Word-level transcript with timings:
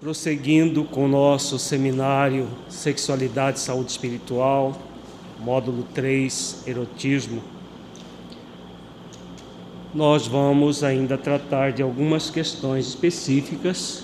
Prosseguindo 0.05 0.83
com 0.83 1.05
o 1.05 1.07
nosso 1.07 1.57
seminário 1.57 2.47
Sexualidade 2.69 3.57
e 3.57 3.61
Saúde 3.61 3.89
Espiritual, 3.89 4.79
módulo 5.39 5.81
3, 5.95 6.61
Erotismo, 6.67 7.41
nós 9.95 10.27
vamos 10.27 10.83
ainda 10.83 11.17
tratar 11.17 11.71
de 11.71 11.81
algumas 11.81 12.29
questões 12.29 12.87
específicas 12.87 14.03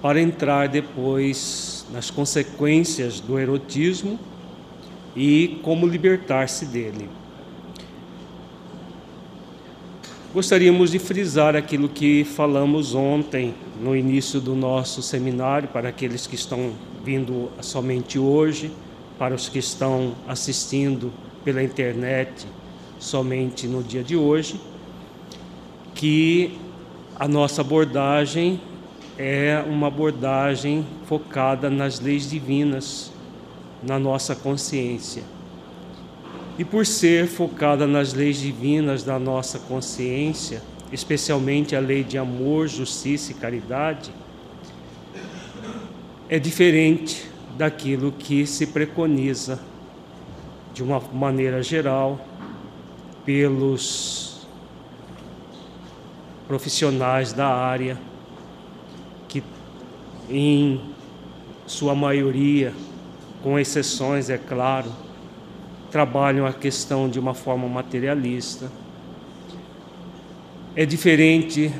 para 0.00 0.20
entrar 0.20 0.68
depois 0.68 1.84
nas 1.92 2.12
consequências 2.12 3.18
do 3.18 3.40
erotismo 3.40 4.20
e 5.16 5.58
como 5.64 5.84
libertar-se 5.84 6.64
dele. 6.64 7.10
Gostaríamos 10.34 10.90
de 10.90 10.98
frisar 10.98 11.56
aquilo 11.56 11.88
que 11.88 12.22
falamos 12.22 12.94
ontem 12.94 13.54
no 13.80 13.96
início 13.96 14.38
do 14.42 14.54
nosso 14.54 15.00
seminário, 15.00 15.70
para 15.70 15.88
aqueles 15.88 16.26
que 16.26 16.34
estão 16.34 16.72
vindo 17.02 17.50
somente 17.62 18.18
hoje, 18.18 18.70
para 19.18 19.34
os 19.34 19.48
que 19.48 19.58
estão 19.58 20.14
assistindo 20.28 21.10
pela 21.42 21.62
internet 21.62 22.46
somente 22.98 23.66
no 23.66 23.82
dia 23.82 24.04
de 24.04 24.16
hoje, 24.16 24.60
que 25.94 26.58
a 27.16 27.26
nossa 27.26 27.62
abordagem 27.62 28.60
é 29.16 29.64
uma 29.66 29.86
abordagem 29.86 30.86
focada 31.06 31.70
nas 31.70 32.00
leis 32.00 32.28
divinas, 32.28 33.10
na 33.82 33.98
nossa 33.98 34.36
consciência 34.36 35.37
e 36.58 36.64
por 36.64 36.84
ser 36.84 37.28
focada 37.28 37.86
nas 37.86 38.12
leis 38.12 38.38
divinas 38.38 39.04
da 39.04 39.16
nossa 39.16 39.60
consciência, 39.60 40.60
especialmente 40.92 41.76
a 41.76 41.80
lei 41.80 42.02
de 42.02 42.18
amor, 42.18 42.66
justiça 42.66 43.30
e 43.30 43.34
caridade, 43.34 44.10
é 46.28 46.38
diferente 46.38 47.30
daquilo 47.56 48.10
que 48.10 48.44
se 48.44 48.66
preconiza 48.66 49.60
de 50.74 50.82
uma 50.82 51.00
maneira 51.12 51.62
geral 51.62 52.20
pelos 53.24 54.46
profissionais 56.48 57.32
da 57.32 57.46
área 57.46 57.98
que 59.28 59.44
em 60.28 60.80
sua 61.66 61.94
maioria, 61.94 62.72
com 63.42 63.58
exceções, 63.58 64.28
é 64.30 64.38
claro, 64.38 64.90
trabalham 65.90 66.46
a 66.46 66.52
questão 66.52 67.08
de 67.08 67.18
uma 67.18 67.34
forma 67.34 67.68
materialista. 67.68 68.70
É 70.76 70.84
diferente 70.84 71.72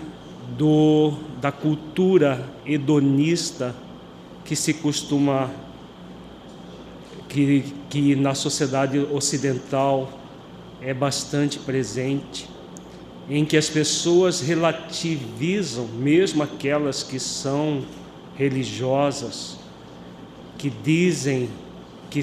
do 0.56 1.12
da 1.40 1.52
cultura 1.52 2.44
hedonista 2.66 3.74
que 4.44 4.56
se 4.56 4.74
costuma 4.74 5.50
que, 7.28 7.64
que 7.90 8.16
na 8.16 8.34
sociedade 8.34 8.98
ocidental 8.98 10.10
é 10.80 10.94
bastante 10.94 11.58
presente, 11.58 12.48
em 13.28 13.44
que 13.44 13.56
as 13.56 13.68
pessoas 13.68 14.40
relativizam, 14.40 15.86
mesmo 15.86 16.42
aquelas 16.42 17.02
que 17.02 17.20
são 17.20 17.82
religiosas, 18.36 19.58
que 20.56 20.70
dizem 20.70 21.50
que 22.10 22.20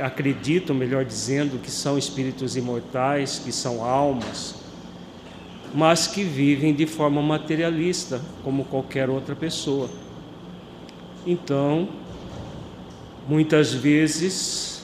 acreditam, 0.00 0.74
melhor 0.74 1.04
dizendo, 1.04 1.60
que 1.60 1.70
são 1.70 1.96
espíritos 1.96 2.56
imortais, 2.56 3.38
que 3.38 3.52
são 3.52 3.84
almas, 3.84 4.56
mas 5.74 6.06
que 6.06 6.24
vivem 6.24 6.74
de 6.74 6.86
forma 6.86 7.22
materialista, 7.22 8.20
como 8.42 8.64
qualquer 8.64 9.08
outra 9.08 9.34
pessoa. 9.34 9.88
Então, 11.26 11.88
muitas 13.28 13.72
vezes, 13.72 14.82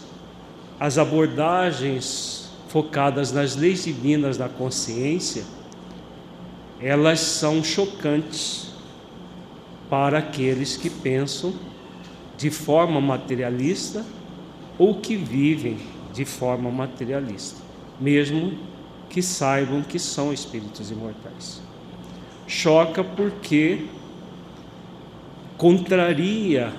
as 0.79 0.99
abordagens 0.99 2.51
focadas 2.69 3.33
nas 3.33 3.57
leis 3.57 3.85
divinas 3.85 4.37
da 4.37 4.49
consciência, 4.49 5.45
elas 6.81 7.21
são 7.21 7.63
chocantes 7.63 8.73
para 9.89 10.19
aqueles 10.19 10.77
que 10.77 10.91
pensam 10.91 11.53
de 12.37 12.51
forma 12.51 13.01
materialista 13.01 14.05
ou 14.79 14.97
que 14.97 15.17
vivem 15.17 15.79
de 16.13 16.25
forma 16.25 16.71
materialista, 16.71 17.61
mesmo 18.01 18.59
que 19.09 19.23
saibam 19.23 19.83
que 19.83 19.99
são 19.99 20.33
espíritos 20.33 20.91
imortais. 20.91 21.61
Choca 22.47 23.05
porque 23.05 23.87
contraria 25.57 26.73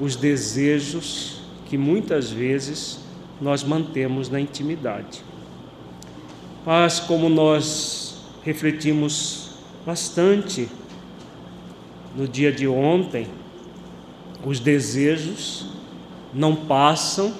os 0.00 0.16
desejos 0.16 1.40
que 1.66 1.78
muitas 1.78 2.30
vezes 2.30 3.00
nós 3.40 3.62
mantemos 3.62 4.28
na 4.28 4.40
intimidade. 4.40 5.22
Mas 6.64 6.98
como 6.98 7.28
nós 7.28 8.20
refletimos 8.42 9.50
bastante 9.84 10.68
no 12.16 12.26
dia 12.26 12.50
de 12.50 12.66
ontem, 12.66 13.28
os 14.46 14.60
desejos 14.60 15.66
não 16.32 16.54
passam 16.54 17.34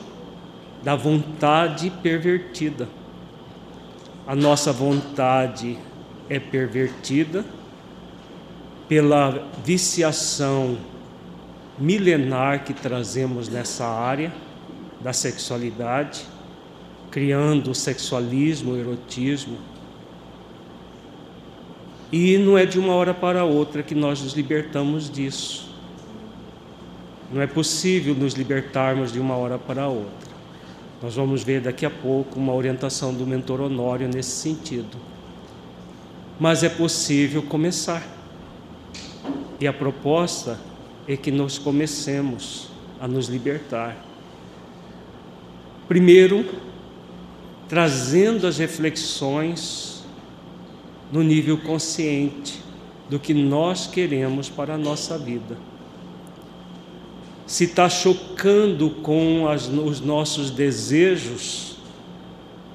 da 0.83 0.97
vontade 0.97 1.89
pervertida. 2.03 2.89
A 4.27 4.35
nossa 4.35 4.73
vontade 4.73 5.79
é 6.29 6.41
pervertida 6.41 7.45
pela 8.89 9.47
viciação 9.65 10.77
milenar 11.79 12.65
que 12.65 12.75
trazemos 12.75 13.49
nessa 13.49 13.87
área 13.87 14.35
da 15.01 15.13
sexualidade, 15.13 16.25
criando 17.09 17.71
o 17.71 17.75
sexualismo, 17.75 18.73
o 18.73 18.77
erotismo. 18.77 19.59
E 22.11 22.37
não 22.37 22.59
é 22.59 22.67
de 22.67 22.81
uma 22.81 22.95
hora 22.95 23.15
para 23.15 23.45
outra 23.45 23.85
que 23.85 23.95
nós 23.95 24.21
nos 24.21 24.33
libertamos 24.33 25.09
disso. 25.09 25.66
Não 27.33 27.43
é 27.43 27.47
possível 27.47 28.15
nos 28.15 28.35
libertarmos 28.35 29.13
de 29.13 29.19
uma 29.19 29.35
hora 29.37 29.59
para 29.59 29.89
outra. 29.89 30.31
Nós 31.03 31.17
vamos 31.17 31.43
ver 31.43 31.61
daqui 31.61 31.85
a 31.85 31.91
pouco 31.91 32.39
uma 32.39 32.55
orientação 32.55 33.13
do 33.13 33.27
mentor 33.27 33.61
Honório 33.61 34.09
nesse 34.09 34.31
sentido. 34.31 34.97
Mas 36.39 36.63
é 36.63 36.69
possível 36.69 37.43
começar. 37.43 38.07
E 39.59 39.67
a 39.67 39.73
proposta 39.73 40.59
é 41.09 41.17
que 41.17 41.33
nós 41.33 41.59
comecemos 41.59 42.69
a 43.01 43.09
nos 43.09 43.29
libertar. 43.29 43.97
Primeiro, 45.89 46.45
trazendo 47.69 48.47
as 48.47 48.59
reflexões 48.59 50.05
no 51.11 51.23
nível 51.23 51.59
consciente 51.59 52.63
do 53.11 53.19
que 53.19 53.35
nós 53.35 53.87
queremos 53.87 54.49
para 54.49 54.75
a 54.75 54.79
nossa 54.79 55.19
vida 55.19 55.57
se 57.47 57.65
está 57.65 57.89
chocando 57.89 58.91
com 58.91 59.47
as, 59.49 59.69
os 59.69 60.01
nossos 60.01 60.51
desejos, 60.51 61.77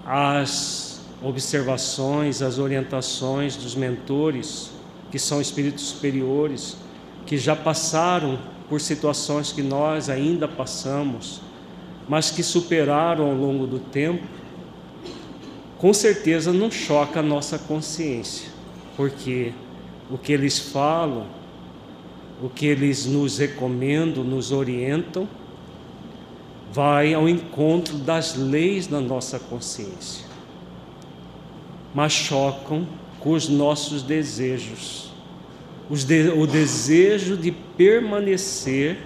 as 0.05 1.01
observações, 1.21 2.41
as 2.41 2.57
orientações 2.57 3.55
dos 3.55 3.75
mentores, 3.75 4.71
que 5.11 5.19
são 5.19 5.41
espíritos 5.41 5.83
superiores, 5.83 6.77
que 7.25 7.37
já 7.37 7.55
passaram 7.55 8.39
por 8.69 8.79
situações 8.79 9.51
que 9.51 9.61
nós 9.61 10.09
ainda 10.09 10.47
passamos, 10.47 11.41
mas 12.07 12.31
que 12.31 12.41
superaram 12.41 13.25
ao 13.25 13.35
longo 13.35 13.67
do 13.67 13.77
tempo, 13.77 14.23
com 15.77 15.93
certeza 15.93 16.53
não 16.53 16.71
choca 16.71 17.19
a 17.19 17.23
nossa 17.23 17.59
consciência, 17.59 18.49
porque 18.95 19.51
o 20.09 20.17
que 20.17 20.31
eles 20.31 20.57
falam, 20.57 21.27
o 22.41 22.49
que 22.49 22.65
eles 22.65 23.05
nos 23.05 23.37
recomendam, 23.37 24.23
nos 24.23 24.51
orientam, 24.51 25.27
vai 26.73 27.13
ao 27.13 27.29
encontro 27.29 27.97
das 27.97 28.35
leis 28.35 28.87
da 28.87 28.99
nossa 28.99 29.37
consciência, 29.37 30.25
mas 31.93 32.13
chocam 32.13 32.87
com 33.19 33.31
os 33.31 33.47
nossos 33.47 34.01
desejos. 34.01 35.11
De, 36.07 36.29
o 36.29 36.47
desejo 36.47 37.35
de 37.35 37.51
permanecer 37.51 38.97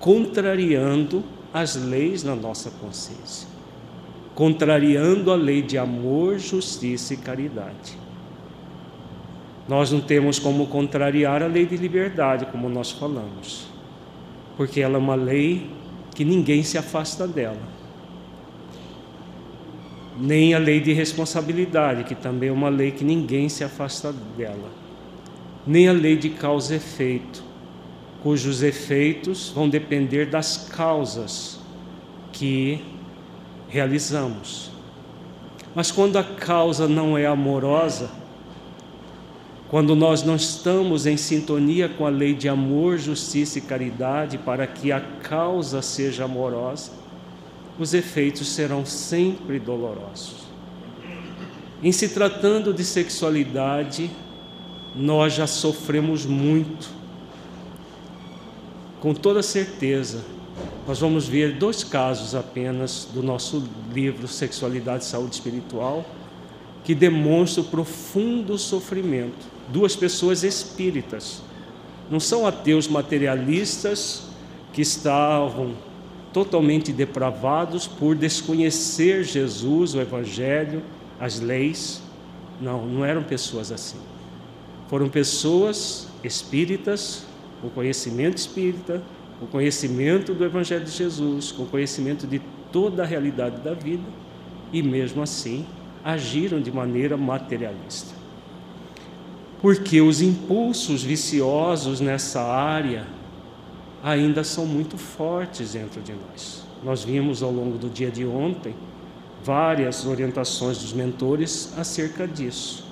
contrariando 0.00 1.22
as 1.54 1.76
leis 1.76 2.24
na 2.24 2.34
nossa 2.34 2.70
consciência, 2.70 3.46
contrariando 4.34 5.30
a 5.30 5.36
lei 5.36 5.62
de 5.62 5.78
amor, 5.78 6.40
justiça 6.40 7.14
e 7.14 7.16
caridade. 7.16 7.96
Nós 9.68 9.92
não 9.92 10.00
temos 10.00 10.38
como 10.38 10.66
contrariar 10.66 11.42
a 11.42 11.46
lei 11.46 11.66
de 11.66 11.76
liberdade, 11.76 12.46
como 12.46 12.68
nós 12.68 12.90
falamos, 12.90 13.68
porque 14.56 14.80
ela 14.80 14.94
é 14.94 14.98
uma 14.98 15.14
lei 15.14 15.70
que 16.14 16.24
ninguém 16.24 16.62
se 16.62 16.78
afasta 16.78 17.28
dela. 17.28 17.78
Nem 20.18 20.54
a 20.54 20.58
lei 20.58 20.80
de 20.80 20.92
responsabilidade, 20.92 22.04
que 22.04 22.14
também 22.14 22.48
é 22.48 22.52
uma 22.52 22.68
lei 22.68 22.90
que 22.90 23.04
ninguém 23.04 23.48
se 23.48 23.62
afasta 23.62 24.12
dela 24.36 24.78
nem 25.68 25.86
a 25.86 25.92
lei 25.92 26.16
de 26.16 26.30
causa 26.30 26.72
e 26.72 26.76
efeito, 26.78 27.44
cujos 28.22 28.62
efeitos 28.62 29.50
vão 29.50 29.68
depender 29.68 30.24
das 30.24 30.68
causas 30.74 31.60
que 32.32 32.82
realizamos. 33.68 34.70
Mas 35.74 35.90
quando 35.90 36.16
a 36.16 36.24
causa 36.24 36.88
não 36.88 37.18
é 37.18 37.26
amorosa, 37.26 38.10
quando 39.68 39.94
nós 39.94 40.22
não 40.22 40.36
estamos 40.36 41.06
em 41.06 41.16
sintonia 41.16 41.88
com 41.88 42.06
a 42.06 42.08
lei 42.08 42.34
de 42.34 42.48
amor, 42.48 42.96
justiça 42.96 43.58
e 43.58 43.62
caridade 43.62 44.38
para 44.38 44.66
que 44.66 44.90
a 44.90 45.00
causa 45.00 45.82
seja 45.82 46.24
amorosa, 46.24 46.92
os 47.78 47.92
efeitos 47.92 48.48
serão 48.48 48.86
sempre 48.86 49.58
dolorosos. 49.58 50.48
Em 51.82 51.92
se 51.92 52.08
tratando 52.08 52.72
de 52.72 52.82
sexualidade, 52.82 54.10
nós 54.96 55.34
já 55.34 55.46
sofremos 55.46 56.24
muito. 56.24 56.88
Com 59.00 59.14
toda 59.14 59.42
certeza, 59.42 60.24
nós 60.88 60.98
vamos 60.98 61.28
ver 61.28 61.56
dois 61.56 61.84
casos 61.84 62.34
apenas 62.34 63.06
do 63.12 63.22
nosso 63.22 63.62
livro 63.92 64.26
Sexualidade 64.26 65.04
e 65.04 65.06
Saúde 65.06 65.34
Espiritual 65.34 66.04
que 66.82 66.94
demonstram 66.94 67.64
profundo 67.64 68.56
sofrimento. 68.56 69.57
Duas 69.72 69.94
pessoas 69.94 70.42
espíritas, 70.42 71.42
não 72.10 72.18
são 72.18 72.46
ateus 72.46 72.88
materialistas 72.88 74.22
que 74.72 74.80
estavam 74.80 75.74
totalmente 76.32 76.92
depravados 76.92 77.86
por 77.86 78.14
desconhecer 78.14 79.24
Jesus, 79.24 79.94
o 79.94 80.00
Evangelho, 80.00 80.82
as 81.18 81.40
leis. 81.40 82.00
Não, 82.60 82.86
não 82.86 83.04
eram 83.04 83.22
pessoas 83.22 83.70
assim. 83.70 83.98
Foram 84.88 85.08
pessoas 85.08 86.08
espíritas, 86.24 87.24
com 87.60 87.68
conhecimento 87.68 88.38
espírita, 88.38 89.02
com 89.38 89.46
conhecimento 89.46 90.34
do 90.34 90.44
Evangelho 90.44 90.84
de 90.84 90.90
Jesus, 90.90 91.52
com 91.52 91.66
conhecimento 91.66 92.26
de 92.26 92.40
toda 92.72 93.02
a 93.02 93.06
realidade 93.06 93.60
da 93.60 93.74
vida, 93.74 94.02
e 94.72 94.82
mesmo 94.82 95.22
assim 95.22 95.66
agiram 96.04 96.60
de 96.60 96.72
maneira 96.72 97.16
materialista. 97.16 98.17
Porque 99.60 100.00
os 100.00 100.22
impulsos 100.22 101.02
viciosos 101.02 102.00
nessa 102.00 102.42
área 102.42 103.06
ainda 104.02 104.44
são 104.44 104.64
muito 104.64 104.96
fortes 104.96 105.72
dentro 105.72 106.00
de 106.00 106.12
nós. 106.12 106.64
Nós 106.82 107.02
vimos 107.02 107.42
ao 107.42 107.50
longo 107.50 107.76
do 107.76 107.88
dia 107.88 108.10
de 108.10 108.24
ontem 108.24 108.74
várias 109.42 110.06
orientações 110.06 110.78
dos 110.78 110.92
mentores 110.92 111.72
acerca 111.76 112.26
disso. 112.26 112.86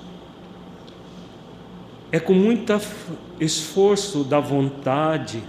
É 2.11 2.19
com 2.19 2.33
muito 2.33 2.73
esforço 3.39 4.23
da 4.23 4.39
vontade, 4.39 5.43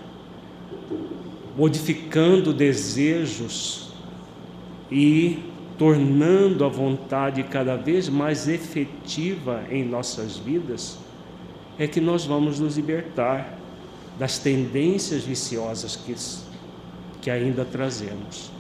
modificando 1.57 2.53
desejos 2.53 3.93
e 4.91 5.39
tornando 5.77 6.65
a 6.65 6.69
vontade 6.69 7.45
cada 7.45 7.77
vez 7.77 8.09
mais 8.09 8.49
efetiva 8.49 9.63
em 9.71 9.85
nossas 9.85 10.37
vidas, 10.37 10.99
é 11.79 11.87
que 11.87 12.01
nós 12.01 12.25
vamos 12.25 12.59
nos 12.59 12.77
libertar 12.77 13.57
das 14.19 14.39
tendências 14.39 15.23
viciosas 15.23 15.95
que, 15.95 16.15
que 17.23 17.31
ainda 17.31 17.65
trazemos. 17.65 18.51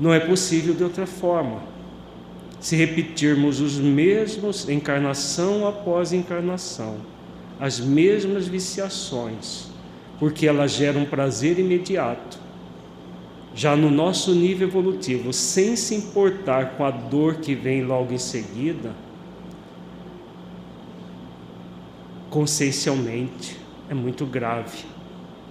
Não 0.00 0.12
é 0.12 0.18
possível 0.18 0.74
de 0.74 0.82
outra 0.82 1.06
forma 1.06 1.62
se 2.60 2.74
repetirmos 2.74 3.60
os 3.60 3.78
mesmos 3.78 4.68
encarnação 4.68 5.66
após 5.66 6.12
encarnação, 6.12 6.96
as 7.60 7.78
mesmas 7.78 8.48
viciações, 8.48 9.68
porque 10.18 10.46
elas 10.46 10.72
geram 10.72 11.04
prazer 11.04 11.58
imediato. 11.58 12.38
Já 13.54 13.76
no 13.76 13.90
nosso 13.90 14.34
nível 14.34 14.68
evolutivo, 14.68 15.32
sem 15.32 15.76
se 15.76 15.94
importar 15.94 16.76
com 16.76 16.84
a 16.84 16.90
dor 16.90 17.36
que 17.36 17.54
vem 17.54 17.84
logo 17.84 18.12
em 18.12 18.18
seguida, 18.18 18.92
consciencialmente 22.30 23.56
é 23.88 23.94
muito 23.94 24.26
grave 24.26 24.84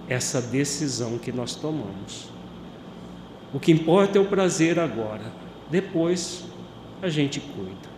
essa 0.08 0.40
decisão 0.40 1.18
que 1.18 1.32
nós 1.32 1.54
tomamos. 1.54 2.28
O 3.52 3.58
que 3.58 3.72
importa 3.72 4.18
é 4.18 4.20
o 4.20 4.26
prazer 4.26 4.78
agora. 4.78 5.32
Depois 5.70 6.44
a 7.02 7.08
gente 7.08 7.40
cuida. 7.40 7.88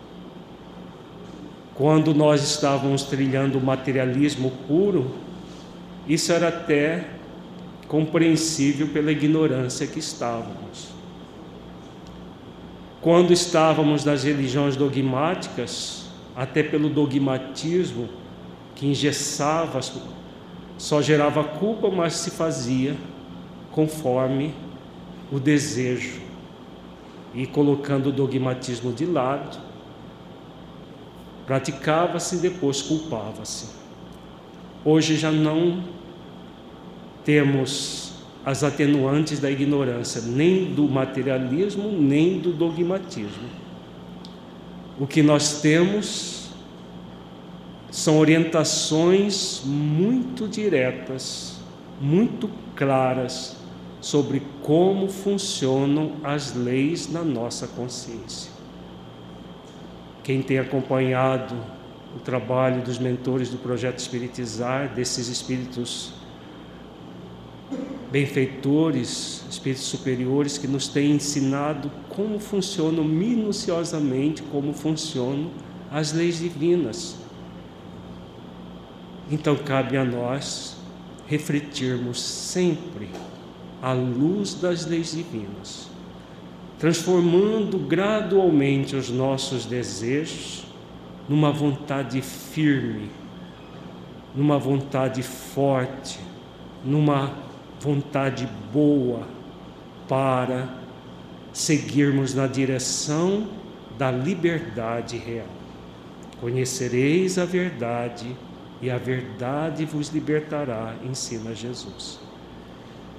Quando 1.73 2.13
nós 2.13 2.43
estávamos 2.43 3.03
trilhando 3.03 3.57
o 3.57 3.61
materialismo 3.61 4.51
puro, 4.67 5.11
isso 6.07 6.31
era 6.31 6.49
até 6.49 7.07
compreensível 7.87 8.87
pela 8.87 9.11
ignorância 9.11 9.87
que 9.87 9.99
estávamos. 9.99 10.89
Quando 13.01 13.33
estávamos 13.33 14.05
nas 14.05 14.23
religiões 14.23 14.75
dogmáticas, 14.75 16.05
até 16.35 16.61
pelo 16.61 16.89
dogmatismo 16.89 18.20
que 18.75 18.87
engessava, 18.87 19.79
só 20.77 21.01
gerava 21.01 21.43
culpa, 21.43 21.89
mas 21.89 22.13
se 22.15 22.31
fazia 22.31 22.95
conforme 23.71 24.53
o 25.31 25.39
desejo 25.39 26.19
e 27.33 27.45
colocando 27.45 28.07
o 28.07 28.11
dogmatismo 28.11 28.91
de 28.91 29.05
lado, 29.05 29.57
praticava-se 31.45 32.35
e 32.35 32.39
depois 32.39 32.81
culpava-se. 32.81 33.67
Hoje 34.83 35.15
já 35.15 35.31
não 35.31 35.83
temos 37.23 38.11
as 38.43 38.63
atenuantes 38.63 39.39
da 39.39 39.49
ignorância, 39.51 40.21
nem 40.21 40.73
do 40.73 40.87
materialismo, 40.87 41.91
nem 41.91 42.39
do 42.39 42.51
dogmatismo. 42.51 43.47
O 44.99 45.05
que 45.05 45.21
nós 45.21 45.61
temos 45.61 46.40
são 47.91 48.17
orientações 48.17 49.61
muito 49.65 50.47
diretas, 50.47 51.57
muito 51.99 52.49
claras 52.73 53.57
sobre 53.99 54.41
como 54.63 55.09
funcionam 55.09 56.13
as 56.23 56.55
leis 56.55 57.11
na 57.11 57.21
nossa 57.21 57.67
consciência. 57.67 58.49
Quem 60.23 60.41
tem 60.41 60.57
acompanhado 60.57 61.55
o 62.15 62.19
trabalho 62.19 62.81
dos 62.81 62.97
mentores 62.97 63.49
do 63.49 63.57
projeto 63.57 63.99
Espiritizar, 63.99 64.93
desses 64.93 65.27
espíritos 65.27 66.13
benfeitores, 68.09 69.43
espíritos 69.49 69.85
superiores 69.85 70.57
que 70.57 70.67
nos 70.67 70.87
têm 70.87 71.11
ensinado 71.11 71.91
como 72.09 72.39
funcionam 72.39 73.03
minuciosamente, 73.03 74.41
como 74.43 74.73
funcionam 74.73 75.49
as 75.91 76.13
leis 76.13 76.39
divinas. 76.39 77.20
Então 79.31 79.55
cabe 79.55 79.97
a 79.97 80.03
nós 80.03 80.77
refletirmos 81.27 82.21
sempre 82.21 83.09
à 83.81 83.93
luz 83.93 84.53
das 84.53 84.85
leis 84.85 85.13
divinas, 85.13 85.89
transformando 86.77 87.79
gradualmente 87.79 88.95
os 88.95 89.09
nossos 89.09 89.65
desejos 89.65 90.65
numa 91.29 91.51
vontade 91.51 92.21
firme 92.21 93.09
numa 94.35 94.57
vontade 94.57 95.21
forte, 95.21 96.19
numa 96.83 97.33
vontade 97.79 98.47
boa 98.71 99.27
para 100.07 100.69
seguirmos 101.53 102.33
na 102.33 102.47
direção 102.47 103.47
da 103.97 104.09
liberdade 104.09 105.17
real. 105.17 105.47
Conhecereis 106.39 107.37
a 107.37 107.45
verdade 107.45 108.35
e 108.81 108.89
a 108.89 108.97
verdade 108.97 109.85
vos 109.85 110.09
libertará, 110.09 110.95
ensina 111.03 111.53
Jesus. 111.53 112.19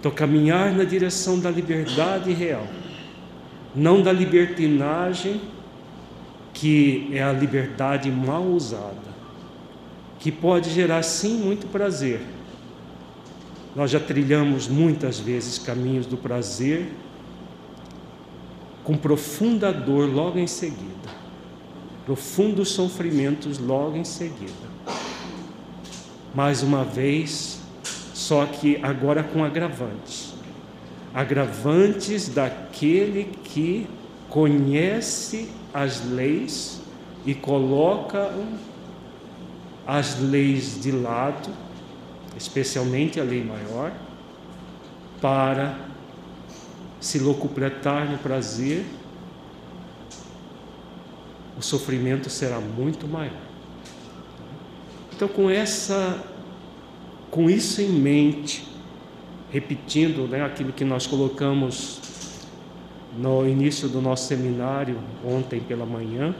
Então, 0.00 0.10
caminhar 0.10 0.72
na 0.72 0.82
direção 0.82 1.38
da 1.38 1.48
liberdade 1.48 2.32
real, 2.32 2.66
não 3.74 4.02
da 4.02 4.12
libertinagem, 4.12 5.40
que 6.52 7.08
é 7.12 7.22
a 7.22 7.32
liberdade 7.32 8.10
mal 8.10 8.42
usada, 8.42 9.12
que 10.18 10.32
pode 10.32 10.70
gerar 10.70 11.02
sim 11.04 11.38
muito 11.38 11.68
prazer. 11.68 12.20
Nós 13.76 13.90
já 13.90 14.00
trilhamos 14.00 14.66
muitas 14.66 15.18
vezes 15.18 15.58
caminhos 15.58 16.04
do 16.04 16.16
prazer 16.16 16.92
com 18.82 18.96
profunda 18.96 19.72
dor 19.72 20.12
logo 20.12 20.38
em 20.38 20.48
seguida, 20.48 21.08
profundos 22.04 22.70
sofrimentos 22.70 23.58
logo 23.58 23.96
em 23.96 24.04
seguida. 24.04 24.71
Mais 26.34 26.62
uma 26.62 26.84
vez, 26.84 27.60
só 28.14 28.46
que 28.46 28.78
agora 28.82 29.22
com 29.22 29.44
agravantes 29.44 30.32
agravantes 31.14 32.28
daquele 32.28 33.24
que 33.44 33.86
conhece 34.28 35.50
as 35.74 36.04
leis 36.04 36.80
e 37.26 37.34
coloca 37.34 38.32
as 39.86 40.18
leis 40.18 40.80
de 40.80 40.90
lado, 40.90 41.50
especialmente 42.36 43.20
a 43.20 43.24
lei 43.24 43.44
maior, 43.44 43.92
para 45.20 45.76
se 46.98 47.18
locupletar 47.18 48.10
no 48.10 48.18
prazer, 48.18 48.84
o 51.58 51.62
sofrimento 51.62 52.30
será 52.30 52.58
muito 52.58 53.06
maior. 53.06 53.51
Então, 55.22 55.36
com 55.36 55.48
essa, 55.48 56.20
com 57.30 57.48
isso 57.48 57.80
em 57.80 57.90
mente, 57.90 58.66
repetindo 59.52 60.26
né, 60.26 60.44
aquilo 60.44 60.72
que 60.72 60.84
nós 60.84 61.06
colocamos 61.06 62.00
no 63.16 63.48
início 63.48 63.88
do 63.88 64.00
nosso 64.00 64.26
seminário 64.26 64.98
ontem 65.24 65.60
pela 65.60 65.86
manhã, 65.86 66.34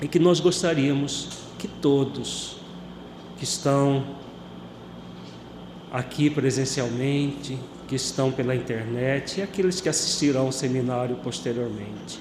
e 0.00 0.08
que 0.08 0.18
nós 0.18 0.40
gostaríamos 0.40 1.28
que 1.58 1.68
todos 1.68 2.56
que 3.36 3.44
estão 3.44 4.16
aqui 5.92 6.30
presencialmente, 6.30 7.58
que 7.86 7.96
estão 7.96 8.32
pela 8.32 8.56
internet 8.56 9.40
e 9.40 9.42
aqueles 9.42 9.82
que 9.82 9.90
assistirão 9.90 10.46
ao 10.46 10.52
seminário 10.52 11.16
posteriormente 11.16 12.18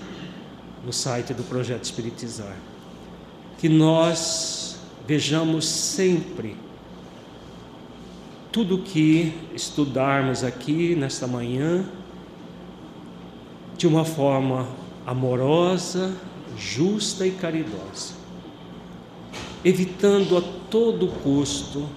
no 0.85 0.91
site 0.91 1.33
do 1.33 1.43
Projeto 1.43 1.85
Espiritizar. 1.85 2.57
Que 3.57 3.69
nós 3.69 4.72
vejamos 5.05 5.67
sempre 5.67 6.55
tudo 8.51 8.77
que 8.77 9.33
estudarmos 9.53 10.43
aqui 10.43 10.95
nesta 10.95 11.27
manhã 11.27 11.85
de 13.75 13.87
uma 13.87 14.05
forma 14.05 14.67
amorosa, 15.05 16.15
justa 16.57 17.25
e 17.25 17.31
caridosa, 17.31 18.13
evitando 19.65 20.37
a 20.37 20.41
todo 20.69 21.07
custo 21.07 21.89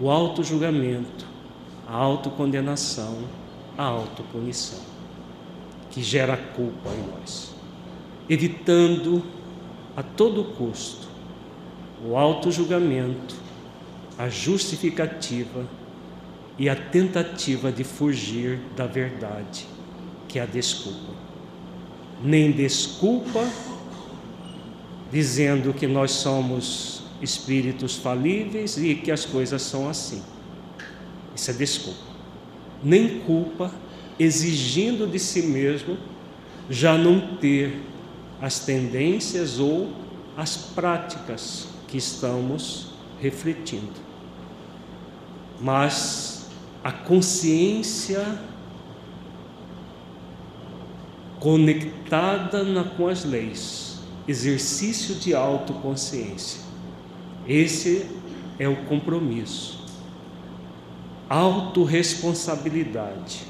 o 0.00 0.10
auto-julgamento, 0.10 1.26
a 1.86 1.94
autocondenação, 1.94 3.18
a 3.78 3.84
autopunição, 3.84 4.80
que 5.90 6.02
gera 6.02 6.36
culpa 6.36 6.90
em 6.90 7.20
nós. 7.20 7.54
Evitando 8.28 9.22
a 9.96 10.02
todo 10.02 10.44
custo 10.56 11.09
o 12.04 12.16
auto-julgamento, 12.16 13.34
a 14.18 14.28
justificativa 14.28 15.66
e 16.58 16.68
a 16.68 16.76
tentativa 16.76 17.70
de 17.72 17.84
fugir 17.84 18.58
da 18.76 18.86
verdade, 18.86 19.66
que 20.28 20.38
é 20.38 20.42
a 20.42 20.46
desculpa. 20.46 21.12
Nem 22.22 22.52
desculpa 22.52 23.46
dizendo 25.10 25.72
que 25.72 25.86
nós 25.86 26.12
somos 26.12 27.02
espíritos 27.20 27.96
falíveis 27.96 28.76
e 28.76 28.94
que 28.94 29.10
as 29.10 29.24
coisas 29.24 29.62
são 29.62 29.88
assim. 29.88 30.22
Isso 31.34 31.50
é 31.50 31.54
desculpa. 31.54 32.10
Nem 32.82 33.20
culpa, 33.20 33.72
exigindo 34.18 35.06
de 35.06 35.18
si 35.18 35.42
mesmo 35.42 35.96
já 36.68 36.96
não 36.96 37.36
ter 37.36 37.80
as 38.40 38.60
tendências 38.60 39.58
ou 39.58 39.90
as 40.36 40.56
práticas 40.56 41.69
que 41.90 41.98
estamos 41.98 42.92
refletindo. 43.20 44.00
Mas 45.60 46.48
a 46.82 46.92
consciência 46.92 48.38
conectada 51.38 52.62
na, 52.62 52.84
com 52.84 53.08
as 53.08 53.24
leis, 53.24 53.98
exercício 54.28 55.16
de 55.16 55.34
autoconsciência. 55.34 56.60
Esse 57.46 58.06
é 58.58 58.68
o 58.68 58.84
compromisso 58.84 59.80
autorresponsabilidade. 61.30 63.46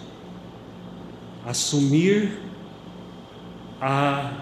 Assumir 1.46 2.38
a 3.80 4.32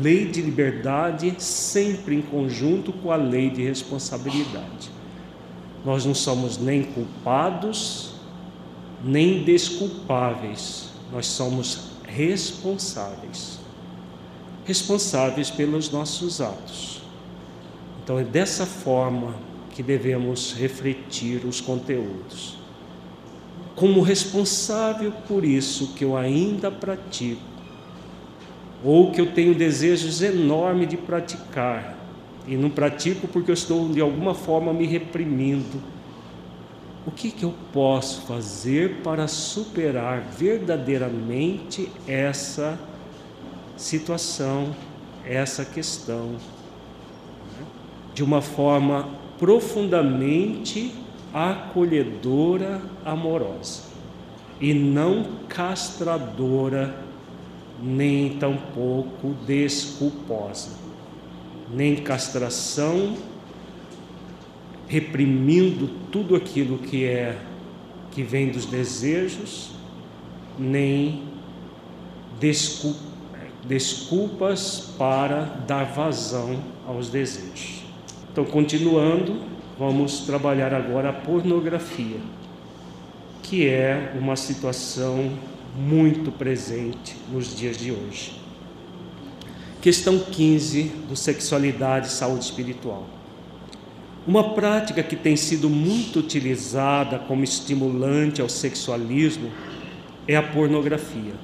lei 0.00 0.26
de 0.26 0.40
liberdade 0.40 1.34
sempre 1.38 2.16
em 2.16 2.22
conjunto 2.22 2.92
com 2.92 3.10
a 3.10 3.16
lei 3.16 3.50
de 3.50 3.62
responsabilidade. 3.62 4.90
Nós 5.84 6.04
não 6.04 6.14
somos 6.14 6.58
nem 6.58 6.82
culpados, 6.82 8.14
nem 9.02 9.42
desculpáveis, 9.42 10.90
nós 11.12 11.26
somos 11.26 11.90
responsáveis. 12.04 13.58
Responsáveis 14.64 15.50
pelos 15.50 15.90
nossos 15.90 16.40
atos. 16.40 17.02
Então 18.02 18.18
é 18.18 18.24
dessa 18.24 18.64
forma 18.64 19.34
que 19.70 19.82
devemos 19.82 20.54
refletir 20.54 21.44
os 21.44 21.60
conteúdos 21.60 22.62
como 23.74 24.00
responsável 24.00 25.12
por 25.26 25.44
isso 25.44 25.94
que 25.94 26.04
eu 26.04 26.16
ainda 26.16 26.70
pratico, 26.70 27.42
ou 28.84 29.10
que 29.10 29.20
eu 29.20 29.32
tenho 29.32 29.54
desejos 29.54 30.22
enormes 30.22 30.88
de 30.88 30.96
praticar, 30.96 31.96
e 32.46 32.56
não 32.56 32.70
pratico 32.70 33.28
porque 33.28 33.50
eu 33.50 33.54
estou 33.54 33.88
de 33.88 34.00
alguma 34.00 34.34
forma 34.34 34.72
me 34.72 34.86
reprimindo. 34.86 35.80
O 37.06 37.10
que, 37.10 37.30
que 37.30 37.44
eu 37.44 37.54
posso 37.72 38.22
fazer 38.22 39.00
para 39.02 39.26
superar 39.26 40.20
verdadeiramente 40.20 41.88
essa 42.06 42.78
situação, 43.76 44.74
essa 45.24 45.64
questão, 45.64 46.36
de 48.14 48.22
uma 48.22 48.40
forma 48.40 49.08
profundamente 49.38 50.94
acolhedora, 51.32 52.80
amorosa 53.04 53.82
e 54.60 54.72
não 54.72 55.26
castradora, 55.48 56.94
nem 57.82 58.38
tampouco 58.38 59.34
desculposa, 59.44 60.70
nem 61.68 61.96
castração, 61.96 63.16
reprimindo 64.86 65.88
tudo 66.12 66.36
aquilo 66.36 66.78
que 66.78 67.04
é 67.04 67.36
que 68.12 68.22
vem 68.22 68.50
dos 68.50 68.66
desejos, 68.66 69.72
nem 70.58 71.24
desculpas 73.66 74.92
para 74.98 75.44
dar 75.66 75.84
vazão 75.84 76.62
aos 76.86 77.08
desejos. 77.08 77.82
Então, 78.30 78.44
continuando, 78.44 79.40
vamos 79.78 80.20
trabalhar 80.20 80.72
agora 80.74 81.08
a 81.08 81.12
pornografia, 81.12 82.20
que 83.42 83.66
é 83.66 84.12
uma 84.20 84.36
situação 84.36 85.32
muito 85.74 86.30
presente 86.30 87.16
nos 87.30 87.56
dias 87.56 87.76
de 87.76 87.90
hoje. 87.90 88.40
Questão 89.80 90.18
15 90.18 90.82
do 91.08 91.16
Sexualidade 91.16 92.06
e 92.06 92.10
Saúde 92.10 92.44
Espiritual. 92.44 93.06
Uma 94.26 94.54
prática 94.54 95.02
que 95.02 95.16
tem 95.16 95.36
sido 95.36 95.68
muito 95.68 96.20
utilizada 96.20 97.18
como 97.18 97.42
estimulante 97.42 98.40
ao 98.40 98.48
sexualismo 98.48 99.50
é 100.28 100.36
a 100.36 100.42
pornografia, 100.42 101.34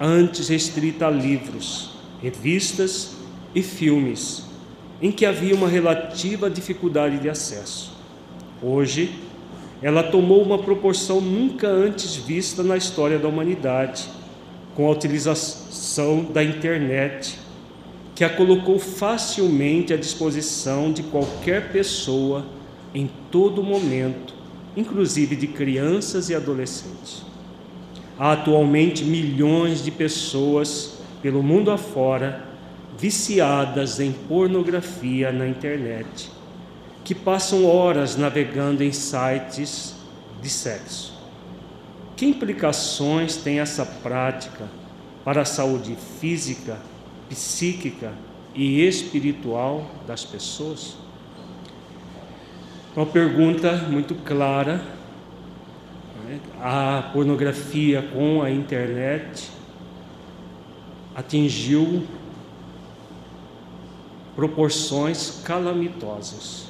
antes 0.00 0.48
restrita 0.48 1.06
a 1.06 1.10
livros, 1.10 1.92
revistas 2.20 3.12
e 3.54 3.62
filmes 3.62 4.50
em 5.00 5.10
que 5.10 5.24
havia 5.24 5.54
uma 5.54 5.68
relativa 5.68 6.50
dificuldade 6.50 7.18
de 7.18 7.28
acesso. 7.28 7.92
Hoje, 8.62 9.14
ela 9.82 10.02
tomou 10.02 10.42
uma 10.42 10.58
proporção 10.58 11.20
nunca 11.20 11.66
antes 11.66 12.16
vista 12.16 12.62
na 12.62 12.76
história 12.76 13.18
da 13.18 13.28
humanidade, 13.28 14.08
com 14.74 14.86
a 14.86 14.90
utilização 14.90 16.24
da 16.24 16.44
internet, 16.44 17.38
que 18.14 18.24
a 18.24 18.28
colocou 18.28 18.78
facilmente 18.78 19.94
à 19.94 19.96
disposição 19.96 20.92
de 20.92 21.02
qualquer 21.04 21.72
pessoa 21.72 22.44
em 22.94 23.08
todo 23.30 23.62
momento, 23.62 24.34
inclusive 24.76 25.34
de 25.34 25.46
crianças 25.46 26.28
e 26.28 26.34
adolescentes. 26.34 27.22
Há 28.18 28.32
atualmente 28.32 29.02
milhões 29.04 29.82
de 29.82 29.90
pessoas 29.90 30.98
pelo 31.22 31.42
mundo 31.42 31.70
afora 31.70 32.44
viciadas 32.98 33.98
em 33.98 34.12
pornografia 34.12 35.32
na 35.32 35.48
internet, 35.48 36.30
que 37.04 37.14
passam 37.14 37.64
horas 37.64 38.16
navegando 38.16 38.82
em 38.82 38.92
sites 38.92 39.94
de 40.40 40.48
sexo. 40.48 41.18
Que 42.16 42.26
implicações 42.26 43.36
tem 43.36 43.60
essa 43.60 43.84
prática 43.84 44.68
para 45.24 45.42
a 45.42 45.44
saúde 45.44 45.96
física, 46.20 46.78
psíquica 47.28 48.12
e 48.54 48.86
espiritual 48.86 49.86
das 50.06 50.24
pessoas? 50.24 50.96
Uma 52.94 53.06
pergunta 53.06 53.72
muito 53.88 54.14
clara. 54.16 54.84
Né? 56.24 56.40
A 56.60 57.10
pornografia 57.12 58.02
com 58.02 58.42
a 58.42 58.50
internet 58.50 59.48
atingiu 61.14 62.06
proporções 64.34 65.42
calamitosas, 65.44 66.69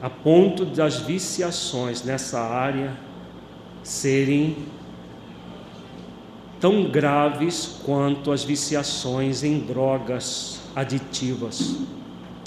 a 0.00 0.10
ponto 0.10 0.64
das 0.64 0.98
viciações 0.98 2.02
nessa 2.02 2.40
área 2.40 2.92
serem 3.82 4.56
tão 6.60 6.90
graves 6.90 7.80
quanto 7.84 8.32
as 8.32 8.42
viciações 8.42 9.42
em 9.42 9.58
drogas 9.60 10.60
aditivas. 10.74 11.76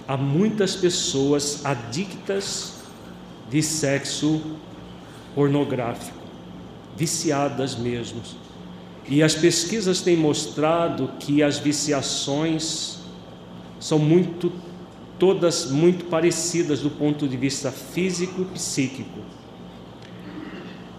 Há 0.08 0.18
muitas 0.18 0.76
pessoas 0.76 1.66
adictas 1.66 2.78
de 3.50 3.62
sexo 3.62 4.42
pornográfico, 5.36 6.18
viciadas 6.96 7.76
mesmo. 7.76 8.22
E 9.08 9.22
as 9.22 9.36
pesquisas 9.36 10.02
têm 10.02 10.18
mostrado 10.18 11.12
que 11.20 11.44
as 11.44 11.60
viciações 11.60 12.98
são 13.80 14.00
muito 14.00 14.52
todas 15.20 15.72
muito 15.72 16.06
parecidas 16.06 16.82
do 16.82 16.90
ponto 16.90 17.28
de 17.28 17.38
vista 17.38 17.72
físico 17.72 18.42
e 18.42 18.46
psíquico. 18.46 19.20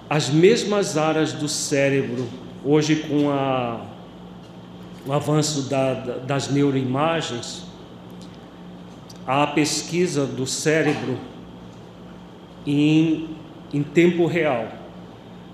As 0.08 0.30
mesmas 0.30 0.96
áreas 0.96 1.32
do 1.32 1.48
cérebro, 1.48 2.26
hoje 2.64 2.96
com 2.96 3.30
a, 3.30 3.84
o 5.06 5.12
avanço 5.12 5.62
da, 5.62 5.94
das 5.94 6.50
neuroimagens, 6.50 7.64
a 9.26 9.46
pesquisa 9.46 10.24
do 10.24 10.46
cérebro 10.46 11.18
em, 12.66 13.28
em 13.72 13.82
tempo 13.82 14.26
real. 14.26 14.68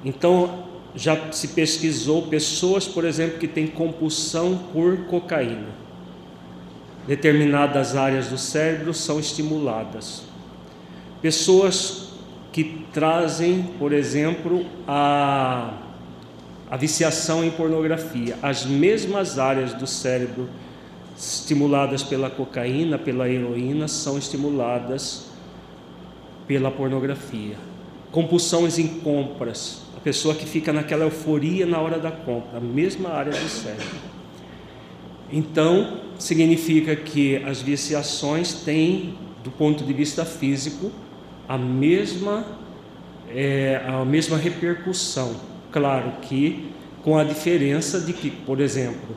Então, 0.05 0.65
já 0.95 1.33
se 1.33 1.49
pesquisou 1.49 2.23
pessoas, 2.23 2.87
por 2.87 3.05
exemplo, 3.05 3.39
que 3.39 3.49
têm 3.49 3.67
compulsão 3.67 4.57
por 4.73 5.07
cocaína 5.07 5.84
determinadas 7.07 7.97
áreas 7.97 8.29
do 8.29 8.39
cérebro 8.39 8.95
são 8.95 9.21
estimuladas. 9.21 10.23
Pessoas 11.21 12.13
que 12.53 12.87
trazem, 12.93 13.63
por 13.79 13.93
exemplo, 13.93 14.65
a, 14.87 15.73
a 16.71 16.77
viciação 16.77 17.45
em 17.45 17.51
pornografia, 17.51 18.39
as 18.43 18.65
mesmas 18.65 19.39
áreas 19.39 19.75
do 19.75 19.87
cérebro 19.87 20.49
estimuladas 21.17 22.03
pela 22.03 22.31
cocaína, 22.31 22.99
pela 22.99 23.29
heroína, 23.29 23.89
são 23.89 24.19
estimuladas 24.19 25.27
pela 26.47 26.71
pornografia. 26.71 27.57
Compulsões 28.11 28.79
em 28.79 28.87
compras, 28.87 29.83
a 29.97 30.01
pessoa 30.01 30.35
que 30.35 30.47
fica 30.47 30.73
naquela 30.73 31.05
euforia 31.05 31.67
na 31.67 31.81
hora 31.81 31.99
da 31.99 32.11
compra, 32.11 32.59
a 32.59 32.61
mesma 32.61 33.11
área 33.11 33.33
do 33.33 33.49
cérebro. 33.49 34.15
Então, 35.33 36.04
significa 36.19 36.95
que 36.97 37.37
as 37.45 37.61
viciações 37.61 38.53
têm, 38.53 39.19
do 39.43 39.51
ponto 39.51 39.85
de 39.85 39.93
vista 39.93 40.25
físico, 40.25 40.91
a 41.49 41.59
mesma, 41.59 42.45
é, 43.29 43.83
a 43.87 44.05
mesma 44.05 44.37
repercussão. 44.37 45.37
Claro 45.71 46.13
que 46.23 46.71
com 47.03 47.19
a 47.19 47.25
diferença 47.25 48.01
de 48.01 48.13
que, 48.13 48.31
por 48.31 48.61
exemplo, 48.61 49.17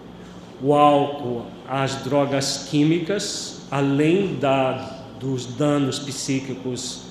o 0.62 0.74
álcool, 0.74 1.46
as 1.68 2.04
drogas 2.04 2.68
químicas, 2.70 3.62
além 3.72 4.36
da, 4.36 5.06
dos 5.20 5.46
danos 5.46 6.00
psíquicos 6.00 7.04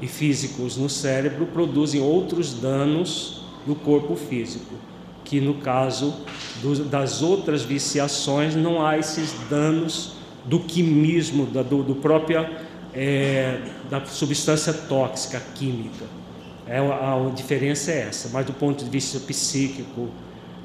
e 0.00 0.06
físicos 0.06 0.76
no 0.76 0.88
cérebro, 0.88 1.46
produzem 1.46 2.00
outros 2.00 2.52
danos 2.52 3.42
no 3.66 3.74
corpo 3.74 4.16
físico 4.16 4.89
que 5.30 5.40
no 5.40 5.54
caso 5.54 6.12
do, 6.60 6.84
das 6.86 7.22
outras 7.22 7.62
viciações 7.62 8.56
não 8.56 8.84
há 8.84 8.98
esses 8.98 9.32
danos 9.48 10.14
do 10.44 10.58
quimismo, 10.58 11.46
da 11.46 11.62
do, 11.62 11.84
do 11.84 11.94
própria 11.94 12.50
é, 12.92 13.60
da 13.88 14.04
substância 14.04 14.72
tóxica 14.72 15.40
química. 15.54 16.04
É, 16.66 16.78
a, 16.78 17.14
a, 17.14 17.30
diferença 17.30 17.92
é 17.92 18.08
essa, 18.08 18.28
mas 18.32 18.44
do 18.44 18.52
ponto 18.52 18.82
de 18.84 18.90
vista 18.90 19.20
psíquico, 19.20 20.08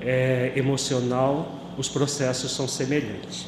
é, 0.02 0.52
emocional, 0.56 1.48
os 1.78 1.88
processos 1.88 2.52
são 2.52 2.68
semelhantes. 2.68 3.46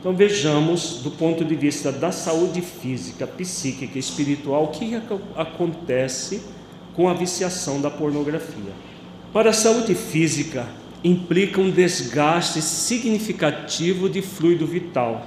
Então 0.00 0.16
vejamos 0.16 1.00
do 1.00 1.12
ponto 1.12 1.44
de 1.44 1.54
vista 1.54 1.92
da 1.92 2.10
saúde 2.10 2.60
física, 2.60 3.24
psíquica 3.24 3.96
e 3.96 4.00
espiritual 4.00 4.64
o 4.64 4.68
que 4.68 5.00
acontece 5.36 6.42
com 6.96 7.08
a 7.08 7.14
viciação 7.14 7.80
da 7.80 7.88
pornografia. 7.88 8.72
Para 9.34 9.50
a 9.50 9.52
saúde 9.52 9.96
física, 9.96 10.64
implica 11.02 11.60
um 11.60 11.68
desgaste 11.68 12.62
significativo 12.62 14.08
de 14.08 14.22
fluido 14.22 14.64
vital, 14.64 15.26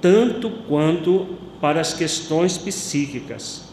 tanto 0.00 0.48
quanto 0.68 1.26
para 1.60 1.80
as 1.80 1.92
questões 1.92 2.56
psíquicas, 2.56 3.70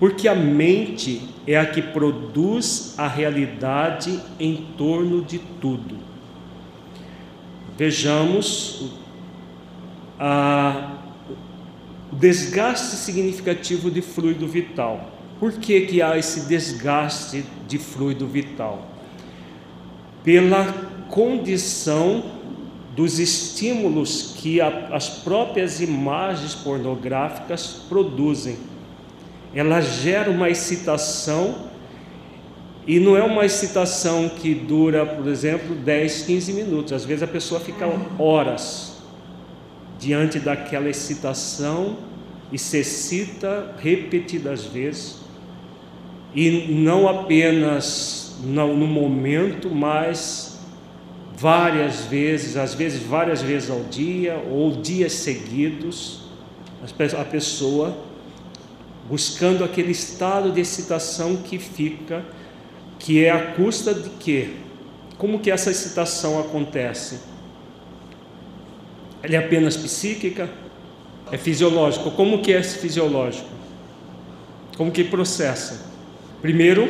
porque 0.00 0.26
a 0.26 0.34
mente 0.34 1.20
é 1.46 1.58
a 1.58 1.66
que 1.66 1.82
produz 1.82 2.94
a 2.96 3.06
realidade 3.06 4.18
em 4.40 4.68
torno 4.78 5.22
de 5.22 5.38
tudo. 5.38 5.98
Vejamos 7.76 8.90
a, 10.18 10.96
o 12.10 12.16
desgaste 12.16 12.96
significativo 12.96 13.90
de 13.90 14.00
fluido 14.00 14.48
vital. 14.48 15.17
Por 15.38 15.52
que, 15.52 15.82
que 15.82 16.02
há 16.02 16.18
esse 16.18 16.42
desgaste 16.42 17.44
de 17.68 17.78
fluido 17.78 18.26
vital? 18.26 18.86
Pela 20.24 20.64
condição 21.08 22.24
dos 22.96 23.20
estímulos 23.20 24.34
que 24.36 24.60
a, 24.60 24.88
as 24.90 25.08
próprias 25.08 25.80
imagens 25.80 26.56
pornográficas 26.56 27.84
produzem. 27.88 28.56
Ela 29.54 29.80
gera 29.80 30.28
uma 30.28 30.50
excitação 30.50 31.68
e 32.84 32.98
não 32.98 33.16
é 33.16 33.22
uma 33.22 33.46
excitação 33.46 34.28
que 34.28 34.52
dura, 34.52 35.06
por 35.06 35.28
exemplo, 35.28 35.76
10, 35.76 36.22
15 36.22 36.52
minutos. 36.52 36.92
Às 36.92 37.04
vezes 37.04 37.22
a 37.22 37.28
pessoa 37.28 37.60
fica 37.60 37.86
horas 38.18 38.94
diante 39.98 40.40
daquela 40.40 40.88
excitação 40.88 41.98
e 42.50 42.58
se 42.58 42.78
excita 42.78 43.76
repetidas 43.78 44.64
vezes 44.64 45.27
e 46.34 46.72
não 46.72 47.08
apenas 47.08 48.36
no, 48.42 48.74
momento, 48.74 49.70
mas 49.70 50.58
várias 51.36 52.04
vezes, 52.04 52.56
às 52.56 52.74
vezes 52.74 53.02
várias 53.02 53.42
vezes 53.42 53.70
ao 53.70 53.84
dia 53.84 54.42
ou 54.50 54.72
dias 54.72 55.12
seguidos, 55.12 56.22
a 57.16 57.24
pessoa 57.24 57.96
buscando 59.08 59.64
aquele 59.64 59.92
estado 59.92 60.52
de 60.52 60.60
excitação 60.60 61.36
que 61.36 61.58
fica, 61.58 62.24
que 62.98 63.24
é 63.24 63.30
a 63.30 63.52
custa 63.52 63.94
de 63.94 64.10
quê? 64.10 64.50
Como 65.16 65.38
que 65.38 65.50
essa 65.50 65.70
excitação 65.70 66.38
acontece? 66.38 67.20
Ela 69.22 69.36
é 69.36 69.38
apenas 69.38 69.76
psíquica? 69.76 70.48
É 71.32 71.38
fisiológico? 71.38 72.10
Como 72.12 72.40
que 72.40 72.52
é 72.52 72.62
fisiológico? 72.62 73.48
Como 74.76 74.92
que 74.92 75.02
processa? 75.02 75.87
Primeiro, 76.40 76.88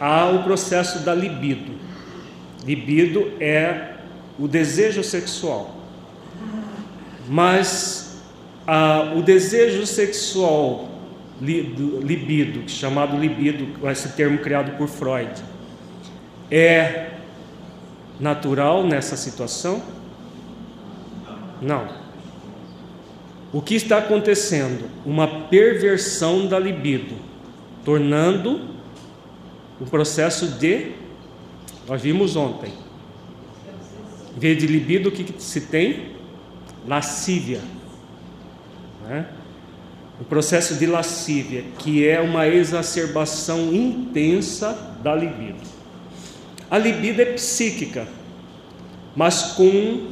há 0.00 0.26
o 0.30 0.42
processo 0.42 1.00
da 1.00 1.14
libido. 1.14 1.72
Libido 2.64 3.32
é 3.40 3.94
o 4.38 4.46
desejo 4.46 5.02
sexual. 5.02 5.74
Mas 7.28 8.20
ah, 8.66 9.12
o 9.16 9.22
desejo 9.22 9.86
sexual, 9.86 10.88
libido, 11.40 12.68
chamado 12.68 13.16
libido, 13.16 13.68
esse 13.88 14.08
termo 14.10 14.38
criado 14.38 14.76
por 14.76 14.88
Freud, 14.88 15.30
é 16.50 17.10
natural 18.18 18.84
nessa 18.84 19.16
situação? 19.16 19.82
Não. 21.60 21.86
O 23.52 23.62
que 23.62 23.74
está 23.74 23.98
acontecendo? 23.98 24.90
Uma 25.04 25.46
perversão 25.48 26.46
da 26.46 26.58
libido, 26.58 27.14
tornando 27.86 28.62
o 29.80 29.86
processo 29.86 30.48
de. 30.58 30.90
Nós 31.86 32.02
vimos 32.02 32.34
ontem. 32.34 32.72
Em 34.36 34.40
vez 34.40 34.58
de 34.58 34.66
libido, 34.66 35.08
o 35.08 35.12
que 35.12 35.40
se 35.40 35.62
tem? 35.62 36.16
Lascívia. 36.86 37.60
Né? 39.06 39.26
O 40.20 40.24
processo 40.24 40.74
de 40.74 40.86
lascívia, 40.86 41.64
que 41.78 42.06
é 42.06 42.20
uma 42.20 42.48
exacerbação 42.48 43.72
intensa 43.72 44.96
da 45.00 45.14
libido. 45.14 45.60
A 46.68 46.78
libido 46.78 47.22
é 47.22 47.26
psíquica, 47.26 48.08
mas 49.14 49.52
com 49.52 50.08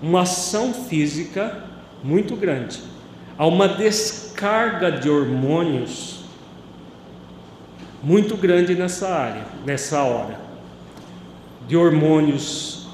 uma 0.00 0.22
ação 0.22 0.72
física 0.72 1.62
muito 2.02 2.34
grande. 2.36 2.80
Há 3.36 3.46
uma 3.46 3.68
descarga 3.68 4.90
de 4.90 5.10
hormônios 5.10 6.11
muito 8.02 8.36
grande 8.36 8.74
nessa 8.74 9.08
área, 9.08 9.44
nessa 9.64 10.02
hora. 10.02 10.40
De 11.68 11.76
hormônios 11.76 12.88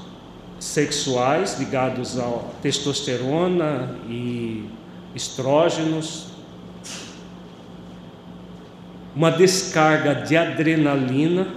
sexuais 0.59 1.57
ligados 1.57 2.19
à 2.19 2.27
testosterona 2.61 3.95
e 4.07 4.69
estrógenos, 5.15 6.27
uma 9.15 9.31
descarga 9.31 10.13
de 10.15 10.37
adrenalina, 10.37 11.47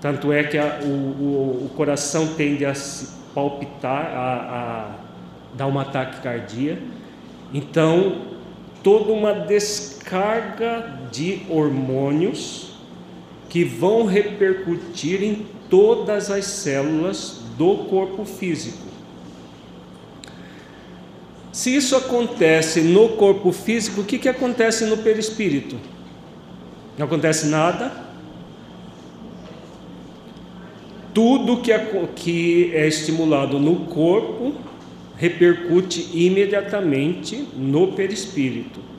tanto 0.00 0.32
é 0.32 0.44
que 0.44 0.56
a, 0.56 0.80
o, 0.82 0.86
o, 0.86 1.64
o, 1.66 1.70
coração 1.76 2.28
tende 2.28 2.64
a 2.64 2.74
se 2.74 3.10
palpitar, 3.34 4.06
a, 4.14 4.34
a 4.36 4.90
dá 5.54 5.66
um 5.66 5.78
ataque 5.78 6.22
cardíaco. 6.22 6.82
Então, 7.52 8.22
toda 8.82 9.12
uma 9.12 9.34
descarga 9.34 9.99
de 11.12 11.42
hormônios 11.48 12.72
que 13.48 13.64
vão 13.64 14.04
repercutir 14.04 15.22
em 15.22 15.46
todas 15.68 16.30
as 16.30 16.44
células 16.46 17.42
do 17.56 17.84
corpo 17.88 18.24
físico. 18.24 18.88
Se 21.52 21.74
isso 21.74 21.96
acontece 21.96 22.80
no 22.80 23.10
corpo 23.10 23.52
físico, 23.52 24.00
o 24.00 24.04
que, 24.04 24.18
que 24.18 24.28
acontece 24.28 24.84
no 24.84 24.98
perispírito? 24.98 25.76
Não 26.96 27.06
acontece 27.06 27.46
nada? 27.46 27.92
Tudo 31.12 31.60
que 31.60 31.72
é, 31.72 31.78
que 32.14 32.70
é 32.72 32.86
estimulado 32.86 33.58
no 33.58 33.86
corpo 33.86 34.54
repercute 35.16 36.08
imediatamente 36.14 37.48
no 37.56 37.92
perispírito. 37.92 38.89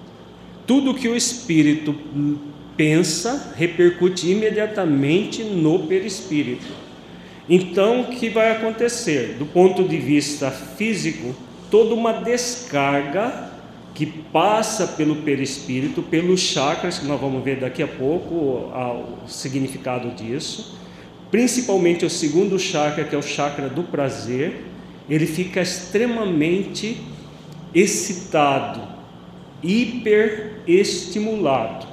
Tudo 0.71 0.93
que 0.93 1.09
o 1.09 1.17
espírito 1.17 1.93
pensa 2.77 3.53
repercute 3.57 4.31
imediatamente 4.31 5.43
no 5.43 5.79
perispírito. 5.79 6.71
Então, 7.49 7.99
o 7.99 8.05
que 8.05 8.29
vai 8.29 8.53
acontecer? 8.53 9.35
Do 9.37 9.45
ponto 9.45 9.83
de 9.83 9.97
vista 9.97 10.49
físico, 10.49 11.35
toda 11.69 11.93
uma 11.93 12.13
descarga 12.13 13.51
que 13.93 14.05
passa 14.05 14.87
pelo 14.87 15.17
perispírito, 15.17 16.01
pelos 16.01 16.39
chakras, 16.39 16.99
que 16.99 17.05
nós 17.05 17.19
vamos 17.19 17.43
ver 17.43 17.59
daqui 17.59 17.83
a 17.83 17.87
pouco 17.87 18.33
o 18.33 19.27
significado 19.27 20.11
disso, 20.11 20.79
principalmente 21.29 22.05
o 22.05 22.09
segundo 22.09 22.57
chakra, 22.57 23.03
que 23.03 23.13
é 23.13 23.19
o 23.19 23.21
chakra 23.21 23.67
do 23.67 23.83
prazer, 23.83 24.63
ele 25.09 25.27
fica 25.27 25.59
extremamente 25.59 26.95
excitado, 27.75 28.87
hiperestimulado. 30.67 31.87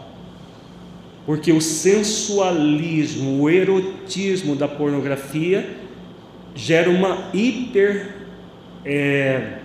Porque 1.27 1.53
o 1.53 1.61
sensualismo, 1.61 3.43
o 3.43 3.51
erotismo 3.51 4.57
da 4.57 4.67
pornografia 4.67 5.77
gera 6.55 6.89
uma 6.89 7.31
hiper 7.35 8.15
é, 8.85 9.59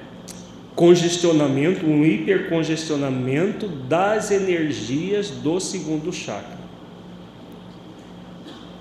congestionamento, 0.76 1.86
um 1.86 2.04
hipercongestionamento 2.04 3.68
das 3.68 4.30
energias 4.30 5.30
do 5.30 5.60
segundo 5.60 6.12
chakra, 6.12 6.58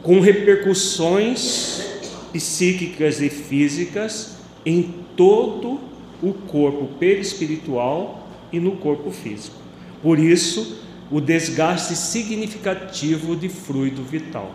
com 0.03 0.19
repercussões 0.19 1.87
psíquicas 2.33 3.21
e 3.21 3.31
físicas 3.31 4.39
em 4.67 4.93
todo 5.17 5.79
o 6.21 6.33
corpo 6.33 6.89
perispiritual 6.99 8.29
e 8.53 8.59
no 8.59 8.73
corpo 8.73 9.13
físico. 9.13 9.62
Por 10.03 10.19
isso, 10.19 10.79
o 11.11 11.21
desgaste 11.21 11.95
significativo 11.95 13.37
de 13.37 13.49
fluido 13.49 14.03
vital. 14.03 14.53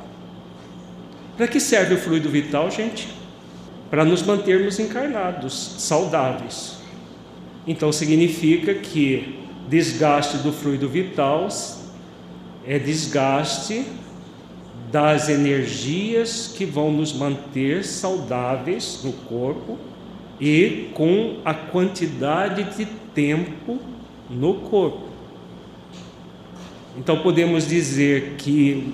Para 1.37 1.47
que 1.47 1.59
serve 1.59 1.95
o 1.95 1.97
fluido 1.97 2.29
vital, 2.29 2.69
gente? 2.69 3.07
Para 3.89 4.03
nos 4.03 4.23
mantermos 4.23 4.79
encarnados, 4.79 5.75
saudáveis. 5.77 6.77
Então 7.65 7.91
significa 7.91 8.73
que 8.73 9.39
desgaste 9.69 10.37
do 10.37 10.51
fluido 10.51 10.89
vital 10.89 11.47
é 12.65 12.79
desgaste 12.79 13.85
das 14.91 15.29
energias 15.29 16.53
que 16.55 16.65
vão 16.65 16.91
nos 16.91 17.13
manter 17.13 17.83
saudáveis 17.83 19.01
no 19.03 19.13
corpo 19.13 19.77
e 20.39 20.89
com 20.93 21.37
a 21.43 21.53
quantidade 21.53 22.75
de 22.75 22.85
tempo 23.13 23.79
no 24.29 24.55
corpo. 24.55 25.06
Então 26.97 27.19
podemos 27.19 27.67
dizer 27.67 28.33
que 28.39 28.93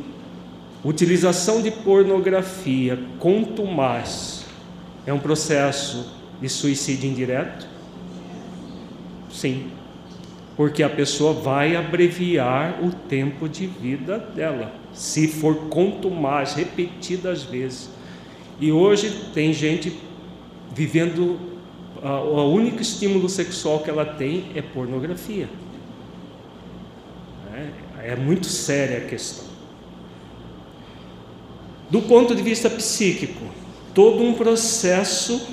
utilização 0.84 1.62
de 1.62 1.72
pornografia 1.72 3.00
mais 3.66 4.46
é 5.06 5.14
um 5.14 5.20
processo 5.20 6.14
de 6.42 6.50
suicídio 6.50 7.10
indireto? 7.10 7.66
Sim, 9.32 9.68
porque 10.58 10.84
a 10.84 10.90
pessoa 10.90 11.34
vai 11.34 11.78
abreviar 11.78 12.84
o 12.84 12.92
tempo 12.92 13.48
de 13.48 13.68
vida 13.68 14.20
dela, 14.20 14.76
se 14.94 15.28
for 15.28 15.56
mais 16.12 16.54
repetidas 16.54 17.44
vezes. 17.44 17.90
E 18.60 18.72
hoje 18.72 19.30
tem 19.34 19.54
gente 19.54 19.98
vivendo, 20.76 21.40
o 22.04 22.44
único 22.52 22.82
estímulo 22.82 23.30
sexual 23.30 23.80
que 23.80 23.90
ela 23.90 24.06
tem 24.06 24.46
é 24.54 24.62
pornografia. 24.62 25.48
É, 28.04 28.18
muito 28.18 28.48
séria 28.48 28.98
a 28.98 29.02
questão. 29.02 29.46
Do 31.90 32.02
ponto 32.02 32.36
de 32.36 32.44
vista 32.44 32.70
psíquico, 32.70 33.46
todo 33.94 34.22
um 34.22 34.34
processo 34.34 35.48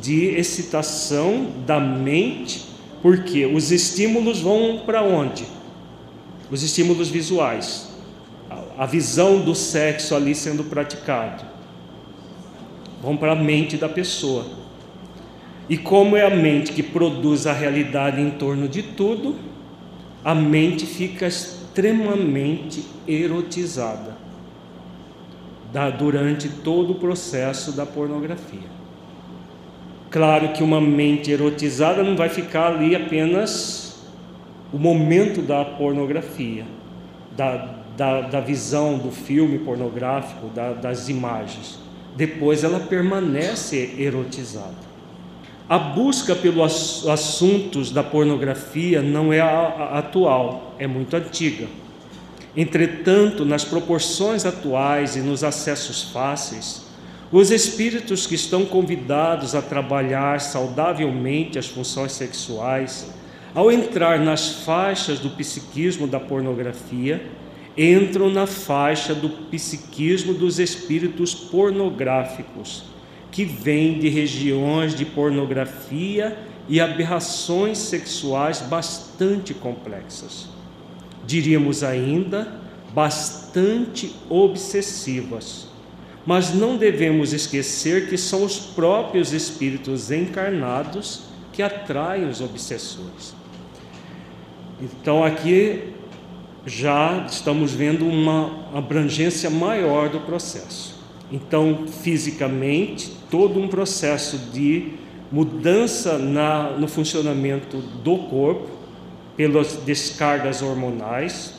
de 0.00 0.24
excitação 0.34 1.52
da 1.64 1.78
mente, 1.78 2.64
porque 3.00 3.46
os 3.46 3.70
estímulos 3.70 4.40
vão 4.40 4.82
para 4.84 5.02
onde? 5.02 5.44
Os 6.50 6.64
estímulos 6.64 7.08
visuais, 7.08 7.88
a 8.76 8.84
visão 8.84 9.40
do 9.40 9.54
sexo 9.54 10.16
ali 10.16 10.34
sendo 10.34 10.64
praticado, 10.64 11.44
vão 13.00 13.16
para 13.16 13.32
a 13.32 13.36
mente 13.36 13.76
da 13.76 13.88
pessoa. 13.88 14.46
E 15.68 15.76
como 15.76 16.16
é 16.16 16.26
a 16.26 16.30
mente 16.30 16.72
que 16.72 16.82
produz 16.82 17.46
a 17.46 17.52
realidade 17.52 18.20
em 18.20 18.30
torno 18.30 18.68
de 18.68 18.82
tudo, 18.82 19.36
a 20.24 20.34
mente 20.34 20.84
fica 20.84 21.28
extremamente 21.72 22.84
erotizada 23.08 24.20
durante 25.98 26.50
todo 26.50 26.92
o 26.92 26.94
processo 26.96 27.72
da 27.72 27.86
pornografia. 27.86 28.70
Claro 30.10 30.52
que 30.52 30.62
uma 30.62 30.82
mente 30.82 31.30
erotizada 31.30 32.02
não 32.02 32.14
vai 32.14 32.28
ficar 32.28 32.74
ali 32.74 32.94
apenas 32.94 34.04
o 34.70 34.78
momento 34.78 35.40
da 35.40 35.64
pornografia, 35.64 36.66
da, 37.34 37.74
da, 37.96 38.20
da 38.20 38.40
visão 38.40 38.98
do 38.98 39.10
filme 39.10 39.58
pornográfico, 39.58 40.48
da, 40.48 40.74
das 40.74 41.08
imagens. 41.08 41.78
Depois 42.14 42.62
ela 42.62 42.80
permanece 42.80 43.94
erotizada. 43.98 44.91
A 45.72 45.78
busca 45.78 46.36
pelos 46.36 47.08
assuntos 47.08 47.90
da 47.90 48.02
pornografia 48.02 49.00
não 49.00 49.32
é 49.32 49.40
atual, 49.40 50.74
é 50.78 50.86
muito 50.86 51.16
antiga. 51.16 51.66
Entretanto, 52.54 53.46
nas 53.46 53.64
proporções 53.64 54.44
atuais 54.44 55.16
e 55.16 55.20
nos 55.20 55.42
acessos 55.42 56.10
fáceis, 56.12 56.82
Os 57.32 57.50
espíritos 57.50 58.26
que 58.26 58.34
estão 58.34 58.66
convidados 58.66 59.54
a 59.54 59.62
trabalhar 59.62 60.38
saudavelmente 60.42 61.58
as 61.58 61.66
funções 61.66 62.12
sexuais, 62.12 63.10
ao 63.54 63.72
entrar 63.72 64.18
nas 64.20 64.50
faixas 64.66 65.20
do 65.20 65.30
psiquismo 65.30 66.06
da 66.06 66.20
pornografia, 66.20 67.26
entram 67.78 68.28
na 68.28 68.46
faixa 68.46 69.14
do 69.14 69.30
psiquismo 69.30 70.34
dos 70.34 70.58
espíritos 70.58 71.34
pornográficos, 71.34 72.91
que 73.32 73.44
vêm 73.44 73.98
de 73.98 74.10
regiões 74.10 74.94
de 74.94 75.06
pornografia 75.06 76.38
e 76.68 76.80
aberrações 76.80 77.78
sexuais 77.78 78.60
bastante 78.60 79.52
complexas. 79.54 80.48
Diríamos 81.26 81.82
ainda, 81.82 82.60
bastante 82.94 84.14
obsessivas. 84.28 85.66
Mas 86.24 86.54
não 86.54 86.76
devemos 86.76 87.32
esquecer 87.32 88.08
que 88.08 88.16
são 88.16 88.44
os 88.44 88.58
próprios 88.58 89.32
espíritos 89.32 90.10
encarnados 90.10 91.22
que 91.52 91.62
atraem 91.62 92.28
os 92.28 92.40
obsessores. 92.40 93.34
Então 94.80 95.24
aqui 95.24 95.92
já 96.64 97.26
estamos 97.28 97.72
vendo 97.72 98.06
uma 98.06 98.68
abrangência 98.76 99.50
maior 99.50 100.08
do 100.08 100.20
processo. 100.20 101.01
Então, 101.30 101.86
fisicamente, 101.86 103.12
todo 103.30 103.58
um 103.60 103.68
processo 103.68 104.36
de 104.52 104.92
mudança 105.30 106.18
na, 106.18 106.70
no 106.72 106.86
funcionamento 106.86 107.78
do 107.78 108.18
corpo, 108.18 108.68
pelas 109.36 109.76
descargas 109.76 110.60
hormonais, 110.60 111.54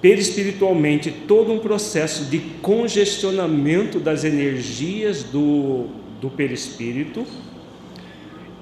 perispiritualmente, 0.00 1.10
todo 1.10 1.52
um 1.52 1.58
processo 1.58 2.26
de 2.26 2.38
congestionamento 2.60 3.98
das 3.98 4.24
energias 4.24 5.22
do, 5.22 5.86
do 6.20 6.28
perispírito, 6.28 7.26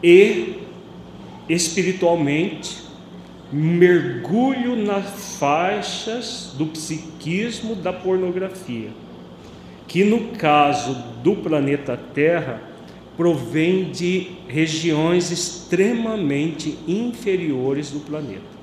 e 0.03 0.61
espiritualmente, 1.49 2.85
mergulho 3.53 4.77
nas 4.77 5.37
faixas 5.39 6.55
do 6.57 6.67
psiquismo 6.67 7.75
da 7.75 7.93
pornografia, 7.93 8.91
que 9.87 10.05
no 10.05 10.29
caso 10.37 10.95
do 11.23 11.37
planeta 11.37 11.97
Terra 11.97 12.61
provém 13.17 13.91
de 13.91 14.29
regiões 14.49 15.31
extremamente 15.31 16.77
inferiores 16.87 17.91
do 17.91 18.01
planeta. 18.01 18.55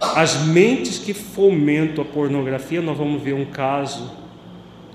As 0.00 0.46
mentes 0.46 0.98
que 0.98 1.14
fomentam 1.14 2.04
a 2.04 2.06
pornografia, 2.06 2.80
nós 2.80 2.96
vamos 2.96 3.22
ver 3.22 3.34
um 3.34 3.44
caso 3.44 4.10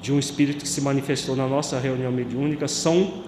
de 0.01 0.13
um 0.13 0.19
espírito 0.19 0.63
que 0.63 0.67
se 0.67 0.81
manifestou 0.81 1.35
na 1.35 1.47
nossa 1.47 1.79
reunião 1.79 2.11
mediúnica, 2.11 2.67
são 2.67 3.23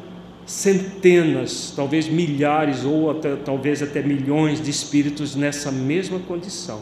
centenas, 0.46 1.74
talvez 1.76 2.08
milhares 2.08 2.84
ou 2.84 3.12
até, 3.12 3.36
talvez 3.36 3.82
até 3.82 4.02
milhões 4.02 4.62
de 4.62 4.70
espíritos 4.70 5.36
nessa 5.36 5.72
mesma 5.72 6.20
condição. 6.20 6.82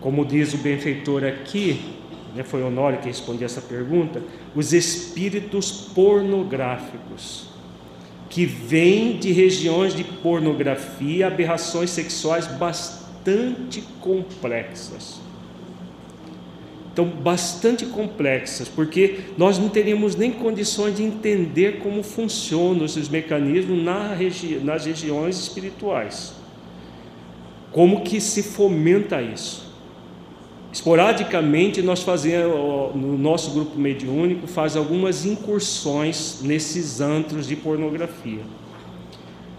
Como 0.00 0.24
diz 0.24 0.54
o 0.54 0.58
benfeitor 0.58 1.24
aqui, 1.24 1.97
né, 2.34 2.42
foi 2.42 2.62
Honório 2.62 2.98
que 2.98 3.06
respondeu 3.06 3.46
essa 3.46 3.60
pergunta, 3.60 4.22
os 4.54 4.72
espíritos 4.72 5.70
pornográficos, 5.94 7.48
que 8.28 8.44
vêm 8.44 9.18
de 9.18 9.32
regiões 9.32 9.94
de 9.94 10.04
pornografia, 10.04 11.26
aberrações 11.26 11.90
sexuais 11.90 12.46
bastante 12.46 13.82
complexas 14.00 15.20
então 16.98 17.06
bastante 17.06 17.86
complexas, 17.86 18.66
porque 18.68 19.20
nós 19.36 19.56
não 19.56 19.68
teríamos 19.68 20.16
nem 20.16 20.32
condições 20.32 20.96
de 20.96 21.04
entender 21.04 21.78
como 21.78 22.02
funcionam 22.02 22.84
esses 22.84 23.08
mecanismos 23.08 23.80
na 23.80 24.12
regi 24.14 24.56
nas 24.64 24.84
regiões 24.84 25.38
espirituais. 25.38 26.32
Como 27.70 28.02
que 28.02 28.20
se 28.20 28.42
fomenta 28.42 29.22
isso? 29.22 29.67
Esporadicamente 30.78 31.82
nós 31.82 32.02
fazemos, 32.02 32.94
no 32.94 33.18
nosso 33.18 33.50
grupo 33.50 33.76
mediúnico, 33.76 34.46
faz 34.46 34.76
algumas 34.76 35.26
incursões 35.26 36.40
nesses 36.40 37.00
antros 37.00 37.48
de 37.48 37.56
pornografia. 37.56 38.42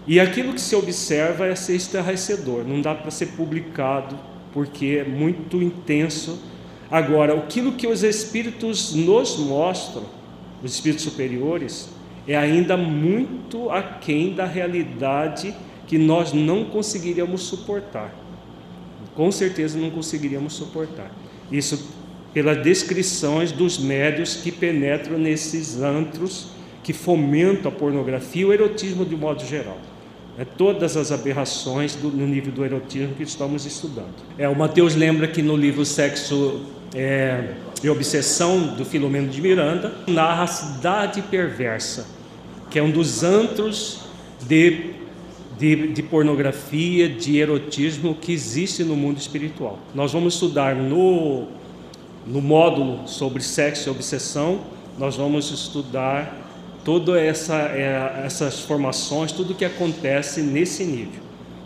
E 0.06 0.18
aquilo 0.18 0.54
que 0.54 0.60
se 0.60 0.74
observa 0.74 1.46
é 1.46 1.54
ser 1.54 1.76
estarrecedor, 1.76 2.64
não 2.64 2.80
dá 2.80 2.94
para 2.94 3.10
ser 3.10 3.26
publicado 3.32 4.18
porque 4.52 5.00
é 5.00 5.04
muito 5.04 5.62
intenso 5.62 6.38
Agora, 6.90 7.38
aquilo 7.38 7.72
que 7.72 7.86
os 7.86 8.02
espíritos 8.02 8.92
nos 8.92 9.36
mostram, 9.36 10.02
os 10.60 10.74
espíritos 10.74 11.04
superiores, 11.04 11.88
é 12.26 12.36
ainda 12.36 12.76
muito 12.76 13.70
aquém 13.70 14.34
da 14.34 14.44
realidade 14.44 15.54
que 15.86 15.96
nós 15.96 16.32
não 16.32 16.64
conseguiríamos 16.64 17.42
suportar. 17.42 18.12
Com 19.20 19.30
certeza 19.30 19.78
não 19.78 19.90
conseguiríamos 19.90 20.54
suportar. 20.54 21.14
Isso 21.52 21.92
pelas 22.32 22.62
descrições 22.62 23.52
dos 23.52 23.78
médios 23.78 24.36
que 24.36 24.50
penetram 24.50 25.18
nesses 25.18 25.78
antros 25.82 26.52
que 26.82 26.94
fomentam 26.94 27.70
a 27.70 27.74
pornografia 27.74 28.40
e 28.40 28.44
o 28.46 28.50
erotismo 28.50 29.04
de 29.04 29.14
modo 29.14 29.44
geral. 29.44 29.76
É, 30.38 30.46
todas 30.46 30.96
as 30.96 31.12
aberrações 31.12 31.94
do, 31.96 32.08
no 32.08 32.26
nível 32.26 32.50
do 32.50 32.64
erotismo 32.64 33.14
que 33.14 33.22
estamos 33.22 33.66
estudando. 33.66 34.14
É, 34.38 34.48
o 34.48 34.56
Mateus 34.56 34.94
lembra 34.94 35.28
que 35.28 35.42
no 35.42 35.54
livro 35.54 35.84
Sexo 35.84 36.62
é, 36.94 37.56
e 37.82 37.90
Obsessão, 37.90 38.68
do 38.68 38.86
Filomeno 38.86 39.28
de 39.28 39.42
Miranda, 39.42 39.92
narra 40.06 40.44
a 40.44 40.46
cidade 40.46 41.20
perversa, 41.20 42.06
que 42.70 42.78
é 42.78 42.82
um 42.82 42.90
dos 42.90 43.22
antros 43.22 44.00
de, 44.48 44.94
de, 45.60 45.88
de 45.88 46.02
pornografia, 46.02 47.06
de 47.06 47.38
erotismo 47.38 48.14
que 48.14 48.32
existe 48.32 48.82
no 48.82 48.96
mundo 48.96 49.18
espiritual. 49.18 49.78
Nós 49.94 50.10
vamos 50.10 50.32
estudar 50.32 50.74
no, 50.74 51.48
no 52.26 52.40
módulo 52.40 53.06
sobre 53.06 53.42
sexo 53.42 53.90
e 53.90 53.92
obsessão, 53.92 54.60
nós 54.98 55.16
vamos 55.16 55.50
estudar 55.50 56.34
todas 56.82 57.16
essa, 57.16 57.56
é, 57.56 58.22
essas 58.24 58.60
formações, 58.60 59.32
tudo 59.32 59.54
que 59.54 59.66
acontece 59.66 60.40
nesse 60.40 60.82
nível. 60.82 61.20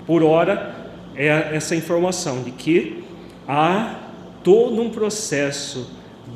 Por 0.05 0.25
hora, 0.25 0.75
é 1.15 1.55
essa 1.55 1.77
informação 1.77 2.43
de 2.43 2.51
que 2.51 3.05
há 3.47 4.01
todo 4.43 4.83
um 4.83 4.91
processo 4.91 5.89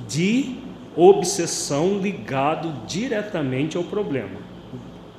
de 0.06 0.54
obsessão 0.94 1.98
ligado 1.98 2.86
diretamente 2.86 3.76
ao 3.76 3.82
problema. 3.82 4.47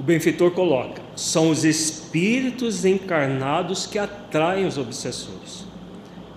Benfeitor 0.09 0.51
coloca: 0.51 1.01
são 1.15 1.49
os 1.49 1.63
espíritos 1.63 2.85
encarnados 2.85 3.85
que 3.85 3.97
atraem 3.97 4.65
os 4.65 4.77
obsessores. 4.77 5.65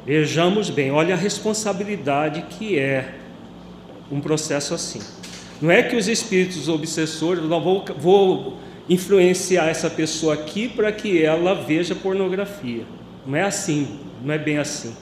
Vejamos 0.04 0.70
bem, 0.70 0.90
olha 0.90 1.14
a 1.14 1.18
responsabilidade 1.18 2.42
que 2.50 2.78
é 2.78 3.14
um 4.11 4.20
processo 4.20 4.74
assim. 4.74 5.00
Não 5.61 5.70
é 5.70 5.82
que 5.82 5.96
os 5.96 6.08
espíritos 6.08 6.68
obsessores, 6.68 7.44
não 7.44 7.62
vou, 7.62 7.85
vou 7.98 8.58
influenciar 8.88 9.68
essa 9.68 9.88
pessoa 9.88 10.35
aqui 10.35 10.68
para 10.68 10.90
que 10.90 11.22
ela 11.22 11.54
veja 11.54 11.94
pornografia. 11.94 12.85
Não 13.24 13.37
é 13.37 13.42
assim, 13.42 14.00
não 14.24 14.35
é 14.35 14.38
bem 14.38 14.58
assim 14.58 14.92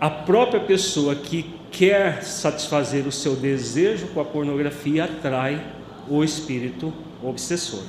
a 0.00 0.08
própria 0.08 0.60
pessoa 0.60 1.14
que 1.14 1.44
quer 1.70 2.24
satisfazer 2.24 3.06
o 3.06 3.12
seu 3.12 3.36
desejo 3.36 4.06
com 4.08 4.20
a 4.20 4.24
pornografia 4.24 5.04
atrai 5.04 5.62
o 6.08 6.24
espírito 6.24 6.92
obsessor. 7.22 7.82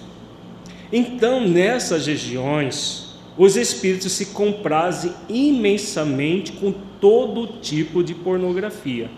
Então, 0.91 1.48
nessas 1.48 2.08
regiões, 2.08 3.15
os 3.38 3.56
espíritos 3.56 4.12
se 4.12 4.28
comprazem 4.28 5.13
imensamente 5.30 6.52
com 6.52 6.74
todo 7.00 7.60
tipo 7.62 8.04
de 8.04 8.13
pornografia. 8.13 9.10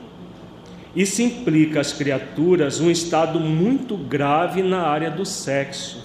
Isso 0.95 1.23
implica 1.23 1.82
às 1.82 1.91
criaturas 1.91 2.80
um 2.80 2.91
estado 2.91 3.39
muito 3.39 3.97
grave 3.97 4.62
na 4.62 4.84
área 4.84 5.10
do 5.10 5.26
sexo, 5.26 6.04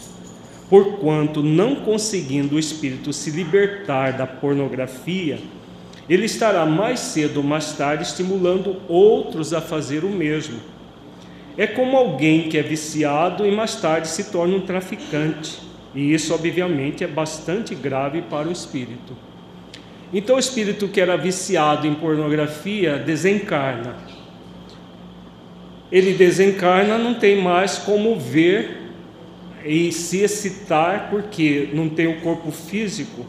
porquanto, 0.71 1.43
não 1.43 1.77
conseguindo 1.77 2.57
o 2.57 2.59
espírito 2.59 3.13
se 3.13 3.31
libertar 3.31 4.17
da 4.17 4.27
pornografia, 4.27 5.39
ele 6.09 6.25
estará 6.25 6.65
mais 6.65 7.01
cedo 7.01 7.39
ou 7.39 7.43
mais 7.43 7.73
tarde 7.73 8.05
estimulando 8.05 8.77
outros 8.89 9.53
a 9.53 9.61
fazer 9.61 10.05
o 10.05 10.09
mesmo. 10.09 10.59
É 11.59 11.67
como 11.67 11.97
alguém 11.97 12.49
que 12.49 12.57
é 12.57 12.63
viciado 12.63 13.45
e 13.45 13.51
mais 13.51 13.75
tarde 13.75 14.09
se 14.09 14.31
torna 14.31 14.57
um 14.57 14.61
traficante, 14.61 15.59
e 15.95 16.15
isso, 16.15 16.33
obviamente, 16.33 17.05
é 17.05 17.07
bastante 17.07 17.75
grave 17.75 18.23
para 18.23 18.49
o 18.49 18.53
espírito. 18.53 19.17
Então, 20.13 20.37
o 20.37 20.39
espírito 20.39 20.89
que 20.89 21.01
era 21.01 21.17
viciado 21.17 21.87
em 21.87 21.95
pornografia 21.95 22.97
desencarna. 22.97 23.97
Ele 25.91 26.13
desencarna, 26.13 26.97
não 26.97 27.15
tem 27.15 27.43
mais 27.43 27.77
como 27.77 28.17
ver 28.17 28.93
e 29.65 29.91
se 29.91 30.21
excitar, 30.21 31.09
porque 31.11 31.71
não 31.75 31.89
tem 31.89 32.07
o 32.07 32.21
corpo 32.21 32.51
físico 32.53 33.27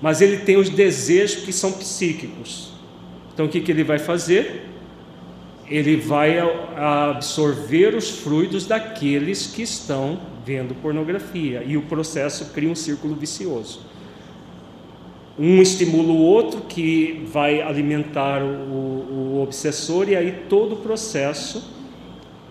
mas 0.00 0.20
ele 0.20 0.38
tem 0.38 0.56
os 0.56 0.70
desejos 0.70 1.44
que 1.44 1.52
são 1.52 1.72
psíquicos. 1.72 2.72
Então 3.32 3.46
o 3.46 3.48
que, 3.48 3.60
que 3.60 3.70
ele 3.70 3.84
vai 3.84 3.98
fazer? 3.98 4.69
Ele 5.70 5.96
vai 5.96 6.36
absorver 6.76 7.94
os 7.94 8.10
frutos 8.10 8.66
daqueles 8.66 9.46
que 9.46 9.62
estão 9.62 10.18
vendo 10.44 10.74
pornografia 10.74 11.62
e 11.64 11.76
o 11.76 11.82
processo 11.82 12.46
cria 12.46 12.68
um 12.68 12.74
círculo 12.74 13.14
vicioso. 13.14 13.86
Um 15.38 15.62
estimula 15.62 16.12
o 16.12 16.18
outro 16.18 16.62
que 16.62 17.24
vai 17.32 17.62
alimentar 17.62 18.42
o, 18.42 19.36
o 19.36 19.42
obsessor 19.42 20.08
e 20.08 20.16
aí 20.16 20.44
todo 20.48 20.72
o 20.74 20.76
processo 20.78 21.72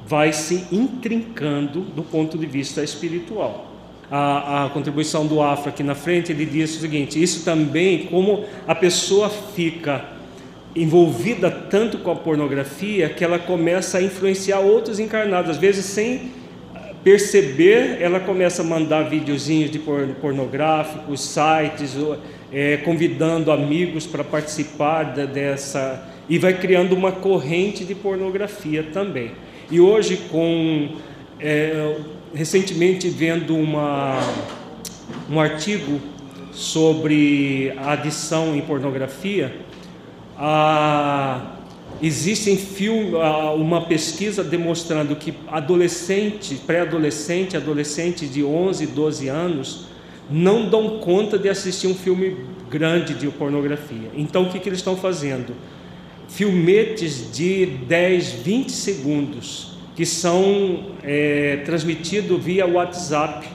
vai 0.08 0.32
se 0.32 0.66
intrincando 0.72 1.82
do 1.82 2.02
ponto 2.02 2.38
de 2.38 2.46
vista 2.46 2.82
espiritual. 2.82 3.68
A, 4.10 4.66
a, 4.66 4.70
contribuição 4.70 5.28
do 5.28 5.40
Afro 5.40 5.70
aqui 5.70 5.84
na 5.84 5.94
frente, 5.94 6.32
ele 6.32 6.46
diz 6.46 6.78
o 6.78 6.80
seguinte: 6.80 7.22
isso 7.22 7.46
também, 7.46 8.08
como 8.08 8.44
a 8.66 8.74
pessoa 8.74 9.30
fica 9.30 10.19
envolvida 10.76 11.50
tanto 11.50 11.98
com 12.00 12.12
a 12.12 12.16
pornografia 12.16 13.10
que 13.10 13.24
ela 13.24 13.40
começa 13.40 13.98
a 13.98 14.02
influenciar 14.02 14.60
outros 14.60 15.00
encarnados, 15.00 15.52
às 15.52 15.58
vezes 15.58 15.86
sem 15.86 16.32
perceber, 17.04 17.98
ela 18.02 18.20
começa 18.20 18.62
a 18.62 18.66
mandar 18.66 19.10
videozinhos 19.10 19.72
de 19.72 19.80
pornográficos, 19.80 21.22
sites, 21.22 21.96
é, 22.52 22.78
convidando 22.78 23.52
amigos 23.52 24.06
para 24.06 24.24
participar 24.24 25.04
dessa 25.04 26.08
e 26.28 26.38
vai 26.38 26.54
criando 26.54 26.94
uma 26.94 27.12
corrente 27.12 27.84
de 27.84 27.96
pornografia 27.96 28.84
também. 28.94 29.32
E 29.72 29.80
hoje, 29.80 30.18
com 30.30 30.90
é, 31.40 31.96
recentemente 32.34 33.10
vendo 33.10 33.56
uma, 33.56 34.20
um 35.30 35.40
artigo 35.40 36.00
sobre 36.52 37.74
a 37.78 37.94
adição 37.94 38.56
em 38.56 38.62
pornografia, 38.62 39.56
ah, 40.42 41.58
existe 42.02 42.56
filme, 42.56 43.12
uma 43.58 43.82
pesquisa 43.82 44.42
demonstrando 44.42 45.16
que 45.18 45.34
adolescente, 45.50 46.56
pré-adolescente, 46.56 47.58
adolescente 47.58 48.26
de 48.26 48.42
11, 48.42 48.88
12 48.88 49.28
anos 49.28 49.88
não 50.30 50.70
dão 50.70 51.00
conta 51.00 51.38
de 51.38 51.50
assistir 51.50 51.88
um 51.88 51.96
filme 51.96 52.38
grande 52.70 53.16
de 53.16 53.28
pornografia. 53.28 54.12
Então 54.16 54.44
o 54.44 54.50
que, 54.50 54.60
que 54.60 54.70
eles 54.70 54.80
estão 54.80 54.96
fazendo? 54.96 55.54
Filmetes 56.30 57.32
de 57.34 57.66
10, 57.66 58.32
20 58.32 58.72
segundos 58.72 59.78
que 59.96 60.06
são 60.06 60.94
é, 61.04 61.58
transmitidos 61.66 62.42
via 62.42 62.66
WhatsApp. 62.66 63.46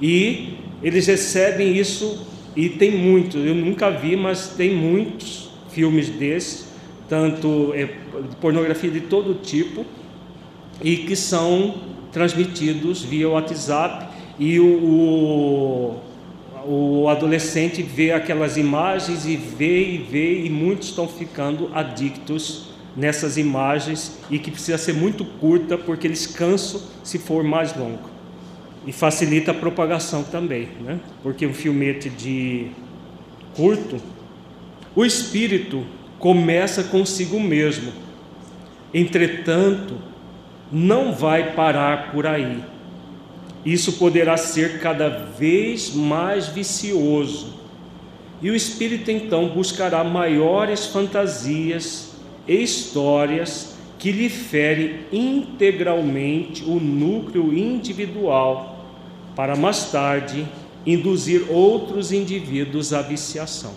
E 0.00 0.54
eles 0.82 1.06
recebem 1.06 1.76
isso 1.76 2.26
e 2.58 2.68
tem 2.68 2.90
muitos, 2.90 3.46
eu 3.46 3.54
nunca 3.54 3.88
vi, 3.88 4.16
mas 4.16 4.48
tem 4.48 4.74
muitos 4.74 5.48
filmes 5.70 6.08
desses, 6.08 6.66
tanto 7.08 7.72
é, 7.72 7.86
pornografia 8.40 8.90
de 8.90 9.02
todo 9.02 9.34
tipo, 9.34 9.86
e 10.82 10.96
que 10.96 11.14
são 11.14 11.76
transmitidos 12.10 13.00
via 13.04 13.28
WhatsApp 13.28 14.08
e 14.40 14.58
o, 14.58 16.00
o, 16.66 17.02
o 17.04 17.08
adolescente 17.08 17.80
vê 17.80 18.10
aquelas 18.10 18.56
imagens 18.56 19.24
e 19.24 19.36
vê 19.36 19.92
e 19.92 19.98
vê 19.98 20.42
e 20.42 20.50
muitos 20.50 20.88
estão 20.88 21.06
ficando 21.06 21.70
adictos 21.72 22.70
nessas 22.96 23.36
imagens 23.36 24.18
e 24.28 24.36
que 24.36 24.50
precisa 24.50 24.78
ser 24.78 24.94
muito 24.94 25.24
curta 25.24 25.78
porque 25.78 26.08
eles 26.08 26.26
cansam 26.26 26.80
se 27.04 27.20
for 27.20 27.44
mais 27.44 27.76
longo 27.76 28.17
e 28.88 28.92
facilita 28.92 29.50
a 29.50 29.54
propagação 29.54 30.24
também, 30.24 30.66
né? 30.80 30.98
Porque 31.22 31.46
um 31.46 31.52
filmete 31.52 32.08
de 32.08 32.68
curto, 33.54 34.00
o 34.96 35.04
espírito 35.04 35.84
começa 36.18 36.82
consigo 36.84 37.38
mesmo. 37.38 37.92
Entretanto, 38.94 39.98
não 40.72 41.12
vai 41.12 41.52
parar 41.52 42.12
por 42.12 42.26
aí. 42.26 42.64
Isso 43.62 43.98
poderá 43.98 44.38
ser 44.38 44.80
cada 44.80 45.10
vez 45.10 45.92
mais 45.92 46.48
vicioso. 46.48 47.60
E 48.40 48.50
o 48.50 48.56
espírito 48.56 49.10
então 49.10 49.50
buscará 49.50 50.02
maiores 50.02 50.86
fantasias 50.86 52.16
e 52.46 52.62
histórias 52.62 53.76
que 53.98 54.10
lhe 54.10 54.30
fere 54.30 55.00
integralmente 55.12 56.64
o 56.64 56.80
núcleo 56.80 57.52
individual 57.52 58.77
para 59.38 59.54
mais 59.54 59.84
tarde 59.92 60.48
induzir 60.84 61.48
outros 61.48 62.10
indivíduos 62.10 62.92
à 62.92 63.02
viciação. 63.02 63.70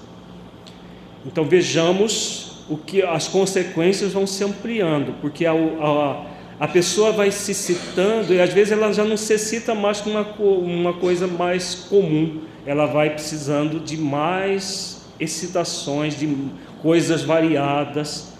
Então 1.23 1.45
vejamos 1.45 2.63
o 2.67 2.75
que 2.75 3.03
as 3.03 3.27
consequências 3.27 4.11
vão 4.11 4.25
se 4.25 4.43
ampliando, 4.43 5.13
porque 5.21 5.45
a, 5.45 5.51
a, 5.51 6.25
a 6.59 6.67
pessoa 6.67 7.11
vai 7.11 7.29
se 7.29 7.53
citando 7.53 8.33
e 8.33 8.41
às 8.41 8.51
vezes 8.51 8.73
ela 8.73 8.91
já 8.91 9.05
não 9.05 9.15
se 9.15 9.37
cita 9.37 9.75
mais 9.75 10.01
como 10.01 10.17
uma, 10.17 10.35
uma 10.39 10.93
coisa 10.93 11.27
mais 11.27 11.75
comum, 11.75 12.39
ela 12.65 12.87
vai 12.87 13.11
precisando 13.11 13.79
de 13.79 13.97
mais 13.97 15.05
excitações, 15.19 16.17
de 16.17 16.37
coisas 16.81 17.21
variadas. 17.21 18.33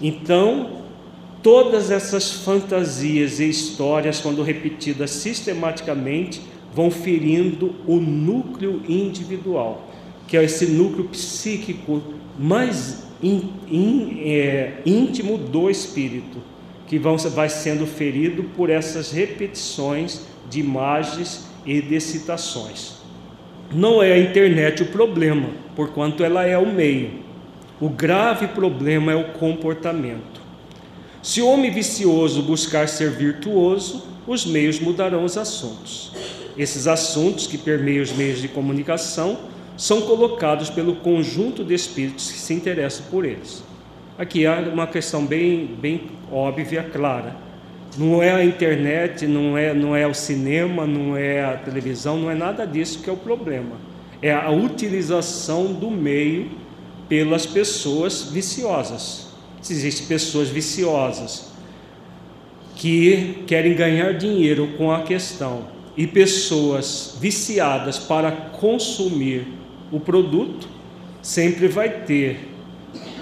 Então, 0.00 0.82
todas 1.42 1.90
essas 1.90 2.32
fantasias 2.32 3.38
e 3.38 3.50
histórias, 3.50 4.18
quando 4.18 4.42
repetidas 4.42 5.10
sistematicamente, 5.10 6.53
vão 6.74 6.90
ferindo 6.90 7.74
o 7.86 7.96
núcleo 7.96 8.82
individual, 8.88 9.88
que 10.26 10.36
é 10.36 10.42
esse 10.42 10.66
núcleo 10.66 11.04
psíquico 11.04 12.02
mais 12.38 13.04
in, 13.22 13.50
in, 13.70 14.22
é, 14.24 14.82
íntimo 14.84 15.38
do 15.38 15.70
espírito, 15.70 16.42
que 16.86 16.98
vão, 16.98 17.16
vai 17.16 17.48
sendo 17.48 17.86
ferido 17.86 18.44
por 18.56 18.68
essas 18.68 19.12
repetições 19.12 20.22
de 20.50 20.60
imagens 20.60 21.46
e 21.64 21.80
de 21.80 22.00
citações. 22.00 22.96
Não 23.72 24.02
é 24.02 24.12
a 24.12 24.18
internet 24.18 24.82
o 24.82 24.86
problema, 24.86 25.48
porquanto 25.74 26.22
ela 26.22 26.44
é 26.44 26.58
o 26.58 26.66
meio. 26.66 27.24
O 27.80 27.88
grave 27.88 28.48
problema 28.48 29.12
é 29.12 29.16
o 29.16 29.32
comportamento. 29.32 30.42
Se 31.22 31.40
o 31.40 31.48
homem 31.48 31.70
vicioso 31.70 32.42
buscar 32.42 32.88
ser 32.88 33.10
virtuoso, 33.10 34.04
os 34.26 34.44
meios 34.44 34.78
mudarão 34.78 35.24
os 35.24 35.36
assuntos. 35.36 36.12
Esses 36.56 36.86
assuntos 36.86 37.46
que 37.46 37.58
permeiam 37.58 38.02
os 38.02 38.12
meios 38.12 38.40
de 38.40 38.48
comunicação 38.48 39.38
são 39.76 40.02
colocados 40.02 40.70
pelo 40.70 40.96
conjunto 40.96 41.64
de 41.64 41.74
espíritos 41.74 42.30
que 42.30 42.38
se 42.38 42.54
interessam 42.54 43.06
por 43.10 43.24
eles. 43.24 43.64
Aqui 44.16 44.46
há 44.46 44.60
uma 44.60 44.86
questão 44.86 45.26
bem, 45.26 45.66
bem 45.66 46.02
óbvia, 46.30 46.84
clara. 46.84 47.36
Não 47.98 48.22
é 48.22 48.32
a 48.32 48.44
internet, 48.44 49.26
não 49.26 49.58
é, 49.58 49.74
não 49.74 49.96
é 49.96 50.06
o 50.06 50.14
cinema, 50.14 50.86
não 50.86 51.16
é 51.16 51.44
a 51.44 51.56
televisão, 51.56 52.18
não 52.18 52.30
é 52.30 52.34
nada 52.34 52.64
disso 52.64 53.00
que 53.00 53.10
é 53.10 53.12
o 53.12 53.16
problema. 53.16 53.76
É 54.22 54.32
a 54.32 54.50
utilização 54.50 55.72
do 55.72 55.90
meio 55.90 56.50
pelas 57.08 57.44
pessoas 57.46 58.30
viciosas. 58.30 59.28
Existem 59.68 60.06
pessoas 60.06 60.48
viciosas 60.48 61.52
que 62.76 63.42
querem 63.46 63.74
ganhar 63.74 64.12
dinheiro 64.14 64.68
com 64.76 64.92
a 64.92 65.02
questão 65.02 65.73
e 65.96 66.06
pessoas 66.06 67.16
viciadas 67.20 67.98
para 67.98 68.32
consumir 68.32 69.46
o 69.92 70.00
produto, 70.00 70.68
sempre 71.22 71.68
vai 71.68 71.88
ter 71.88 72.48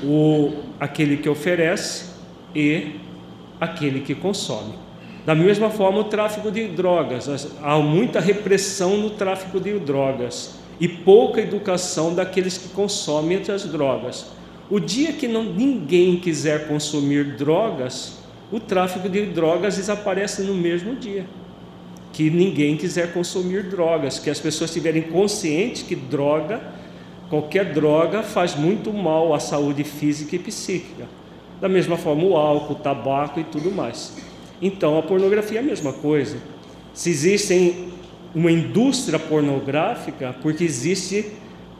o 0.03 0.53
aquele 0.81 1.19
que 1.19 1.29
oferece 1.29 2.07
e 2.55 2.97
aquele 3.61 4.01
que 4.01 4.15
consome. 4.15 4.75
Da 5.25 5.35
mesma 5.35 5.71
forma, 5.71 6.01
o 6.01 6.05
tráfico 6.05 6.51
de 6.51 6.67
drogas, 6.67 7.47
há 7.63 7.79
muita 7.79 8.19
repressão 8.19 8.97
no 8.97 9.11
tráfico 9.11 9.61
de 9.61 9.79
drogas 9.79 10.57
e 10.81 10.89
pouca 10.89 11.41
educação 11.41 12.13
daqueles 12.15 12.59
que 12.59 12.71
consomem 12.71 13.41
as 13.49 13.65
drogas. 13.65 14.27
O 14.69 14.81
dia 14.81 15.13
que 15.13 15.29
não, 15.29 15.45
ninguém 15.45 16.17
quiser 16.17 16.67
consumir 16.67 17.37
drogas, 17.37 18.19
o 18.51 18.59
tráfico 18.59 19.09
de 19.09 19.27
drogas 19.27 19.77
desaparece 19.77 20.43
no 20.43 20.55
mesmo 20.55 20.97
dia 20.97 21.25
que 22.13 22.31
ninguém 22.31 22.77
quiser 22.77 23.13
consumir 23.13 23.65
drogas, 23.65 24.19
que 24.19 24.29
as 24.29 24.39
pessoas 24.39 24.71
estiverem 24.71 25.03
conscientes 25.03 25.83
que 25.83 25.97
droga, 25.97 26.61
qualquer 27.31 27.73
droga 27.73 28.23
faz 28.23 28.55
muito 28.55 28.93
mal 28.93 29.33
à 29.33 29.41
saúde 29.41 29.83
física 29.83 30.37
e 30.37 30.39
psíquica. 30.39 31.09
Da 31.61 31.69
mesma 31.69 31.97
forma 31.97 32.25
o 32.25 32.37
álcool, 32.37 32.75
o 32.75 32.77
tabaco 32.77 33.41
e 33.41 33.45
tudo 33.45 33.71
mais. 33.71 34.15
Então 34.61 34.99
a 34.99 35.03
pornografia 35.03 35.59
é 35.59 35.63
a 35.63 35.65
mesma 35.65 35.93
coisa. 35.93 36.37
Se 36.93 37.09
existe 37.09 37.89
uma 38.35 38.51
indústria 38.51 39.19
pornográfica, 39.19 40.35
porque 40.43 40.65
existe, 40.65 41.33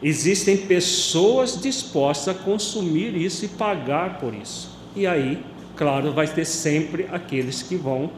existem 0.03 0.57
pessoas 0.57 1.61
dispostas 1.61 2.35
a 2.35 2.39
consumir 2.39 3.15
isso 3.17 3.45
e 3.45 3.49
pagar 3.49 4.19
por 4.19 4.35
isso. 4.35 4.71
E 4.97 5.07
aí, 5.07 5.43
claro, 5.77 6.13
vai 6.13 6.27
ter 6.27 6.45
sempre 6.47 7.07
aqueles 7.13 7.63
que 7.63 7.77
vão 7.77 8.11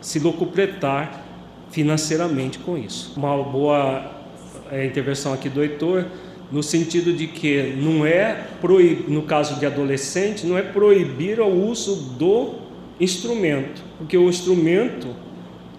se 0.00 0.18
locupletar 0.18 1.27
financeiramente 1.70 2.58
com 2.58 2.76
isso. 2.76 3.12
Uma 3.16 3.42
boa 3.42 4.10
é, 4.70 4.84
intervenção 4.84 5.32
aqui 5.32 5.48
do 5.48 5.62
Heitor 5.62 6.06
no 6.50 6.62
sentido 6.62 7.12
de 7.12 7.26
que 7.26 7.74
não 7.76 8.06
é 8.06 8.46
proib... 8.60 9.04
no 9.08 9.22
caso 9.22 9.58
de 9.58 9.66
adolescente, 9.66 10.46
não 10.46 10.56
é 10.56 10.62
proibir 10.62 11.40
o 11.40 11.46
uso 11.46 11.94
do 12.18 12.54
instrumento, 12.98 13.82
porque 13.98 14.16
o 14.16 14.28
instrumento 14.28 15.08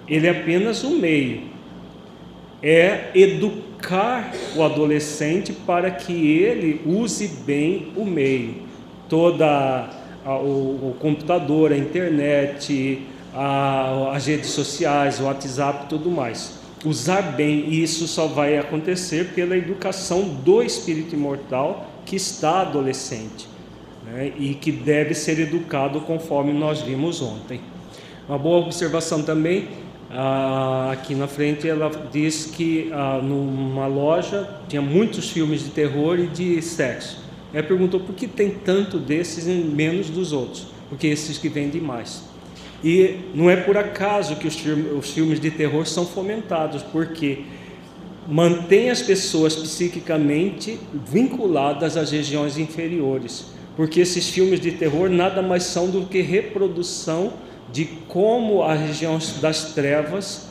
ele 0.07 0.27
é 0.27 0.31
apenas 0.31 0.83
um 0.83 0.97
meio. 0.97 1.41
É 2.61 3.11
educar 3.15 4.31
o 4.55 4.63
adolescente 4.63 5.53
para 5.53 5.89
que 5.91 6.13
ele 6.13 6.81
use 6.85 7.27
bem 7.45 7.87
o 7.95 8.03
meio. 8.03 8.55
Toda 9.07 9.89
a, 10.25 10.35
o, 10.37 10.89
o, 10.89 10.95
computador, 10.99 11.71
a 11.71 11.77
internet, 11.77 13.01
a, 13.33 14.11
as 14.13 14.27
redes 14.27 14.49
sociais, 14.49 15.19
o 15.19 15.23
WhatsApp, 15.23 15.87
tudo 15.87 16.09
mais. 16.09 16.59
Usar 16.85 17.21
bem, 17.21 17.65
e 17.67 17.83
isso 17.83 18.07
só 18.07 18.27
vai 18.27 18.57
acontecer 18.57 19.33
pela 19.35 19.57
educação 19.57 20.23
do 20.23 20.63
espírito 20.63 21.13
imortal 21.13 21.87
que 22.05 22.15
está 22.15 22.61
adolescente 22.61 23.47
né, 24.05 24.31
e 24.37 24.53
que 24.53 24.71
deve 24.71 25.13
ser 25.13 25.39
educado 25.39 26.01
conforme 26.01 26.53
nós 26.53 26.81
vimos 26.81 27.21
ontem. 27.21 27.59
Uma 28.27 28.37
boa 28.37 28.65
observação 28.65 29.23
também, 29.23 29.67
ah, 30.11 30.89
aqui 30.91 31.13
na 31.13 31.27
frente 31.27 31.67
ela 31.67 31.91
diz 32.11 32.45
que 32.45 32.89
ah, 32.91 33.19
numa 33.21 33.85
loja 33.85 34.49
tinha 34.67 34.81
muitos 34.81 35.29
filmes 35.29 35.63
de 35.63 35.69
terror 35.69 36.17
e 36.19 36.27
de 36.27 36.61
sexo. 36.61 37.23
Ela 37.53 37.63
perguntou 37.63 37.99
por 37.99 38.15
que 38.15 38.27
tem 38.27 38.51
tanto 38.51 38.97
desses 38.97 39.47
e 39.47 39.51
menos 39.51 40.09
dos 40.09 40.31
outros, 40.31 40.67
porque 40.89 41.07
esses 41.07 41.37
que 41.37 41.49
vendem 41.49 41.81
mais. 41.81 42.23
E 42.83 43.17
não 43.33 43.49
é 43.49 43.57
por 43.57 43.77
acaso 43.77 44.37
que 44.37 44.47
os 44.47 44.55
filmes, 45.11 45.39
de 45.39 45.51
terror 45.51 45.85
são 45.85 46.05
fomentados, 46.05 46.81
porque 46.81 47.39
mantém 48.27 48.89
as 48.89 49.01
pessoas 49.01 49.55
psiquicamente 49.55 50.79
vinculadas 50.93 51.97
às 51.97 52.11
regiões 52.11 52.57
inferiores, 52.57 53.47
porque 53.75 53.99
esses 53.99 54.29
filmes 54.29 54.59
de 54.59 54.71
terror 54.71 55.09
nada 55.09 55.41
mais 55.41 55.63
são 55.63 55.89
do 55.89 56.05
que 56.05 56.21
reprodução 56.21 57.33
de 57.71 57.85
como 58.07 58.63
a 58.63 58.73
região 58.73 59.19
das 59.41 59.73
trevas 59.73 60.49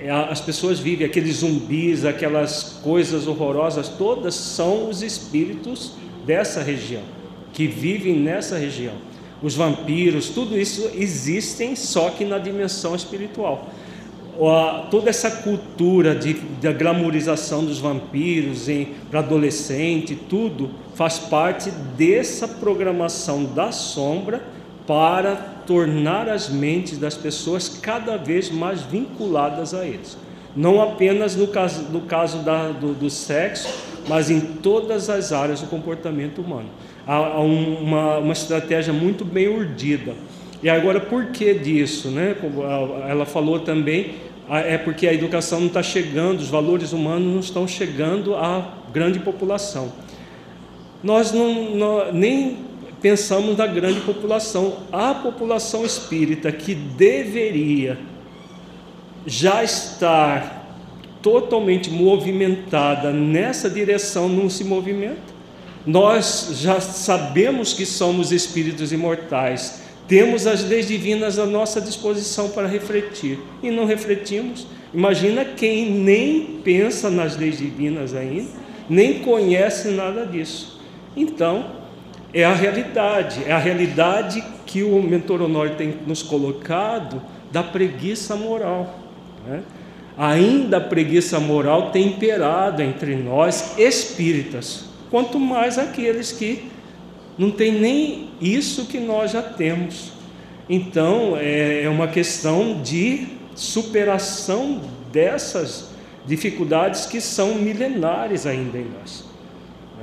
é, 0.00 0.10
as 0.10 0.40
pessoas 0.40 0.80
vivem, 0.80 1.06
aqueles 1.06 1.36
zumbis, 1.36 2.06
aquelas 2.06 2.80
coisas 2.82 3.26
horrorosas, 3.26 3.86
todas 3.86 4.34
são 4.34 4.88
os 4.88 5.02
espíritos 5.02 5.92
dessa 6.24 6.62
região, 6.62 7.02
que 7.52 7.66
vivem 7.66 8.18
nessa 8.18 8.56
região. 8.56 8.94
Os 9.42 9.54
vampiros, 9.54 10.28
tudo 10.28 10.58
isso 10.58 10.90
existem 10.94 11.74
só 11.74 12.10
que 12.10 12.24
na 12.24 12.38
dimensão 12.38 12.94
espiritual. 12.94 13.68
Toda 14.90 15.10
essa 15.10 15.30
cultura 15.30 16.14
de, 16.14 16.34
da 16.34 16.72
glamorização 16.72 17.64
dos 17.64 17.78
vampiros 17.78 18.66
para 19.10 19.20
adolescente, 19.20 20.14
tudo 20.14 20.70
faz 20.94 21.18
parte 21.18 21.70
dessa 21.96 22.46
programação 22.46 23.44
da 23.44 23.72
sombra 23.72 24.42
para 24.86 25.36
tornar 25.66 26.28
as 26.28 26.48
mentes 26.48 26.98
das 26.98 27.16
pessoas 27.16 27.68
cada 27.68 28.16
vez 28.16 28.50
mais 28.50 28.82
vinculadas 28.82 29.72
a 29.72 29.86
eles. 29.86 30.16
Não 30.56 30.82
apenas 30.82 31.36
no 31.36 31.46
caso, 31.46 31.82
no 31.92 32.00
caso 32.02 32.38
da, 32.38 32.70
do, 32.70 32.92
do 32.92 33.08
sexo, 33.08 33.68
mas 34.08 34.30
em 34.30 34.40
todas 34.40 35.08
as 35.08 35.32
áreas 35.32 35.60
do 35.60 35.68
comportamento 35.68 36.40
humano. 36.40 36.68
Há 37.06 37.40
uma, 37.40 38.18
uma 38.18 38.32
estratégia 38.32 38.92
muito 38.92 39.24
bem 39.24 39.48
urdida. 39.48 40.14
E 40.62 40.68
agora, 40.68 41.00
por 41.00 41.26
que 41.26 41.54
disso? 41.54 42.08
Né? 42.08 42.36
Ela 43.08 43.24
falou 43.24 43.60
também, 43.60 44.14
é 44.48 44.76
porque 44.76 45.06
a 45.06 45.14
educação 45.14 45.60
não 45.60 45.68
está 45.68 45.82
chegando, 45.82 46.40
os 46.40 46.48
valores 46.48 46.92
humanos 46.92 47.32
não 47.32 47.40
estão 47.40 47.66
chegando 47.66 48.34
à 48.34 48.74
grande 48.92 49.18
população. 49.20 49.92
Nós 51.02 51.32
não, 51.32 51.70
não 51.74 52.12
nem 52.12 52.58
pensamos 53.00 53.56
na 53.56 53.66
grande 53.66 54.00
população. 54.00 54.78
A 54.92 55.14
população 55.14 55.84
espírita 55.84 56.52
que 56.52 56.74
deveria 56.74 57.98
já 59.26 59.62
estar 59.64 60.60
totalmente 61.22 61.90
movimentada 61.90 63.10
nessa 63.10 63.68
direção 63.68 64.28
não 64.28 64.48
se 64.48 64.64
movimenta. 64.64 65.39
Nós 65.86 66.58
já 66.60 66.80
sabemos 66.80 67.72
que 67.72 67.86
somos 67.86 68.32
espíritos 68.32 68.92
imortais, 68.92 69.82
temos 70.06 70.46
as 70.46 70.64
leis 70.64 70.88
divinas 70.88 71.38
à 71.38 71.46
nossa 71.46 71.80
disposição 71.80 72.48
para 72.50 72.66
refletir 72.66 73.38
e 73.62 73.70
não 73.70 73.86
refletimos. 73.86 74.66
Imagina 74.92 75.44
quem 75.44 75.90
nem 75.90 76.60
pensa 76.64 77.08
nas 77.08 77.36
leis 77.36 77.58
divinas 77.58 78.14
ainda, 78.14 78.50
nem 78.88 79.20
conhece 79.20 79.88
nada 79.90 80.26
disso. 80.26 80.80
Então, 81.16 81.78
é 82.34 82.44
a 82.44 82.52
realidade, 82.52 83.42
é 83.46 83.52
a 83.52 83.58
realidade 83.58 84.42
que 84.66 84.82
o 84.82 85.02
mentor 85.02 85.42
Honório 85.42 85.76
tem 85.76 85.94
nos 86.06 86.22
colocado 86.22 87.22
da 87.52 87.62
preguiça 87.62 88.36
moral. 88.36 88.98
Né? 89.46 89.62
Ainda 90.18 90.76
a 90.78 90.80
preguiça 90.80 91.40
moral 91.40 91.90
tem 91.90 92.08
imperado 92.08 92.82
entre 92.82 93.16
nós 93.16 93.78
espíritas, 93.78 94.89
quanto 95.10 95.38
mais 95.38 95.78
aqueles 95.78 96.32
que 96.32 96.64
não 97.36 97.50
têm 97.50 97.72
nem 97.72 98.28
isso 98.40 98.86
que 98.86 98.98
nós 98.98 99.32
já 99.32 99.42
temos. 99.42 100.12
Então, 100.68 101.36
é, 101.36 101.82
é 101.82 101.88
uma 101.88 102.06
questão 102.08 102.80
de 102.82 103.26
superação 103.54 104.80
dessas 105.12 105.90
dificuldades 106.26 107.06
que 107.06 107.20
são 107.20 107.54
milenares 107.54 108.46
ainda 108.46 108.78
em 108.78 108.86
nós. 108.98 109.24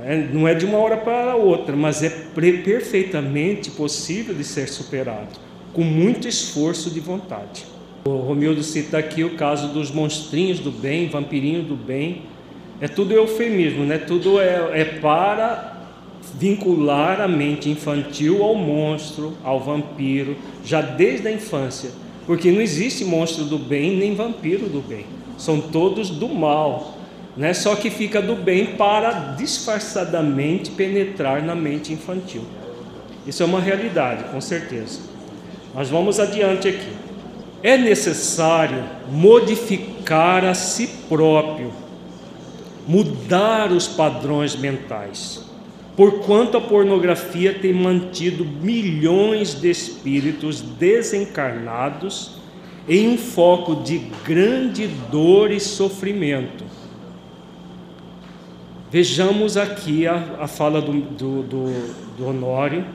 É, 0.04 0.16
não 0.32 0.46
é 0.46 0.54
de 0.54 0.64
uma 0.64 0.78
hora 0.78 0.96
para 0.96 1.34
outra, 1.34 1.74
mas 1.74 2.02
é 2.02 2.10
perfeitamente 2.10 3.70
possível 3.70 4.34
de 4.34 4.44
ser 4.44 4.68
superado, 4.68 5.38
com 5.72 5.82
muito 5.82 6.28
esforço 6.28 6.90
de 6.90 7.00
vontade. 7.00 7.64
O 8.04 8.16
Romildo 8.16 8.62
cita 8.62 8.98
aqui 8.98 9.24
o 9.24 9.36
caso 9.36 9.68
dos 9.68 9.90
monstrinhos 9.90 10.60
do 10.60 10.70
bem, 10.70 11.08
vampirinho 11.08 11.62
do 11.62 11.74
bem. 11.74 12.22
É 12.80 12.86
tudo 12.86 13.12
eufemismo, 13.12 13.84
né? 13.84 13.98
tudo 13.98 14.40
é, 14.40 14.80
é 14.80 14.84
para 14.84 15.76
vincular 16.38 17.20
a 17.20 17.26
mente 17.26 17.68
infantil 17.68 18.42
ao 18.42 18.54
monstro, 18.54 19.36
ao 19.42 19.58
vampiro, 19.58 20.36
já 20.64 20.80
desde 20.80 21.26
a 21.26 21.32
infância. 21.32 21.90
Porque 22.26 22.52
não 22.52 22.60
existe 22.60 23.04
monstro 23.04 23.44
do 23.44 23.58
bem 23.58 23.96
nem 23.96 24.14
vampiro 24.14 24.68
do 24.68 24.80
bem. 24.80 25.06
São 25.36 25.60
todos 25.60 26.10
do 26.10 26.28
mal, 26.28 26.98
né? 27.36 27.54
só 27.54 27.74
que 27.74 27.90
fica 27.90 28.20
do 28.20 28.36
bem 28.36 28.76
para 28.76 29.34
disfarçadamente 29.36 30.70
penetrar 30.70 31.42
na 31.42 31.54
mente 31.54 31.92
infantil. 31.92 32.42
Isso 33.26 33.42
é 33.42 33.46
uma 33.46 33.60
realidade, 33.60 34.24
com 34.24 34.40
certeza. 34.40 35.00
Mas 35.74 35.88
vamos 35.88 36.18
adiante 36.18 36.68
aqui. 36.68 36.92
É 37.62 37.76
necessário 37.76 38.84
modificar 39.10 40.44
a 40.44 40.54
si 40.54 40.88
próprio, 41.08 41.72
mudar 42.88 43.70
os 43.70 43.86
padrões 43.86 44.56
mentais, 44.56 45.44
porquanto 45.94 46.56
a 46.56 46.60
pornografia 46.60 47.52
tem 47.52 47.70
mantido 47.70 48.46
milhões 48.46 49.52
de 49.52 49.68
espíritos 49.68 50.62
desencarnados 50.62 52.38
em 52.88 53.06
um 53.06 53.18
foco 53.18 53.76
de 53.82 53.98
grande 54.24 54.86
dor 55.10 55.50
e 55.50 55.60
sofrimento. 55.60 56.64
Vejamos 58.90 59.58
aqui 59.58 60.06
a, 60.06 60.14
a 60.40 60.46
fala 60.46 60.80
do, 60.80 60.92
do, 60.92 61.42
do, 61.42 62.16
do 62.16 62.26
Honório, 62.26 62.86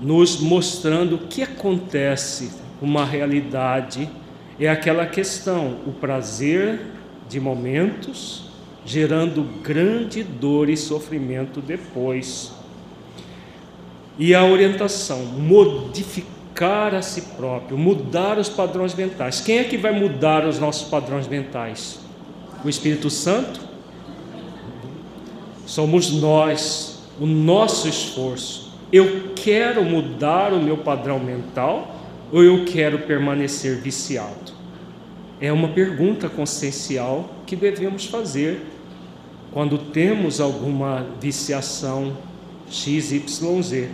nos 0.00 0.40
mostrando 0.40 1.14
o 1.14 1.18
que 1.18 1.40
acontece, 1.40 2.50
uma 2.82 3.04
realidade, 3.04 4.10
é 4.58 4.68
aquela 4.68 5.06
questão, 5.06 5.76
o 5.86 5.92
prazer 5.92 6.80
de 7.28 7.38
momentos, 7.38 8.53
gerando 8.84 9.42
grande 9.62 10.22
dor 10.22 10.68
e 10.68 10.76
sofrimento 10.76 11.60
depois. 11.60 12.52
E 14.18 14.34
a 14.34 14.44
orientação, 14.44 15.24
modificar 15.24 16.94
a 16.94 17.02
si 17.02 17.22
próprio, 17.36 17.76
mudar 17.76 18.38
os 18.38 18.48
padrões 18.48 18.94
mentais. 18.94 19.40
Quem 19.40 19.58
é 19.58 19.64
que 19.64 19.76
vai 19.76 19.92
mudar 19.92 20.46
os 20.46 20.58
nossos 20.58 20.88
padrões 20.88 21.26
mentais? 21.26 21.98
O 22.64 22.68
Espírito 22.68 23.10
Santo? 23.10 23.74
somos 25.66 26.12
nós, 26.12 27.00
o 27.18 27.26
nosso 27.26 27.88
esforço. 27.88 28.72
Eu 28.92 29.32
quero 29.34 29.84
mudar 29.84 30.52
o 30.52 30.60
meu 30.60 30.78
padrão 30.78 31.18
mental 31.18 31.96
ou 32.32 32.42
eu 32.42 32.64
quero 32.64 33.00
permanecer 33.00 33.76
viciado? 33.80 34.52
É 35.40 35.52
uma 35.52 35.68
pergunta 35.68 36.28
consciencial 36.28 37.28
que 37.46 37.56
devemos 37.56 38.06
fazer 38.06 38.60
quando 39.54 39.78
temos 39.78 40.40
alguma 40.40 41.06
viciação 41.20 42.16
XYZ. 42.68 43.88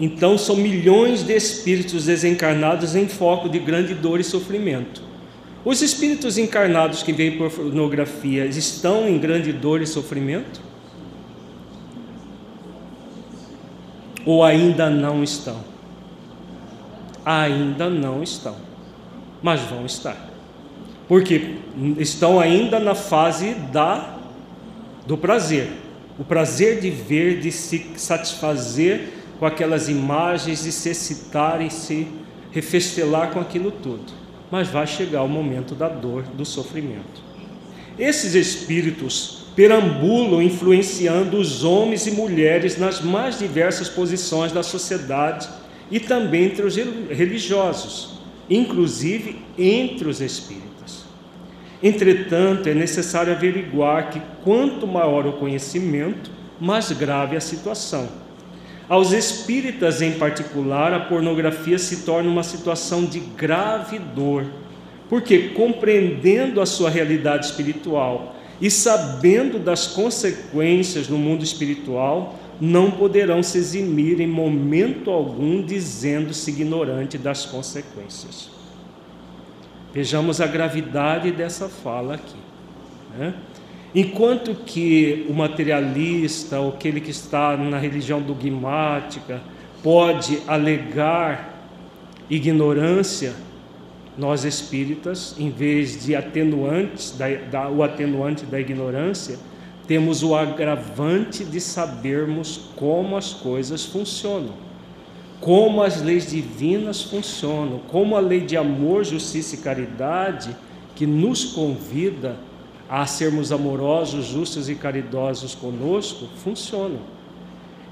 Então, 0.00 0.36
são 0.36 0.56
milhões 0.56 1.22
de 1.22 1.32
espíritos 1.32 2.06
desencarnados 2.06 2.96
em 2.96 3.06
foco 3.06 3.48
de 3.48 3.60
grande 3.60 3.94
dor 3.94 4.18
e 4.18 4.24
sofrimento. 4.24 5.00
Os 5.64 5.80
espíritos 5.80 6.36
encarnados 6.38 7.04
que 7.04 7.12
veem 7.12 7.38
por 7.38 7.52
pornografia 7.52 8.46
estão 8.46 9.08
em 9.08 9.16
grande 9.16 9.52
dor 9.52 9.80
e 9.80 9.86
sofrimento? 9.86 10.60
Ou 14.26 14.42
ainda 14.42 14.90
não 14.90 15.22
estão? 15.22 15.60
Ainda 17.24 17.88
não 17.88 18.24
estão, 18.24 18.56
mas 19.40 19.60
vão 19.60 19.86
estar. 19.86 20.29
Porque 21.10 21.56
estão 21.98 22.40
ainda 22.40 22.80
na 22.80 22.94
fase 22.94 23.52
da 23.70 24.16
do 25.06 25.18
prazer. 25.18 25.68
O 26.18 26.24
prazer 26.24 26.80
de 26.80 26.88
ver, 26.88 27.40
de 27.40 27.52
se 27.52 27.84
satisfazer 27.96 29.08
com 29.38 29.44
aquelas 29.44 29.90
imagens, 29.90 30.62
de 30.62 30.72
se 30.72 30.88
excitar 30.88 31.60
e 31.60 31.70
se 31.70 32.06
refestelar 32.50 33.30
com 33.30 33.40
aquilo 33.40 33.70
tudo 33.70 34.20
mas 34.50 34.68
vai 34.68 34.86
chegar 34.86 35.22
o 35.22 35.28
momento 35.28 35.74
da 35.74 35.88
dor, 35.88 36.24
do 36.34 36.44
sofrimento. 36.44 37.22
Esses 37.98 38.34
espíritos 38.34 39.44
perambulam 39.54 40.42
influenciando 40.42 41.38
os 41.38 41.62
homens 41.62 42.06
e 42.06 42.10
mulheres 42.10 42.78
nas 42.78 43.00
mais 43.00 43.38
diversas 43.38 43.88
posições 43.88 44.52
da 44.52 44.62
sociedade 44.62 45.48
e 45.90 46.00
também 46.00 46.46
entre 46.46 46.64
os 46.64 46.76
religiosos, 46.76 48.20
inclusive 48.48 49.38
entre 49.56 50.08
os 50.08 50.20
espíritas. 50.20 50.69
Entretanto, 51.82 52.68
é 52.68 52.74
necessário 52.74 53.32
averiguar 53.32 54.10
que 54.10 54.20
quanto 54.44 54.86
maior 54.86 55.26
o 55.26 55.34
conhecimento, 55.34 56.30
mais 56.60 56.92
grave 56.92 57.36
a 57.36 57.40
situação 57.40 58.08
aos 58.90 59.12
espíritas 59.12 60.02
em 60.02 60.14
particular, 60.14 60.92
a 60.92 60.98
pornografia 60.98 61.78
se 61.78 61.98
torna 61.98 62.28
uma 62.28 62.42
situação 62.42 63.04
de 63.04 63.20
grave 63.20 64.00
dor, 64.00 64.44
porque 65.08 65.50
compreendendo 65.50 66.60
a 66.60 66.66
sua 66.66 66.90
realidade 66.90 67.46
espiritual 67.46 68.34
e 68.60 68.68
sabendo 68.68 69.60
das 69.60 69.86
consequências 69.86 71.08
no 71.08 71.16
mundo 71.16 71.44
espiritual, 71.44 72.34
não 72.60 72.90
poderão 72.90 73.44
se 73.44 73.58
eximir 73.58 74.20
em 74.20 74.26
momento 74.26 75.12
algum 75.12 75.62
dizendo-se 75.62 76.50
ignorante 76.50 77.16
das 77.16 77.46
consequências. 77.46 78.50
Vejamos 79.92 80.40
a 80.40 80.46
gravidade 80.46 81.32
dessa 81.32 81.68
fala 81.68 82.14
aqui. 82.14 82.38
Né? 83.18 83.34
Enquanto 83.94 84.54
que 84.54 85.26
o 85.28 85.34
materialista, 85.34 86.60
ou 86.60 86.70
aquele 86.70 87.00
que 87.00 87.10
está 87.10 87.56
na 87.56 87.78
religião 87.78 88.22
dogmática, 88.22 89.40
pode 89.82 90.40
alegar 90.46 91.66
ignorância, 92.28 93.34
nós 94.16 94.44
espíritas, 94.44 95.34
em 95.38 95.50
vez 95.50 96.04
de 96.04 96.14
atenuantes, 96.14 97.16
da, 97.16 97.28
da, 97.50 97.68
o 97.68 97.82
atenuante 97.82 98.44
da 98.44 98.60
ignorância, 98.60 99.38
temos 99.88 100.22
o 100.22 100.36
agravante 100.36 101.44
de 101.44 101.60
sabermos 101.60 102.70
como 102.76 103.16
as 103.16 103.32
coisas 103.32 103.84
funcionam, 103.84 104.54
como 105.40 105.82
as 105.82 106.02
leis 106.02 106.30
divinas 106.30 107.02
funcionam, 107.02 107.80
como 107.88 108.14
a 108.14 108.20
lei 108.20 108.40
de 108.40 108.56
amor, 108.56 109.04
justiça 109.04 109.54
e 109.54 109.58
caridade 109.58 110.54
que 110.94 111.06
nos 111.06 111.44
convida 111.44 112.36
a 112.88 113.06
sermos 113.06 113.50
amorosos, 113.50 114.26
justos 114.26 114.68
e 114.68 114.74
caridosos 114.74 115.54
conosco, 115.54 116.26
funcionam. 116.42 116.98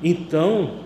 Então, 0.02 0.80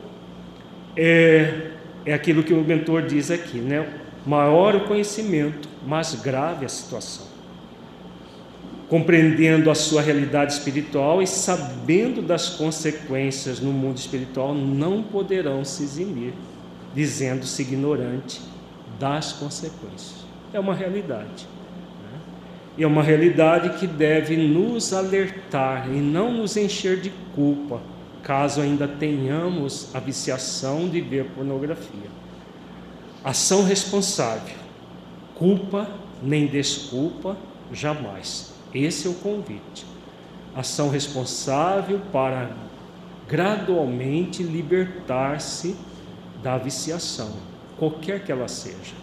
é, 0.97 1.73
é 2.07 2.15
aquilo 2.15 2.45
que 2.45 2.53
o 2.53 2.63
mentor 2.63 3.03
diz 3.03 3.31
aqui, 3.31 3.59
né? 3.59 3.89
Maior 4.25 4.77
o 4.77 4.81
conhecimento, 4.85 5.69
mais 5.85 6.15
grave 6.15 6.65
a 6.65 6.69
situação. 6.69 7.27
Compreendendo 8.89 9.71
a 9.71 9.75
sua 9.75 10.03
realidade 10.03 10.53
espiritual 10.53 11.23
e 11.23 11.27
sabendo 11.27 12.23
das 12.23 12.51
consequências 12.51 13.59
no 13.59 13.73
mundo 13.73 13.97
espiritual, 13.97 14.55
não 14.55 15.03
poderão 15.03 15.65
se 15.65 15.83
eximir, 15.83 16.35
dizendo-se 16.95 17.63
ignorante 17.63 18.41
das 18.99 19.33
consequências. 19.33 20.25
É 20.53 20.61
uma 20.61 20.75
realidade. 20.75 21.47
E 22.77 22.83
é 22.83 22.87
uma 22.87 23.03
realidade 23.03 23.79
que 23.79 23.87
deve 23.87 24.37
nos 24.37 24.93
alertar 24.93 25.89
e 25.89 25.99
não 25.99 26.33
nos 26.33 26.57
encher 26.57 27.01
de 27.01 27.11
culpa, 27.35 27.81
caso 28.23 28.63
ainda 28.63 28.89
tenhamos 28.89 29.95
a 29.95 30.01
viciação 30.01 30.89
de 30.89 31.01
ver 31.01 31.27
pornografia. 31.35 32.11
Ação 33.23 33.63
responsável, 33.63 34.57
culpa 35.35 35.87
nem 36.23 36.47
desculpa, 36.47 37.37
jamais. 37.73 38.53
Esse 38.73 39.07
é 39.07 39.11
o 39.11 39.15
convite. 39.15 39.85
Ação 40.55 40.89
responsável 40.89 42.01
para 42.13 42.51
gradualmente 43.29 44.43
libertar-se 44.43 45.77
da 46.43 46.59
viciação, 46.59 47.31
qualquer 47.79 48.25
que 48.25 48.33
ela 48.33 48.49
seja. 48.49 48.95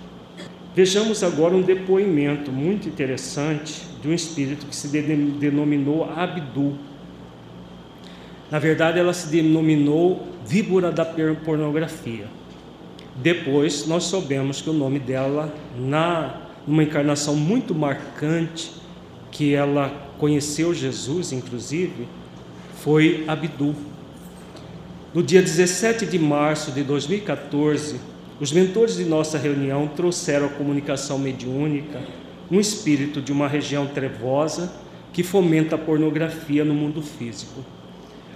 Vejamos 0.76 1.24
agora 1.24 1.56
um 1.56 1.62
depoimento 1.62 2.52
muito 2.52 2.88
interessante 2.88 3.82
de 4.02 4.08
um 4.08 4.14
espírito 4.14 4.66
que 4.66 4.76
se 4.76 4.88
denominou 4.88 6.06
Abdu. 6.06 6.78
Na 8.52 8.60
verdade, 8.60 9.00
ela 9.00 9.14
se 9.14 9.28
denominou 9.28 10.28
víbora 10.46 10.92
da 10.92 11.06
pornografia. 11.06 12.28
Depois, 13.16 13.86
nós 13.88 14.06
soubemos 14.06 14.62
que 14.62 14.70
o 14.70 14.74
nome 14.74 15.00
dela, 15.00 15.54
na 15.78 16.50
uma 16.68 16.84
encarnação 16.84 17.36
muito 17.36 17.74
marcante, 17.74 18.72
que 19.32 19.54
ela 19.54 19.92
conheceu 20.18 20.74
Jesus, 20.74 21.32
inclusive, 21.32 22.08
foi 22.76 23.24
Abdu. 23.28 23.76
No 25.12 25.24
dia 25.24 25.42
17 25.42 26.06
de 26.06 26.20
março 26.20 26.72
de 26.72 26.84
2014, 26.84 28.00
os 28.40 28.52
mentores 28.52 28.96
de 28.96 29.06
nossa 29.06 29.40
reunião 29.40 29.88
trouxeram 29.88 30.46
à 30.46 30.50
comunicação 30.50 31.18
mediúnica 31.18 32.00
um 32.52 32.60
espírito 32.60 33.20
de 33.20 33.32
uma 33.32 33.48
região 33.48 33.88
trevosa 33.88 34.72
que 35.12 35.24
fomenta 35.24 35.74
a 35.74 35.80
pornografia 35.80 36.64
no 36.64 36.76
mundo 36.76 37.02
físico. 37.02 37.66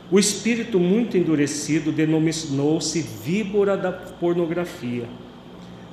O 0.09 0.17
espírito 0.17 0.80
muito 0.80 1.15
endurecido 1.15 1.91
denominou-se 1.91 3.01
víbora 3.24 3.78
da 3.78 3.91
pornografia. 3.91 5.05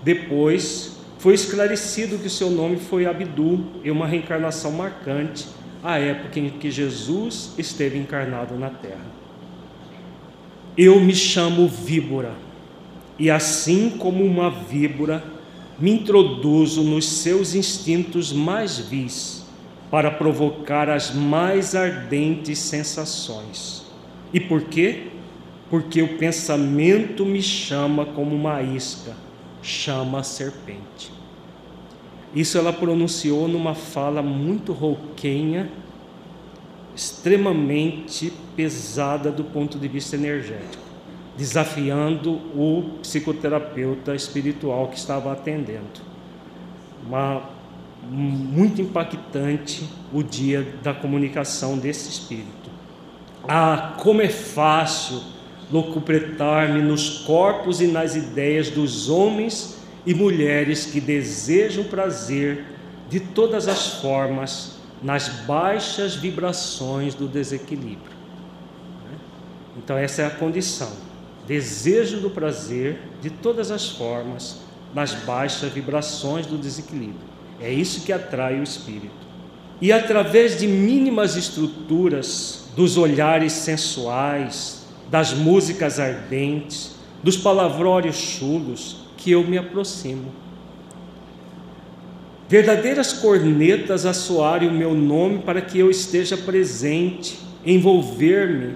Depois 0.03 0.97
foi 1.18 1.35
esclarecido 1.35 2.16
que 2.16 2.31
seu 2.31 2.49
nome 2.49 2.78
foi 2.78 3.05
Abdu 3.05 3.66
e 3.85 3.91
uma 3.91 4.07
reencarnação 4.07 4.72
marcante 4.72 5.47
à 5.83 5.99
época 5.99 6.41
em 6.41 6.49
que 6.49 6.70
Jesus 6.70 7.53
esteve 7.59 7.99
encarnado 7.99 8.57
na 8.57 8.70
terra. 8.70 9.20
Eu 10.77 11.01
me 11.01 11.14
chamo 11.14 11.66
víbora 11.66 12.33
e 13.18 13.31
assim 13.31 13.91
como 13.91 14.25
uma 14.25 14.49
víbora, 14.49 15.23
me 15.79 15.91
introduzo 15.91 16.83
nos 16.83 17.07
seus 17.07 17.55
instintos 17.55 18.33
mais 18.33 18.79
vis 18.79 19.45
para 19.91 20.11
provocar 20.11 20.89
as 20.89 21.14
mais 21.14 21.75
ardentes 21.75 22.59
sensações. 22.59 23.85
E 24.33 24.41
por 24.41 24.62
quê? 24.62 25.09
Porque 25.68 26.01
o 26.01 26.16
pensamento 26.16 27.27
me 27.27 27.43
chama 27.43 28.07
como 28.07 28.35
uma 28.35 28.62
isca, 28.62 29.14
chama 29.62 30.21
a 30.21 30.23
serpente. 30.23 31.12
Isso 32.35 32.57
ela 32.57 32.73
pronunciou 32.73 33.49
numa 33.49 33.75
fala 33.75 34.23
muito 34.23 34.73
rouquenha, 34.73 35.71
extremamente 36.95 38.32
pesada 38.57 39.30
do 39.30 39.45
ponto 39.45 39.78
de 39.78 39.88
vista 39.88 40.16
energético 40.16 40.91
desafiando 41.41 42.32
o 42.55 42.99
psicoterapeuta 43.01 44.14
espiritual 44.14 44.88
que 44.88 44.99
estava 44.99 45.32
atendendo. 45.32 46.03
Uma, 47.07 47.45
muito 48.03 48.82
impactante 48.82 49.88
o 50.12 50.22
dia 50.22 50.74
da 50.82 50.93
comunicação 50.93 51.78
desse 51.78 52.11
espírito. 52.11 52.70
Ah, 53.49 53.95
como 53.99 54.20
é 54.20 54.28
fácil 54.28 55.22
locupletar-me 55.72 56.82
nos 56.82 57.20
corpos 57.20 57.80
e 57.80 57.86
nas 57.86 58.16
ideias 58.16 58.68
dos 58.68 59.09
homens 59.09 59.78
e 60.05 60.12
mulheres 60.12 60.84
que 60.84 61.01
desejam 61.01 61.84
prazer 61.84 62.66
de 63.09 63.18
todas 63.18 63.66
as 63.66 64.01
formas 64.03 64.78
nas 65.03 65.28
baixas 65.46 66.14
vibrações 66.14 67.14
do 67.14 67.26
desequilíbrio. 67.26 68.18
Então, 69.76 69.96
essa 69.96 70.22
é 70.22 70.26
a 70.26 70.30
condição 70.30 70.90
desejo 71.51 72.20
do 72.20 72.30
prazer 72.30 73.01
de 73.20 73.28
todas 73.28 73.72
as 73.72 73.88
formas, 73.88 74.61
nas 74.94 75.12
baixas 75.12 75.72
vibrações 75.72 76.46
do 76.46 76.57
desequilíbrio. 76.57 77.28
É 77.61 77.72
isso 77.72 78.03
que 78.03 78.12
atrai 78.12 78.61
o 78.61 78.62
espírito. 78.62 79.11
E 79.80 79.92
através 79.92 80.61
de 80.61 80.68
mínimas 80.68 81.34
estruturas, 81.34 82.66
dos 82.76 82.96
olhares 82.96 83.53
sensuais, 83.53 84.86
das 85.11 85.32
músicas 85.34 85.98
ardentes, 85.98 86.92
dos 87.20 87.36
palavrórios 87.36 88.14
chulos, 88.14 88.98
que 89.16 89.32
eu 89.32 89.42
me 89.42 89.59
aproximo. 89.59 90.32
Verdadeiras 92.51 93.12
cornetas 93.12 94.05
a 94.05 94.12
soarem 94.12 94.68
o 94.68 94.72
meu 94.72 94.92
nome 94.92 95.38
para 95.38 95.61
que 95.61 95.78
eu 95.78 95.88
esteja 95.88 96.36
presente, 96.36 97.38
envolver-me 97.64 98.74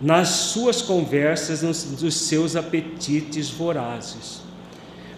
nas 0.00 0.28
suas 0.28 0.80
conversas, 0.80 1.60
nos, 1.60 2.00
nos 2.00 2.14
seus 2.14 2.56
apetites 2.56 3.50
vorazes. 3.50 4.40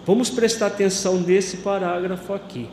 Vamos 0.05 0.29
prestar 0.29 0.67
atenção 0.67 1.17
nesse 1.21 1.57
parágrafo 1.57 2.33
aqui. 2.33 2.67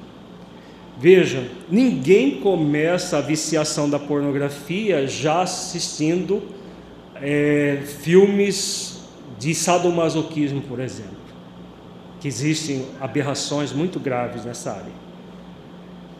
Veja, 0.98 1.48
ninguém 1.70 2.40
começa 2.40 3.18
a 3.18 3.20
viciação 3.20 3.88
da 3.88 4.00
pornografia 4.00 5.06
já 5.06 5.42
assistindo 5.42 6.42
é, 7.22 7.84
filmes 8.02 9.04
de 9.38 9.54
sadomasoquismo, 9.54 10.60
por 10.62 10.80
exemplo, 10.80 11.20
que 12.18 12.26
existem 12.26 12.84
aberrações 13.00 13.72
muito 13.72 14.00
graves 14.00 14.44
nessa 14.44 14.72
área. 14.72 15.09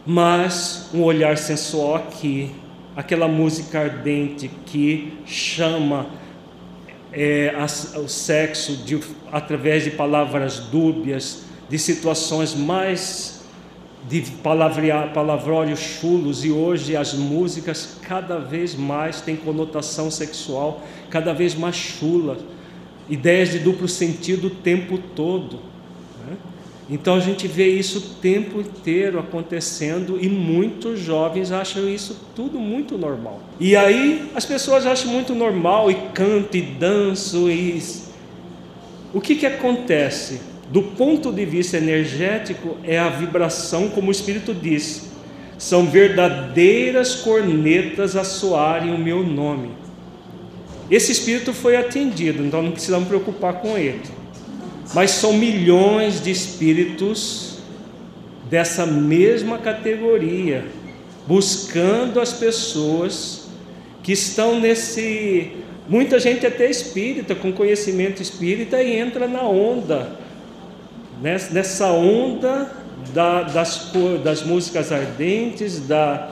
Mas 0.05 0.89
um 0.93 1.03
olhar 1.03 1.37
sensual 1.37 1.95
aqui, 1.95 2.51
aquela 2.95 3.27
música 3.27 3.81
ardente 3.81 4.49
que 4.65 5.13
chama 5.25 6.07
é, 7.13 7.53
a, 7.55 7.65
o 7.99 8.07
sexo 8.07 8.77
de, 8.77 8.99
através 9.31 9.83
de 9.83 9.91
palavras 9.91 10.59
dúbias, 10.59 11.43
de 11.69 11.77
situações 11.77 12.55
mais 12.55 13.41
de 14.09 14.23
palavrórios 15.13 15.79
chulos 15.79 16.43
e 16.43 16.51
hoje 16.51 16.95
as 16.95 17.13
músicas 17.13 17.97
cada 18.01 18.39
vez 18.39 18.73
mais 18.73 19.21
têm 19.21 19.35
conotação 19.35 20.09
sexual, 20.09 20.81
cada 21.09 21.33
vez 21.33 21.53
mais 21.53 21.75
chula, 21.75 22.39
ideias 23.07 23.51
de 23.51 23.59
duplo 23.59 23.87
sentido 23.87 24.47
o 24.47 24.49
tempo 24.49 24.97
todo. 25.15 25.70
Então 26.91 27.15
a 27.15 27.21
gente 27.21 27.47
vê 27.47 27.69
isso 27.69 27.99
o 27.99 28.01
tempo 28.21 28.59
inteiro 28.59 29.17
acontecendo 29.17 30.19
e 30.21 30.27
muitos 30.27 30.99
jovens 30.99 31.49
acham 31.49 31.87
isso 31.87 32.19
tudo 32.35 32.59
muito 32.59 32.97
normal. 32.97 33.39
E 33.57 33.77
aí 33.77 34.29
as 34.35 34.45
pessoas 34.45 34.85
acham 34.85 35.09
muito 35.09 35.33
normal 35.33 35.89
e 35.89 35.95
canto 36.13 36.57
e 36.57 36.61
danço 36.61 37.49
e 37.49 37.81
o 39.13 39.21
que 39.21 39.35
que 39.35 39.45
acontece? 39.45 40.41
Do 40.69 40.81
ponto 40.81 41.31
de 41.31 41.45
vista 41.45 41.77
energético, 41.77 42.77
é 42.83 42.99
a 42.99 43.09
vibração, 43.09 43.89
como 43.89 44.09
o 44.09 44.11
Espírito 44.11 44.53
diz, 44.53 45.09
são 45.57 45.85
verdadeiras 45.85 47.15
cornetas 47.15 48.17
a 48.17 48.25
soarem 48.25 48.93
o 48.93 48.97
meu 48.97 49.23
nome. 49.23 49.71
Esse 50.89 51.13
Espírito 51.13 51.53
foi 51.53 51.77
atendido, 51.77 52.43
então 52.43 52.61
não 52.61 52.71
precisamos 52.71 53.07
preocupar 53.07 53.55
com 53.55 53.77
ele. 53.77 54.01
Mas 54.93 55.11
são 55.11 55.33
milhões 55.33 56.21
de 56.21 56.31
espíritos 56.31 57.57
dessa 58.49 58.85
mesma 58.85 59.57
categoria, 59.57 60.65
buscando 61.27 62.19
as 62.19 62.33
pessoas 62.33 63.47
que 64.03 64.11
estão 64.11 64.59
nesse. 64.59 65.51
Muita 65.87 66.19
gente 66.19 66.45
até 66.45 66.69
espírita, 66.69 67.33
com 67.35 67.51
conhecimento 67.51 68.21
espírita, 68.21 68.81
e 68.81 68.97
entra 68.97 69.27
na 69.27 69.43
onda 69.43 70.21
nessa 71.21 71.87
onda 71.91 72.71
da, 73.13 73.43
das, 73.43 73.91
das 74.23 74.43
músicas 74.43 74.91
ardentes, 74.91 75.87
da, 75.87 76.31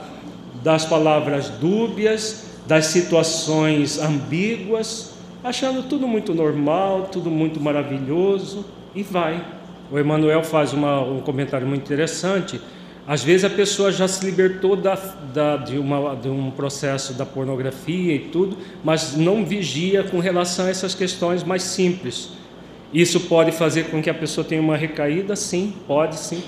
das 0.62 0.84
palavras 0.84 1.48
dúbias, 1.48 2.44
das 2.66 2.86
situações 2.86 3.98
ambíguas, 3.98 5.09
achando 5.42 5.88
tudo 5.88 6.06
muito 6.06 6.34
normal, 6.34 7.08
tudo 7.10 7.30
muito 7.30 7.60
maravilhoso 7.60 8.64
e 8.94 9.02
vai. 9.02 9.44
O 9.90 9.98
Emmanuel 9.98 10.42
faz 10.42 10.72
uma, 10.72 11.00
um 11.00 11.20
comentário 11.20 11.66
muito 11.66 11.82
interessante. 11.82 12.60
Às 13.06 13.24
vezes 13.24 13.44
a 13.44 13.50
pessoa 13.50 13.90
já 13.90 14.06
se 14.06 14.24
libertou 14.24 14.76
da, 14.76 14.94
da, 15.32 15.56
de, 15.56 15.78
uma, 15.78 16.14
de 16.14 16.28
um 16.28 16.50
processo 16.50 17.14
da 17.14 17.26
pornografia 17.26 18.14
e 18.14 18.18
tudo, 18.18 18.56
mas 18.84 19.16
não 19.16 19.44
vigia 19.44 20.04
com 20.04 20.20
relação 20.20 20.66
a 20.66 20.70
essas 20.70 20.94
questões 20.94 21.42
mais 21.42 21.62
simples 21.62 22.40
isso 22.92 23.20
pode 23.20 23.52
fazer 23.52 23.84
com 23.84 24.02
que 24.02 24.10
a 24.10 24.14
pessoa 24.14 24.44
tenha 24.44 24.60
uma 24.60 24.76
recaída? 24.76 25.36
Sim, 25.36 25.72
pode 25.86 26.18
sim. 26.18 26.42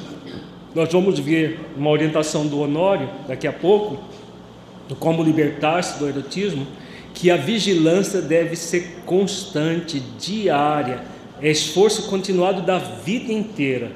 Nós 0.74 0.92
vamos 0.92 1.18
ver 1.18 1.60
uma 1.76 1.90
orientação 1.90 2.46
do 2.46 2.60
Honório 2.60 3.08
daqui 3.28 3.46
a 3.46 3.52
pouco, 3.52 4.02
do 4.88 4.96
como 4.96 5.22
libertar-se 5.22 5.98
do 6.00 6.08
erotismo, 6.08 6.66
que 7.14 7.30
a 7.30 7.36
vigilância 7.36 8.20
deve 8.20 8.56
ser 8.56 9.02
constante, 9.04 10.00
diária, 10.18 11.02
é 11.40 11.50
esforço 11.50 12.08
continuado 12.08 12.62
da 12.62 12.78
vida 12.78 13.32
inteira. 13.32 13.92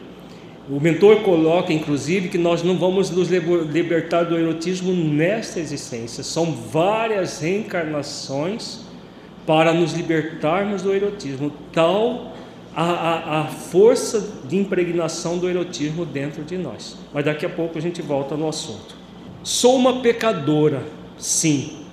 O 0.69 0.81
mentor 0.81 1.23
coloca, 1.23 1.73
inclusive, 1.73 2.29
que 2.29 2.39
nós 2.39 2.62
não 2.62 2.77
vamos 2.77 3.09
nos 3.11 3.29
libertar 3.29 4.25
do 4.25 4.37
erotismo 4.37 4.93
nesta 4.93 5.61
existência. 5.61 6.25
São 6.25 6.53
várias 6.53 7.41
reencarnações 7.41 8.81
para 9.47 9.73
nos 9.73 9.93
libertarmos 9.93 10.83
do 10.83 10.93
erotismo, 10.93 11.53
tal 11.73 12.35
a, 12.75 12.83
a, 12.83 13.41
a, 13.41 13.45
força 13.45 14.41
de 14.45 14.57
impregnação 14.57 15.39
do 15.39 15.49
erotismo 15.49 16.05
dentro 16.05 16.43
de 16.43 16.59
nós. 16.59 16.99
Mas 17.14 17.25
daqui 17.25 17.47
a 17.47 17.49
pouco 17.49 17.79
a 17.79 17.81
gente 17.81 18.03
volta 18.03 18.37
no 18.37 18.49
assunto. 18.49 18.97
Sou 19.45 19.77
uma 19.77 20.01
pecadora, 20.01 20.83
sim. 21.17 21.86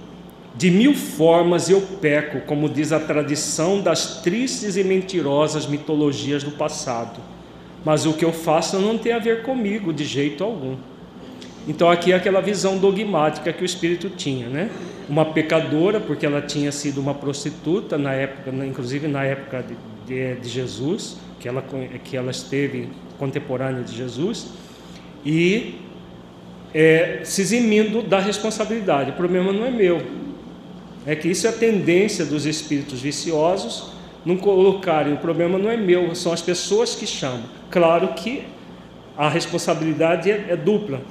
De 0.55 0.69
mil 0.69 0.93
formas 0.93 1.69
eu 1.69 1.81
peco, 1.99 2.41
como 2.41 2.69
diz 2.69 2.91
a 2.91 2.99
tradição 2.99 3.81
das 3.81 4.21
tristes 4.21 4.77
e 4.77 4.83
mentirosas 4.83 5.65
mitologias 5.65 6.43
do 6.43 6.51
passado. 6.51 7.19
Mas 7.83 8.05
o 8.05 8.13
que 8.13 8.23
eu 8.23 8.31
faço 8.31 8.79
não 8.79 8.97
tem 8.97 9.13
a 9.13 9.19
ver 9.19 9.41
comigo 9.41 9.91
de 9.91 10.05
jeito 10.05 10.43
algum. 10.43 10.77
Então 11.67 11.89
aqui 11.89 12.11
é 12.11 12.15
aquela 12.15 12.41
visão 12.41 12.77
dogmática 12.77 13.51
que 13.51 13.63
o 13.63 13.65
espírito 13.65 14.09
tinha, 14.09 14.47
né? 14.47 14.69
Uma 15.09 15.25
pecadora, 15.25 15.99
porque 15.99 16.25
ela 16.25 16.41
tinha 16.41 16.71
sido 16.71 17.01
uma 17.01 17.13
prostituta 17.13 17.97
na 17.97 18.13
época, 18.13 18.51
inclusive 18.65 19.07
na 19.07 19.23
época 19.23 19.63
de, 19.63 19.75
de, 20.05 20.39
de 20.39 20.49
Jesus, 20.49 21.17
que 21.39 21.47
ela, 21.47 21.63
que 22.03 22.15
ela 22.15 22.31
esteve 22.31 22.89
contemporânea 23.17 23.81
de 23.81 23.95
Jesus, 23.95 24.47
e 25.25 25.75
é, 26.73 27.21
se 27.23 27.41
eximindo 27.41 28.01
da 28.01 28.19
responsabilidade. 28.19 29.11
O 29.11 29.13
problema 29.13 29.51
não 29.51 29.65
é 29.65 29.71
meu. 29.71 30.01
É 31.05 31.15
que 31.15 31.27
isso 31.27 31.45
é 31.47 31.49
a 31.49 31.53
tendência 31.53 32.25
dos 32.25 32.45
espíritos 32.45 33.01
viciosos 33.01 33.91
não 34.25 34.37
colocarem. 34.37 35.13
O 35.13 35.17
problema 35.17 35.57
não 35.57 35.69
é 35.69 35.75
meu, 35.75 36.15
são 36.15 36.31
as 36.31 36.41
pessoas 36.41 36.95
que 36.95 37.05
chamam. 37.05 37.43
Claro 37.69 38.09
que 38.09 38.43
a 39.17 39.27
responsabilidade 39.29 40.31
é, 40.31 40.45
é 40.49 40.55
dupla 40.55 41.01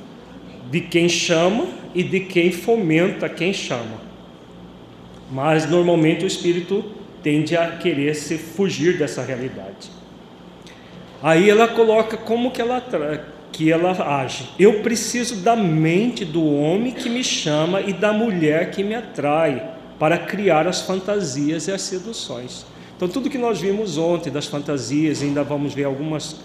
de 0.71 0.81
quem 0.81 1.09
chama 1.09 1.67
e 1.95 2.03
de 2.03 2.21
quem 2.21 2.51
fomenta 2.51 3.29
quem 3.29 3.53
chama. 3.53 4.01
Mas 5.31 5.69
normalmente 5.69 6.25
o 6.25 6.27
espírito 6.27 6.85
tende 7.23 7.57
a 7.57 7.77
querer 7.77 8.15
se 8.15 8.39
fugir 8.39 8.99
dessa 8.99 9.23
realidade. 9.23 9.91
Aí 11.23 11.49
ela 11.49 11.69
coloca 11.69 12.17
como 12.17 12.51
que 12.51 12.61
ela 12.61 12.83
que 13.53 13.71
ela 13.71 13.93
age. 14.23 14.49
Eu 14.59 14.81
preciso 14.81 15.37
da 15.37 15.55
mente 15.55 16.25
do 16.25 16.43
homem 16.43 16.91
que 16.91 17.11
me 17.11 17.23
chama 17.23 17.83
e 17.83 17.93
da 17.93 18.11
mulher 18.11 18.71
que 18.71 18.83
me 18.83 18.95
atrai 18.95 19.63
para 20.03 20.19
criar 20.19 20.67
as 20.67 20.81
fantasias 20.81 21.69
e 21.69 21.71
as 21.71 21.81
seduções. 21.83 22.67
Então 22.97 23.07
tudo 23.07 23.31
que 23.31 23.39
nós 23.39 23.61
vimos 23.61 23.97
ontem 23.97 24.33
das 24.33 24.47
fantasias, 24.47 25.23
ainda 25.23 25.45
vamos 25.45 25.75
ver 25.75 25.85
algumas, 25.85 26.41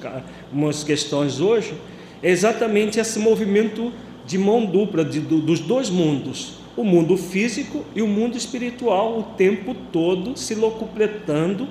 algumas 0.45 0.83
questões 0.83 1.39
hoje, 1.39 1.73
é 2.21 2.29
exatamente 2.29 2.99
esse 2.99 3.17
movimento 3.17 3.91
de 4.27 4.37
mão 4.37 4.63
dupla 4.63 5.03
de, 5.03 5.19
do, 5.19 5.39
dos 5.39 5.59
dois 5.59 5.89
mundos, 5.89 6.59
o 6.75 6.83
mundo 6.83 7.17
físico 7.17 7.83
e 7.95 8.01
o 8.03 8.07
mundo 8.07 8.37
espiritual, 8.37 9.17
o 9.17 9.23
tempo 9.35 9.75
todo 9.91 10.37
se 10.37 10.53
locupletando 10.53 11.67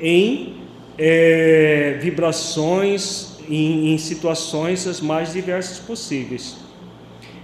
em 0.00 0.54
é, 0.96 1.98
vibrações, 2.00 3.36
em, 3.46 3.92
em, 3.92 3.98
situações 3.98 4.86
as 4.86 5.02
mais 5.02 5.34
diversas 5.34 5.78
possíveis. 5.80 6.56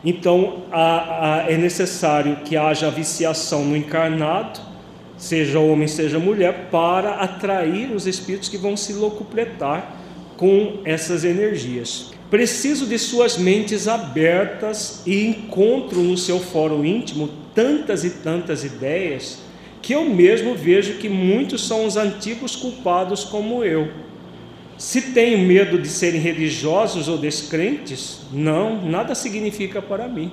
Então, 0.09 0.62
a, 0.70 1.40
a, 1.46 1.50
é 1.50 1.57
necessário 1.57 2.36
que 2.44 2.57
haja 2.57 2.88
viciação 2.92 3.64
no 3.64 3.76
encarnado, 3.76 4.61
seja 5.18 5.59
homem, 5.59 5.88
seja 5.88 6.20
mulher, 6.20 6.68
para 6.70 7.14
atrair 7.16 7.90
os 7.90 8.07
espíritos 8.07 8.48
que 8.48 8.57
vão 8.57 8.76
se 8.76 8.92
locupletar 8.92 9.96
com 10.36 10.78
essas 10.84 11.24
energias. 11.24 12.12
Preciso 12.30 12.86
de 12.86 13.00
suas 13.00 13.36
mentes 13.36 13.88
abertas 13.88 15.02
e 15.04 15.26
encontro 15.26 16.00
no 16.00 16.16
seu 16.16 16.38
fórum 16.38 16.84
íntimo 16.84 17.28
tantas 17.52 18.04
e 18.04 18.11
tantas 18.11 18.62
ideias 18.62 19.38
que 19.82 19.92
eu 19.92 20.04
mesmo 20.04 20.54
vejo 20.54 20.98
que 20.98 21.09
muitos 21.09 21.66
são 21.66 21.84
os 21.84 21.96
antigos 21.96 22.54
culpados 22.54 23.24
como 23.24 23.64
eu. 23.64 24.05
Se 24.79 25.12
tenho 25.12 25.39
medo 25.39 25.81
de 25.81 25.89
serem 25.89 26.20
religiosos 26.20 27.09
ou 27.09 27.16
descrentes, 27.16 28.20
não, 28.31 28.85
nada 28.85 29.14
significa 29.14 29.81
para 29.81 30.07
mim. 30.07 30.31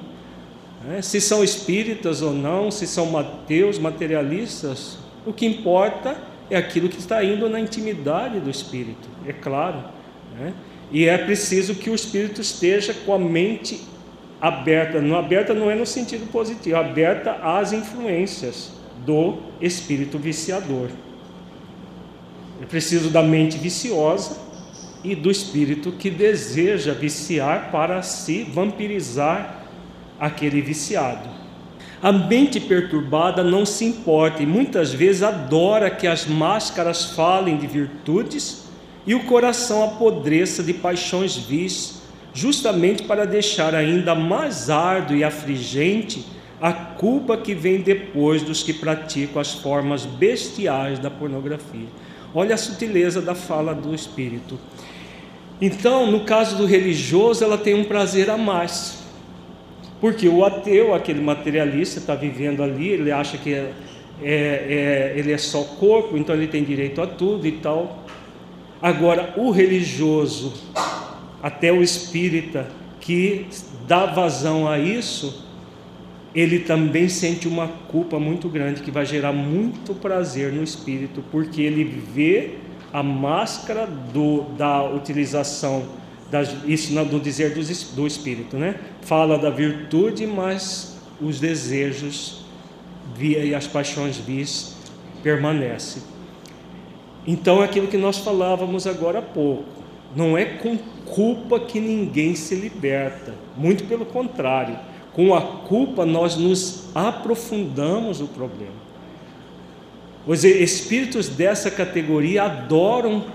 É, 0.92 1.02
se 1.02 1.22
são 1.22 1.44
espíritas 1.44 2.22
ou 2.22 2.34
não, 2.34 2.70
se 2.70 2.86
são 2.86 3.06
mateus, 3.06 3.80
materialistas, 3.80 4.98
o 5.26 5.32
que 5.32 5.46
importa 5.46 6.18
é 6.50 6.58
aquilo 6.58 6.90
que 6.90 7.00
está 7.00 7.24
indo 7.24 7.48
na 7.48 7.60
intimidade 7.60 8.42
do 8.42 8.50
espírito, 8.50 9.08
é 9.26 9.32
claro. 9.32 9.82
Né? 10.38 10.54
E 10.92 11.08
é 11.08 11.18
preciso 11.18 11.76
que 11.76 11.90
o 11.90 11.96
espírito 11.96 12.42
esteja 12.42 12.94
com 12.94 13.14
a 13.14 13.20
mente 13.20 13.82
aberta. 14.42 15.00
Não 15.00 15.18
aberta 15.18 15.54
não 15.54 15.72
é 15.72 15.76
no 15.76 15.86
sentido 15.86 16.30
positivo, 16.30 16.76
aberta 16.76 17.32
às 17.42 17.72
influências 17.72 18.72
do 19.06 19.38
espírito 19.62 20.20
viciador. 20.20 20.90
É 22.64 22.66
preciso 22.66 23.10
da 23.10 23.22
mente 23.22 23.58
viciosa 23.58 24.38
e 25.04 25.14
do 25.14 25.30
espírito 25.30 25.92
que 25.92 26.10
deseja 26.10 26.94
viciar 26.94 27.70
para 27.74 28.02
se 28.02 28.44
vampirizar 28.44 29.66
aquele 30.18 30.62
viciado. 30.62 31.28
A 32.02 32.10
mente 32.14 32.62
perturbada 32.62 33.44
não 33.44 33.66
se 33.66 33.84
importa 33.84 34.42
e 34.42 34.46
muitas 34.46 34.94
vezes 34.94 35.24
adora 35.24 35.92
que 35.92 36.08
as 36.08 36.26
máscaras 36.26 37.04
falem 37.12 37.58
de 37.58 37.68
virtudes 37.68 38.64
e 39.06 39.14
o 39.14 39.26
coração 39.26 39.84
apodreça 39.84 40.64
de 40.64 40.74
paixões 40.74 41.36
vis, 41.36 42.02
justamente 42.34 43.04
para 43.04 43.26
deixar 43.26 43.76
ainda 43.76 44.16
mais 44.16 44.70
árduo 44.70 45.18
e 45.18 45.24
afligente 45.26 46.26
a 46.62 46.72
culpa 46.72 47.36
que 47.36 47.54
vem 47.54 47.82
depois 47.82 48.42
dos 48.42 48.64
que 48.64 48.72
praticam 48.72 49.42
as 49.42 49.52
formas 49.52 50.06
bestiais 50.06 50.98
da 50.98 51.12
pornografia. 51.12 51.90
Olha 52.36 52.56
a 52.56 52.58
sutileza 52.58 53.22
da 53.22 53.36
fala 53.36 53.76
do 53.76 53.94
Espírito. 53.94 54.60
Então, 55.62 56.12
no 56.12 56.22
caso 56.22 56.58
do 56.58 56.66
religioso, 56.66 57.44
ela 57.44 57.58
tem 57.58 57.76
um 57.76 57.84
prazer 57.84 58.30
a 58.30 58.38
mais. 58.38 59.04
Porque 60.02 60.28
o 60.28 60.44
ateu, 60.44 60.94
aquele 60.94 61.22
materialista, 61.22 62.00
está 62.00 62.16
vivendo 62.16 62.62
ali, 62.64 62.90
ele 62.90 63.12
acha 63.12 63.38
que 63.38 63.54
é, 63.54 63.72
é, 64.22 64.34
é, 64.34 65.14
ele 65.16 65.32
é 65.32 65.38
só 65.38 65.64
corpo, 65.64 66.18
então 66.18 66.36
ele 66.36 66.48
tem 66.48 66.64
direito 66.64 67.02
a 67.02 67.08
tudo 67.08 67.48
e 67.48 67.54
tal. 67.54 68.04
Agora, 68.82 69.34
o 69.38 69.50
religioso, 69.50 70.54
até 71.42 71.72
o 71.72 71.82
espírita, 71.82 72.68
que 73.00 73.46
dá 73.88 74.08
vazão 74.08 74.68
a 74.68 74.80
isso, 74.80 75.43
ele 76.34 76.60
também 76.60 77.08
sente 77.08 77.48
uma 77.48 77.68
culpa 77.68 78.20
muito 78.20 78.50
grande 78.50 78.82
que 78.82 78.90
vai 78.90 79.06
gerar 79.06 79.32
muito 79.32 79.94
prazer 79.94 80.52
no 80.52 80.64
espírito, 80.64 81.24
porque 81.32 81.62
ele 81.62 81.84
vê 81.84 82.56
a 82.92 83.04
máscara 83.04 83.86
do, 83.86 84.42
da 84.58 84.84
utilização, 84.84 85.84
das, 86.32 86.56
isso 86.66 86.94
do 87.06 87.20
dizer 87.20 87.54
do, 87.54 87.62
do 87.96 88.08
espírito, 88.08 88.58
né? 88.58 88.76
Fala 89.02 89.38
da 89.38 89.52
virtude, 89.52 90.26
mas 90.26 90.98
os 91.22 91.40
desejos 91.40 92.46
via 93.16 93.46
e 93.46 93.54
as 93.54 93.68
paixões 93.68 94.18
vis 94.18 94.76
permanecem. 95.22 96.02
Então, 97.28 97.62
é 97.62 97.66
aquilo 97.66 97.88
que 97.88 97.98
nós 97.98 98.18
falávamos 98.18 98.88
agora 98.88 99.20
há 99.20 99.22
pouco, 99.22 99.84
não 100.16 100.36
é 100.36 100.46
com 100.46 100.78
culpa 101.06 101.60
que 101.60 101.80
ninguém 101.80 102.36
se 102.36 102.56
liberta, 102.56 103.36
muito 103.56 103.84
pelo 103.86 104.06
contrário 104.06 104.93
com 105.14 105.34
a 105.34 105.42
culpa, 105.42 106.06
nós 106.06 106.36
nos 106.36 106.86
aprofundamos 106.94 108.20
o 108.20 108.28
problema. 108.28 108.84
Os 110.26 110.44
espíritos 110.44 111.28
dessa 111.30 111.70
categoria 111.70 112.44
adoram 112.44 113.26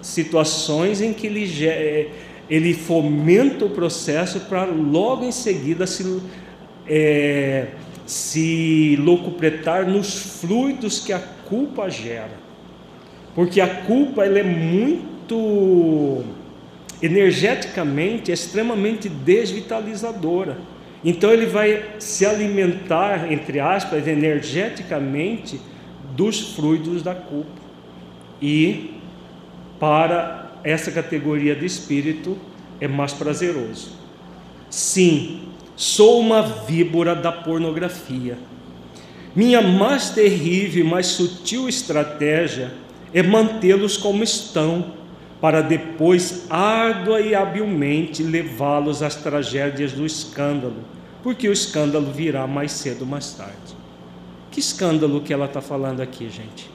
situações 0.00 1.00
em 1.00 1.12
que 1.12 1.26
ele, 1.26 1.66
é, 1.66 2.10
ele 2.48 2.72
fomenta 2.74 3.64
o 3.64 3.70
processo 3.70 4.40
para 4.40 4.64
logo 4.64 5.24
em 5.24 5.32
seguida 5.32 5.86
se, 5.86 6.20
é, 6.86 7.68
se 8.06 8.96
nos 9.86 10.40
fluidos 10.40 11.00
que 11.00 11.12
a 11.12 11.18
culpa 11.18 11.90
gera. 11.90 12.48
Porque 13.34 13.60
a 13.60 13.68
culpa 13.68 14.24
ela 14.24 14.38
é 14.38 14.44
muito 14.44 16.24
energeticamente 17.02 18.32
extremamente 18.32 19.08
desvitalizadora. 19.08 20.56
Então 21.04 21.30
ele 21.30 21.46
vai 21.46 21.84
se 21.98 22.26
alimentar, 22.26 23.32
entre 23.32 23.60
aspas, 23.60 24.06
energeticamente 24.06 25.60
dos 26.16 26.54
fluidos 26.54 27.02
da 27.02 27.14
culpa. 27.14 27.60
E 28.42 28.94
para 29.78 30.58
essa 30.64 30.90
categoria 30.90 31.54
de 31.54 31.64
espírito 31.64 32.36
é 32.80 32.88
mais 32.88 33.12
prazeroso. 33.12 33.92
Sim, 34.68 35.42
sou 35.76 36.20
uma 36.20 36.42
víbora 36.42 37.14
da 37.14 37.30
pornografia. 37.30 38.36
Minha 39.34 39.62
mais 39.62 40.10
terrível 40.10 40.84
e 40.84 40.88
mais 40.88 41.06
sutil 41.06 41.68
estratégia 41.68 42.72
é 43.14 43.22
mantê-los 43.22 43.96
como 43.96 44.22
estão, 44.22 44.97
para 45.40 45.60
depois 45.60 46.46
árdua 46.50 47.20
e 47.20 47.34
habilmente 47.34 48.22
levá-los 48.22 49.02
às 49.02 49.14
tragédias 49.14 49.92
do 49.92 50.04
escândalo, 50.04 50.84
porque 51.22 51.48
o 51.48 51.52
escândalo 51.52 52.10
virá 52.10 52.46
mais 52.46 52.72
cedo 52.72 53.02
ou 53.02 53.06
mais 53.06 53.32
tarde. 53.32 53.76
Que 54.50 54.60
escândalo 54.60 55.20
que 55.20 55.32
ela 55.32 55.46
está 55.46 55.60
falando 55.60 56.00
aqui, 56.00 56.28
gente? 56.28 56.68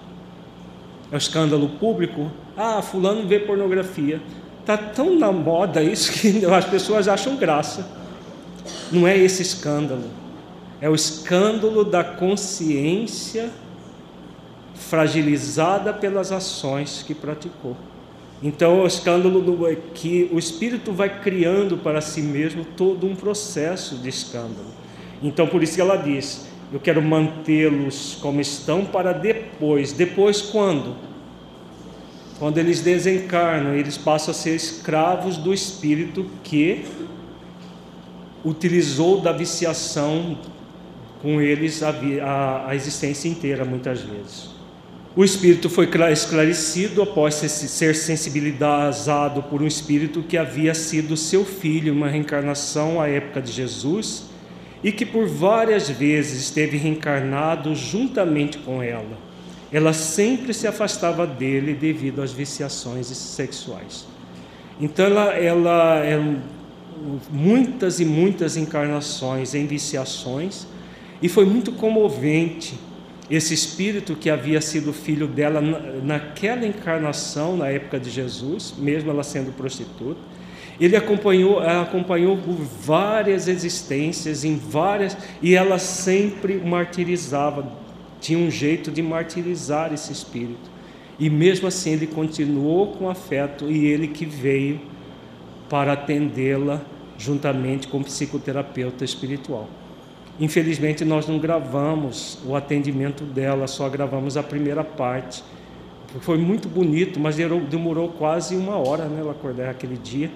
É 1.12 1.16
o 1.16 1.18
escândalo 1.18 1.68
público? 1.70 2.32
Ah, 2.56 2.82
fulano 2.82 3.28
vê 3.28 3.40
pornografia. 3.40 4.22
Está 4.62 4.78
tão 4.78 5.20
na 5.20 5.32
moda 5.32 5.84
isso 5.84 6.12
que 6.14 6.46
as 6.48 6.66
pessoas 6.66 7.08
acham 7.08 7.36
graça. 7.36 7.86
Não 8.92 9.06
é 9.06 9.18
esse 9.18 9.42
escândalo. 9.42 10.06
É 10.80 10.90
o 10.90 10.96
escândalo 10.96 11.84
da 11.84 12.04
consciência 12.04 13.50
fragilizada 14.74 15.94
pelas 15.94 16.32
ações 16.32 17.04
que 17.06 17.14
praticou. 17.14 17.76
Então, 18.44 18.82
o 18.82 18.86
escândalo 18.86 19.40
do, 19.40 19.66
é 19.66 19.78
que 19.94 20.30
o 20.34 20.38
espírito 20.38 20.92
vai 20.92 21.22
criando 21.22 21.78
para 21.78 22.02
si 22.02 22.22
mesmo 22.22 22.66
todo 22.66 23.08
um 23.08 23.16
processo 23.16 23.96
de 23.96 24.10
escândalo. 24.10 24.68
Então, 25.22 25.48
por 25.48 25.64
isso 25.64 25.76
que 25.76 25.82
ela 25.82 25.96
diz: 25.96 26.46
Eu 26.72 26.80
quero 26.82 27.02
mantê-los 27.02 28.18
como 28.22 28.42
estão 28.42 28.84
para 28.84 29.14
depois. 29.14 29.94
Depois, 29.94 30.42
quando? 30.42 30.94
Quando 32.38 32.58
eles 32.58 32.82
desencarnam, 32.82 33.76
eles 33.76 33.98
passam 33.98 34.32
a 34.32 34.36
ser 34.36 34.54
escravos 34.54 35.38
do 35.38 35.54
espírito 35.54 36.26
que 36.44 36.84
utilizou 38.44 39.22
da 39.22 39.32
viciação 39.32 40.38
com 41.22 41.40
eles 41.40 41.82
a, 41.82 41.92
a, 42.22 42.70
a 42.72 42.76
existência 42.76 43.30
inteira, 43.30 43.64
muitas 43.64 44.02
vezes. 44.02 44.53
O 45.16 45.24
espírito 45.24 45.70
foi 45.70 45.88
esclarecido 46.12 47.04
após 47.04 47.36
ser 47.36 47.94
sensibilizado 47.94 49.44
por 49.44 49.62
um 49.62 49.68
espírito 49.68 50.24
que 50.24 50.36
havia 50.36 50.74
sido 50.74 51.16
seu 51.16 51.46
filho, 51.46 51.94
uma 51.94 52.08
reencarnação 52.08 53.00
à 53.00 53.08
época 53.08 53.40
de 53.40 53.52
Jesus, 53.52 54.24
e 54.84 54.92
que 54.92 55.06
por 55.06 55.28
várias 55.28 55.88
vezes 55.88 56.42
esteve 56.42 56.78
reencarnado 56.78 57.76
juntamente 57.76 58.58
com 58.58 58.82
ela. 58.82 59.16
Ela 59.72 59.94
sempre 59.94 60.52
se 60.52 60.66
afastava 60.66 61.28
dele 61.28 61.76
devido 61.76 62.20
às 62.24 62.32
viciações 62.32 63.06
sexuais. 63.06 64.08
Então 64.82 65.06
ela, 65.06 65.32
ela, 65.36 65.98
ela 66.00 66.42
muitas 67.32 68.00
e 68.00 68.06
muitas 68.06 68.58
encarnações 68.58 69.54
em 69.54 69.68
viciações, 69.68 70.66
e 71.22 71.30
foi 71.30 71.46
muito 71.46 71.72
comovente 71.72 72.74
esse 73.30 73.54
espírito 73.54 74.16
que 74.16 74.30
havia 74.30 74.60
sido 74.60 74.92
filho 74.92 75.28
dela 75.28 75.62
naquela 76.04 76.66
encarnação, 76.66 77.56
na 77.56 77.68
época 77.68 78.00
de 78.00 78.10
Jesus, 78.10 78.74
mesmo 78.78 79.10
ela 79.10 79.24
sendo 79.24 79.52
prostituta, 79.52 80.20
ele 80.80 80.96
acompanhou, 80.96 81.60
acompanhou 81.60 82.38
por 82.38 82.56
várias 82.56 83.48
existências, 83.48 84.44
em 84.44 84.58
várias, 84.58 85.16
e 85.42 85.56
ela 85.56 85.78
sempre 85.80 86.56
martirizava, 86.56 87.72
tinha 88.20 88.40
um 88.40 88.50
jeito 88.50 88.92
de 88.92 89.02
martirizar 89.02 89.94
esse 89.94 90.12
espírito. 90.12 90.72
E 91.20 91.30
mesmo 91.30 91.68
assim 91.68 91.92
ele 91.92 92.08
continuou 92.08 92.88
com 92.88 93.10
afeto 93.10 93.72
e 93.72 93.86
ele 93.86 94.08
que 94.08 94.26
veio 94.26 94.82
para 95.70 95.94
atendê-la 95.94 96.82
juntamente 97.18 97.88
com 97.88 98.00
o 98.00 98.04
psicoterapeuta 98.04 99.06
espiritual. 99.06 99.70
Infelizmente, 100.40 101.06
nós 101.06 101.28
não 101.28 101.38
gravamos 101.38 102.40
o 102.46 102.56
atendimento 102.56 103.24
dela, 103.24 103.68
só 103.68 103.88
gravamos 103.88 104.36
a 104.36 104.42
primeira 104.44 104.84
parte. 104.84 105.44
Foi 106.22 106.38
muito 106.38 106.68
bonito, 106.68 107.20
mas 107.20 107.38
demorou 107.70 108.10
quase 108.10 108.56
uma 108.56 108.76
hora 108.76 109.06
né, 109.06 109.20
ela 109.20 109.32
acordar 109.32 109.70
aquele 109.70 109.98
dia. 109.98 110.32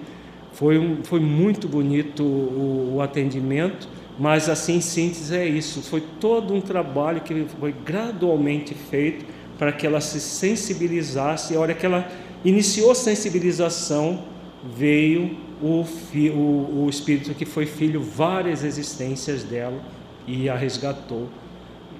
Foi, 0.52 0.78
um, 0.78 1.04
foi 1.04 1.20
muito 1.20 1.68
bonito 1.68 2.22
o, 2.22 2.94
o 2.96 3.02
atendimento, 3.02 3.88
mas 4.18 4.48
assim, 4.48 4.76
em 4.76 4.80
síntese, 4.80 5.36
é 5.36 5.46
isso. 5.46 5.82
Foi 5.82 6.02
todo 6.20 6.54
um 6.54 6.60
trabalho 6.60 7.20
que 7.20 7.46
foi 7.60 7.74
gradualmente 7.84 8.74
feito 8.74 9.24
para 9.58 9.72
que 9.72 9.86
ela 9.86 10.00
se 10.00 10.20
sensibilizasse. 10.20 11.52
E 11.52 11.56
a 11.56 11.60
hora 11.60 11.74
que 11.74 11.84
ela 11.84 12.08
iniciou 12.44 12.92
a 12.92 12.94
sensibilização, 12.94 14.24
veio 14.64 15.36
o, 15.60 15.82
o, 15.82 16.84
o 16.84 16.90
espírito 16.90 17.34
que 17.34 17.44
foi 17.44 17.66
filho 17.66 18.02
várias 18.02 18.64
existências 18.64 19.42
dela 19.42 19.80
e 20.26 20.48
a 20.48 20.56
resgatou 20.56 21.28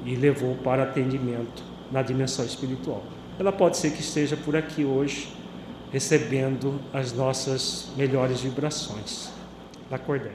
e 0.05 0.15
levou 0.15 0.57
para 0.57 0.83
atendimento 0.83 1.63
na 1.91 2.03
dimensão 2.03 2.45
espiritual. 2.45 3.03
Ela 3.39 3.53
pode 3.53 3.77
ser 3.77 3.93
que 3.93 4.01
esteja 4.01 4.37
por 4.37 4.57
aqui 4.57 4.85
hoje, 4.85 5.33
recebendo 5.93 6.81
as 6.93 7.13
nossas 7.13 7.89
melhores 7.97 8.41
vibrações. 8.41 9.31
Lacordé. 9.91 10.33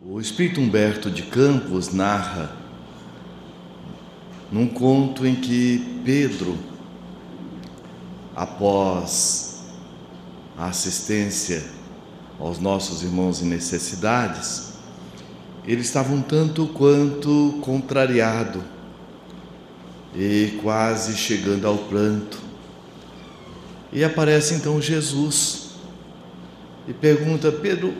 O 0.00 0.20
Espírito 0.20 0.60
Humberto 0.60 1.10
de 1.10 1.24
Campos 1.24 1.92
narra 1.92 2.56
num 4.50 4.66
conto 4.66 5.26
em 5.26 5.34
que 5.34 6.00
Pedro, 6.04 6.58
após 8.34 9.60
a 10.56 10.66
assistência 10.66 11.64
aos 12.38 12.58
nossos 12.58 13.02
irmãos 13.02 13.42
em 13.42 13.46
necessidades, 13.46 14.70
ele 15.66 15.82
estava 15.82 16.12
um 16.12 16.22
tanto 16.22 16.66
quanto 16.68 17.58
contrariado 17.62 18.62
e 20.14 20.58
quase 20.62 21.16
chegando 21.16 21.66
ao 21.66 21.76
pranto. 21.76 22.38
E 23.92 24.02
aparece 24.04 24.54
então 24.54 24.80
Jesus 24.80 25.70
e 26.88 26.92
pergunta: 26.92 27.52
Pedro, 27.52 27.92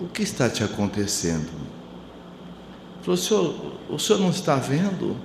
o 0.00 0.06
que 0.06 0.22
está 0.22 0.48
te 0.48 0.64
acontecendo? 0.64 1.50
Falou, 3.02 3.16
senhor, 3.16 3.72
o 3.88 3.98
senhor 3.98 4.18
não 4.18 4.30
está 4.30 4.56
vendo? 4.56 5.16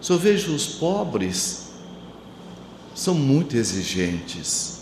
O 0.00 0.04
senhor 0.04 0.18
veja 0.18 0.50
os 0.50 0.66
pobres, 0.66 1.65
são 2.96 3.14
muito 3.14 3.58
exigentes. 3.58 4.78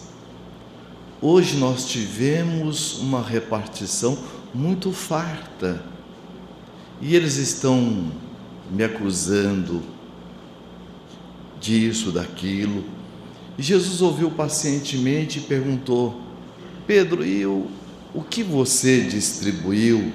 Hoje 1.20 1.56
nós 1.56 1.84
tivemos 1.86 3.00
uma 3.00 3.20
repartição 3.20 4.16
muito 4.54 4.92
farta 4.92 5.82
e 7.00 7.16
eles 7.16 7.36
estão 7.38 8.12
me 8.70 8.84
acusando 8.84 9.82
disso, 11.60 12.12
daquilo. 12.12 12.84
E 13.58 13.62
Jesus 13.62 14.00
ouviu 14.00 14.30
pacientemente 14.30 15.40
e 15.40 15.42
perguntou: 15.42 16.20
Pedro, 16.86 17.26
e 17.26 17.44
o, 17.44 17.66
o 18.14 18.22
que 18.22 18.44
você 18.44 19.00
distribuiu 19.00 20.12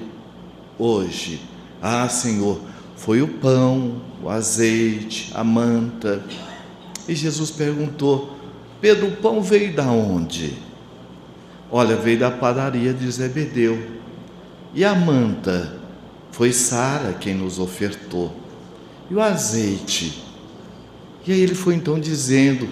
hoje? 0.78 1.42
Ah, 1.82 2.08
Senhor, 2.08 2.62
foi 2.96 3.20
o 3.20 3.28
pão, 3.28 4.00
o 4.22 4.30
azeite, 4.30 5.30
a 5.34 5.44
manta. 5.44 6.24
E 7.10 7.14
Jesus 7.16 7.50
perguntou: 7.50 8.36
Pedro, 8.80 9.08
o 9.08 9.16
pão 9.16 9.42
veio 9.42 9.74
da 9.74 9.90
onde? 9.90 10.56
Olha, 11.68 11.96
veio 11.96 12.20
da 12.20 12.30
padaria 12.30 12.94
de 12.94 13.10
Zebedeu. 13.10 13.84
E 14.72 14.84
a 14.84 14.94
manta? 14.94 15.76
Foi 16.30 16.52
Sara 16.52 17.12
quem 17.14 17.34
nos 17.34 17.58
ofertou. 17.58 18.32
E 19.10 19.14
o 19.14 19.20
azeite? 19.20 20.22
E 21.26 21.32
aí 21.32 21.40
ele 21.40 21.56
foi 21.56 21.74
então 21.74 21.98
dizendo 21.98 22.68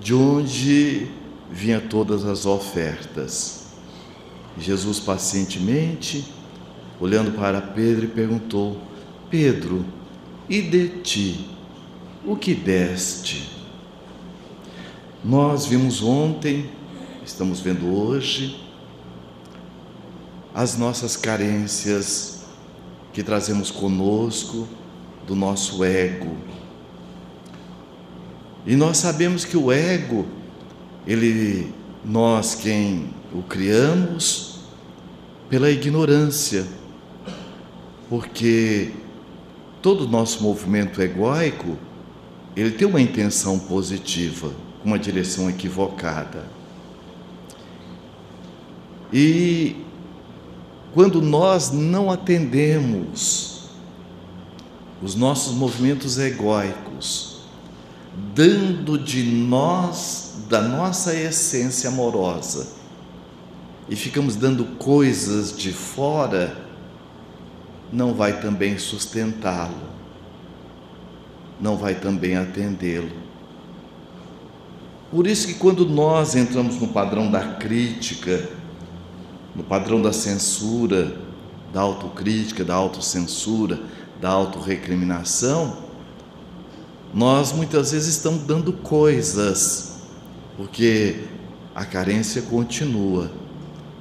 de 0.00 0.12
onde 0.12 1.06
vinha 1.48 1.80
todas 1.80 2.24
as 2.24 2.44
ofertas. 2.44 3.66
Jesus 4.58 4.98
pacientemente, 4.98 6.24
olhando 6.98 7.30
para 7.38 7.60
Pedro, 7.60 8.08
perguntou: 8.08 8.76
Pedro, 9.30 9.84
e 10.48 10.60
de 10.60 10.88
ti, 10.88 11.51
o 12.24 12.36
que 12.36 12.54
deste? 12.54 13.50
Nós 15.24 15.66
vimos 15.66 16.02
ontem, 16.02 16.70
estamos 17.24 17.60
vendo 17.60 17.86
hoje, 17.94 18.60
as 20.54 20.76
nossas 20.76 21.16
carências 21.16 22.44
que 23.12 23.22
trazemos 23.22 23.70
conosco 23.70 24.68
do 25.26 25.34
nosso 25.34 25.84
ego. 25.84 26.36
E 28.66 28.76
nós 28.76 28.98
sabemos 28.98 29.44
que 29.44 29.56
o 29.56 29.72
ego, 29.72 30.26
ele, 31.06 31.72
nós 32.04 32.54
quem 32.54 33.10
o 33.32 33.42
criamos, 33.42 34.60
pela 35.48 35.70
ignorância, 35.70 36.66
porque 38.08 38.92
todo 39.80 40.04
o 40.04 40.08
nosso 40.08 40.42
movimento 40.42 41.02
egóico, 41.02 41.76
ele 42.54 42.72
tem 42.72 42.86
uma 42.86 43.00
intenção 43.00 43.58
positiva, 43.58 44.52
uma 44.84 44.98
direção 44.98 45.48
equivocada. 45.48 46.44
E 49.12 49.76
quando 50.92 51.22
nós 51.22 51.70
não 51.70 52.10
atendemos 52.10 53.70
os 55.02 55.14
nossos 55.14 55.54
movimentos 55.54 56.18
egóicos, 56.18 57.40
dando 58.34 58.98
de 58.98 59.22
nós, 59.22 60.34
da 60.48 60.60
nossa 60.60 61.14
essência 61.14 61.88
amorosa, 61.88 62.68
e 63.88 63.96
ficamos 63.96 64.36
dando 64.36 64.64
coisas 64.76 65.56
de 65.56 65.72
fora, 65.72 66.56
não 67.92 68.14
vai 68.14 68.40
também 68.40 68.78
sustentá-lo, 68.78 69.90
não 71.62 71.76
vai 71.76 71.94
também 71.94 72.36
atendê-lo. 72.36 73.12
Por 75.12 75.28
isso 75.28 75.46
que 75.46 75.54
quando 75.54 75.88
nós 75.88 76.34
entramos 76.34 76.80
no 76.80 76.88
padrão 76.88 77.30
da 77.30 77.54
crítica, 77.54 78.50
no 79.54 79.62
padrão 79.62 80.02
da 80.02 80.12
censura, 80.12 81.16
da 81.72 81.80
autocrítica, 81.80 82.64
da 82.64 82.74
autocensura, 82.74 83.78
da 84.20 84.28
autorrecriminação, 84.28 85.76
nós 87.14 87.52
muitas 87.52 87.92
vezes 87.92 88.16
estamos 88.16 88.42
dando 88.42 88.72
coisas, 88.72 89.98
porque 90.56 91.20
a 91.74 91.84
carência 91.84 92.42
continua. 92.42 93.30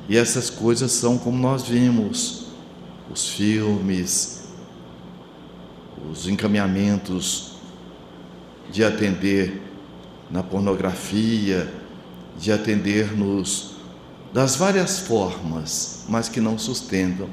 E 0.09 0.17
essas 0.17 0.49
coisas 0.49 0.91
são 0.93 1.15
como 1.15 1.37
nós 1.37 1.63
vimos, 1.63 2.47
os 3.13 3.29
filmes, 3.29 4.45
os 6.09 6.27
encaminhamentos 6.27 7.50
de 8.71 8.83
atender 8.83 9.61
na 10.29 10.41
pornografia, 10.41 11.71
de 12.39 12.51
atender 12.51 13.15
nos 13.15 13.71
das 14.33 14.55
várias 14.55 14.99
formas, 14.99 16.05
mas 16.07 16.29
que 16.29 16.39
não 16.39 16.57
sustentam 16.57 17.29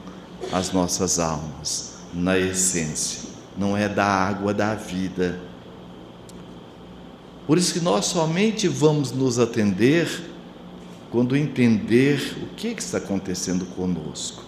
as 0.53 0.72
nossas 0.72 1.18
almas 1.18 1.95
na 2.12 2.36
essência. 2.36 3.28
Não 3.57 3.76
é 3.76 3.89
da 3.89 4.05
água 4.05 4.53
da 4.53 4.74
vida. 4.74 5.39
Por 7.47 7.57
isso 7.57 7.72
que 7.72 7.80
nós 7.80 8.07
somente 8.07 8.66
vamos 8.66 9.12
nos 9.12 9.39
atender 9.39 10.09
quando 11.11 11.36
entender 11.36 12.36
o 12.43 12.55
que, 12.55 12.68
está 12.68 12.99
acontecendo 12.99 13.64
conosco. 13.64 14.45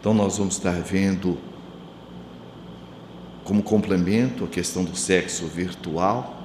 Então, 0.00 0.14
nós 0.14 0.38
vamos 0.38 0.54
estar 0.54 0.80
vendo, 0.80 1.38
como 3.44 3.62
complemento, 3.62 4.44
a 4.44 4.48
questão 4.48 4.84
do 4.84 4.96
sexo 4.96 5.46
virtual. 5.46 6.42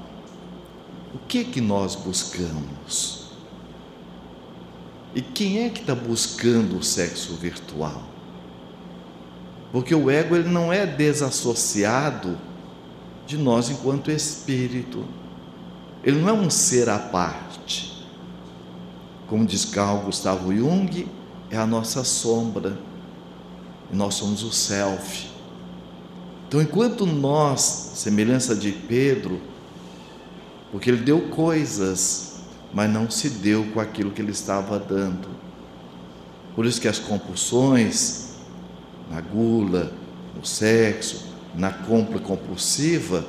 O 1.13 1.19
que 1.27 1.43
que 1.43 1.61
nós 1.61 1.95
buscamos? 1.95 3.31
E 5.15 5.21
quem 5.21 5.65
é 5.65 5.69
que 5.69 5.81
está 5.81 5.95
buscando 5.95 6.77
o 6.77 6.83
sexo 6.83 7.33
virtual? 7.35 8.03
Porque 9.71 9.93
o 9.93 10.09
ego 10.09 10.35
ele 10.35 10.49
não 10.49 10.71
é 10.71 10.85
desassociado 10.85 12.37
de 13.25 13.37
nós 13.37 13.69
enquanto 13.69 14.11
espírito. 14.11 15.05
Ele 16.03 16.21
não 16.21 16.29
é 16.29 16.33
um 16.33 16.49
ser 16.49 16.89
à 16.89 16.99
parte. 16.99 18.05
Como 19.27 19.45
diz 19.45 19.65
Carl 19.65 19.99
Gustavo 19.99 20.55
Jung, 20.55 21.07
é 21.49 21.57
a 21.57 21.65
nossa 21.65 22.03
sombra 22.03 22.77
nós 23.91 24.15
somos 24.15 24.43
o 24.43 24.51
self. 24.51 25.29
Então, 26.47 26.61
enquanto 26.61 27.05
nós, 27.05 27.91
semelhança 27.95 28.55
de 28.55 28.71
Pedro, 28.71 29.41
porque 30.71 30.89
ele 30.89 31.03
deu 31.03 31.21
coisas, 31.29 32.37
mas 32.73 32.89
não 32.89 33.09
se 33.09 33.29
deu 33.29 33.65
com 33.73 33.79
aquilo 33.79 34.11
que 34.11 34.21
ele 34.21 34.31
estava 34.31 34.79
dando. 34.79 35.27
Por 36.55 36.65
isso 36.65 36.79
que 36.79 36.87
as 36.87 36.99
compulsões, 36.99 38.35
na 39.11 39.19
gula, 39.19 39.91
no 40.35 40.45
sexo, 40.45 41.25
na 41.53 41.71
compra 41.71 42.19
compulsiva, 42.19 43.25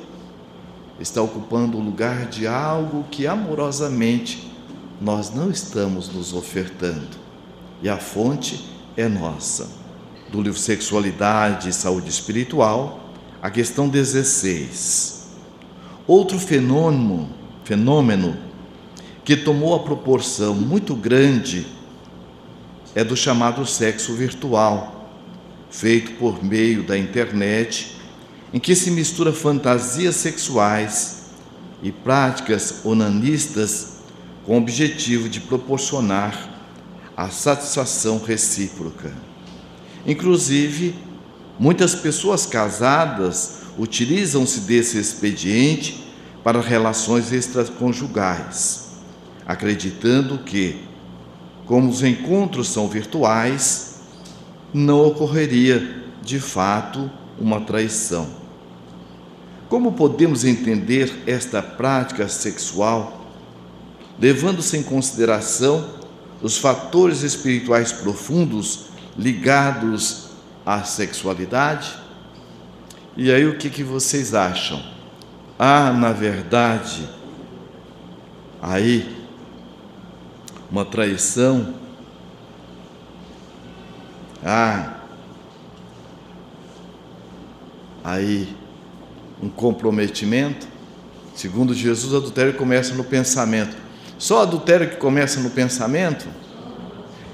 está 0.99 1.21
ocupando 1.21 1.77
o 1.77 1.81
lugar 1.81 2.25
de 2.25 2.47
algo 2.47 3.05
que 3.11 3.27
amorosamente 3.27 4.49
nós 4.99 5.33
não 5.33 5.49
estamos 5.49 6.09
nos 6.09 6.33
ofertando. 6.33 7.17
E 7.81 7.89
a 7.89 7.97
fonte 7.97 8.65
é 8.95 9.07
nossa 9.07 9.79
do 10.29 10.41
livro 10.41 10.59
Sexualidade 10.59 11.69
e 11.69 11.73
Saúde 11.73 12.09
Espiritual, 12.09 13.08
a 13.41 13.49
questão 13.49 13.87
16. 13.87 15.27
Outro 16.05 16.39
fenômeno, 16.39 17.29
fenômeno 17.63 18.37
que 19.23 19.37
tomou 19.37 19.75
a 19.75 19.79
proporção 19.79 20.55
muito 20.55 20.95
grande 20.95 21.67
é 22.95 23.03
do 23.03 23.15
chamado 23.15 23.65
sexo 23.65 24.13
virtual, 24.13 25.09
feito 25.69 26.13
por 26.13 26.43
meio 26.43 26.83
da 26.83 26.97
internet 26.97 27.95
em 28.51 28.59
que 28.59 28.75
se 28.75 28.89
mistura 28.89 29.31
fantasias 29.31 30.15
sexuais 30.15 31.25
e 31.83 31.91
práticas 31.91 32.83
onanistas 32.83 33.99
com 34.45 34.55
o 34.55 34.57
objetivo 34.57 35.29
de 35.29 35.39
proporcionar 35.39 36.49
a 37.15 37.29
satisfação 37.29 38.17
recíproca. 38.17 39.13
Inclusive, 40.05 40.95
muitas 41.59 41.93
pessoas 41.93 42.45
casadas 42.45 43.59
utilizam-se 43.77 44.61
desse 44.61 44.97
expediente 44.97 46.05
para 46.43 46.61
relações 46.61 47.33
extraconjugais, 47.33 48.87
acreditando 49.45 50.39
que, 50.39 50.81
como 51.65 51.89
os 51.89 52.01
encontros 52.01 52.69
são 52.69 52.87
virtuais, 52.87 53.99
não 54.73 55.05
ocorreria 55.05 56.03
de 56.23 56.39
fato 56.39 57.11
uma 57.37 57.61
traição. 57.61 58.27
Como 59.67 59.91
podemos 59.91 60.45
entender 60.45 61.13
esta 61.27 61.61
prática 61.61 62.27
sexual, 62.27 63.27
levando-se 64.19 64.77
em 64.77 64.83
consideração 64.83 65.99
os 66.41 66.57
fatores 66.57 67.21
espirituais 67.21 67.91
profundos 67.91 68.85
ligados 69.17 70.28
à 70.69 70.83
sexualidade? 70.83 71.97
E 73.17 73.31
aí 73.31 73.47
o 73.47 73.57
que, 73.57 73.71
que 73.71 73.83
vocês 73.83 74.35
acham? 74.35 74.79
Há, 75.57 75.91
na 75.91 76.13
verdade, 76.13 77.09
aí 78.61 79.17
uma 80.69 80.85
traição? 80.85 81.73
Há 84.45 84.93
aí 88.03 88.55
um 89.41 89.49
comprometimento? 89.49 90.67
Segundo 91.33 91.73
Jesus, 91.73 92.13
adultério 92.13 92.53
começa 92.53 92.93
no 92.93 93.03
pensamento. 93.03 93.75
Só 94.19 94.43
adultério 94.43 94.87
que 94.87 94.97
começa 94.97 95.39
no 95.39 95.49
pensamento? 95.49 96.27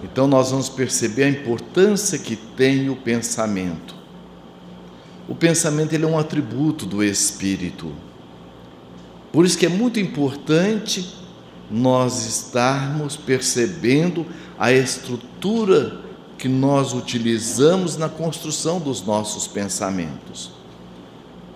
Então 0.06 0.28
nós 0.28 0.51
vamos 0.51 0.70
perceber 0.70 1.24
a 1.24 1.30
importância 1.30 2.20
que 2.20 2.36
tem 2.36 2.89
o 2.91 2.95
pensamento. 2.95 3.95
O 5.28 5.34
pensamento 5.34 5.93
ele 5.93 6.06
é 6.06 6.08
um 6.08 6.20
atributo 6.20 6.86
do 6.86 7.03
espírito. 7.03 7.91
Por 9.32 9.45
isso 9.45 9.58
que 9.58 9.66
é 9.66 9.70
muito 9.70 9.99
importante 9.99 11.12
nós 11.72 12.28
estarmos 12.28 13.18
percebendo 13.18 14.28
a 14.60 14.72
estrutura 14.72 16.01
que 16.38 16.47
nós 16.47 16.93
utilizamos 16.93 17.97
na 17.97 18.08
construção 18.08 18.80
dos 18.80 19.03
nossos 19.03 19.47
pensamentos. 19.47 20.51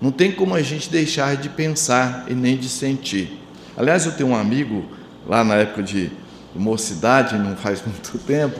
Não 0.01 0.11
tem 0.11 0.31
como 0.31 0.55
a 0.55 0.61
gente 0.63 0.89
deixar 0.89 1.37
de 1.37 1.49
pensar 1.49 2.25
e 2.27 2.33
nem 2.33 2.57
de 2.57 2.67
sentir. 2.67 3.39
Aliás, 3.77 4.07
eu 4.07 4.13
tenho 4.13 4.29
um 4.29 4.35
amigo 4.35 4.85
lá 5.27 5.43
na 5.43 5.55
época 5.55 5.83
de 5.83 6.11
mocidade, 6.59 7.37
não 7.37 7.55
faz 7.55 7.81
muito 7.85 8.17
tempo, 8.19 8.59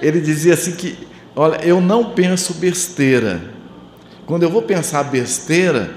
ele 0.00 0.20
dizia 0.20 0.54
assim 0.54 0.72
que, 0.72 0.98
olha, 1.36 1.64
eu 1.64 1.80
não 1.80 2.12
penso 2.12 2.54
besteira. 2.54 3.40
Quando 4.26 4.42
eu 4.42 4.50
vou 4.50 4.62
pensar 4.62 5.04
besteira, 5.04 5.94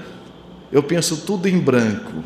eu 0.70 0.82
penso 0.82 1.18
tudo 1.18 1.48
em 1.48 1.58
branco. 1.58 2.22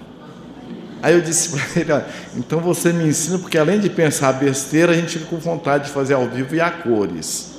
Aí 1.03 1.15
eu 1.15 1.21
disse 1.21 1.51
para 1.57 1.81
ele, 1.81 2.05
então 2.37 2.61
você 2.61 2.93
me 2.93 3.05
ensina, 3.05 3.39
porque 3.39 3.57
além 3.57 3.81
de 3.81 3.89
pensar 3.89 4.33
besteira, 4.33 4.93
a 4.93 4.95
gente 4.95 5.19
fica 5.19 5.27
com 5.27 5.39
vontade 5.39 5.87
de 5.87 5.91
fazer 5.91 6.15
ao 6.15 6.29
vivo 6.29 6.55
e 6.55 6.61
a 6.61 6.71
cores. 6.71 7.51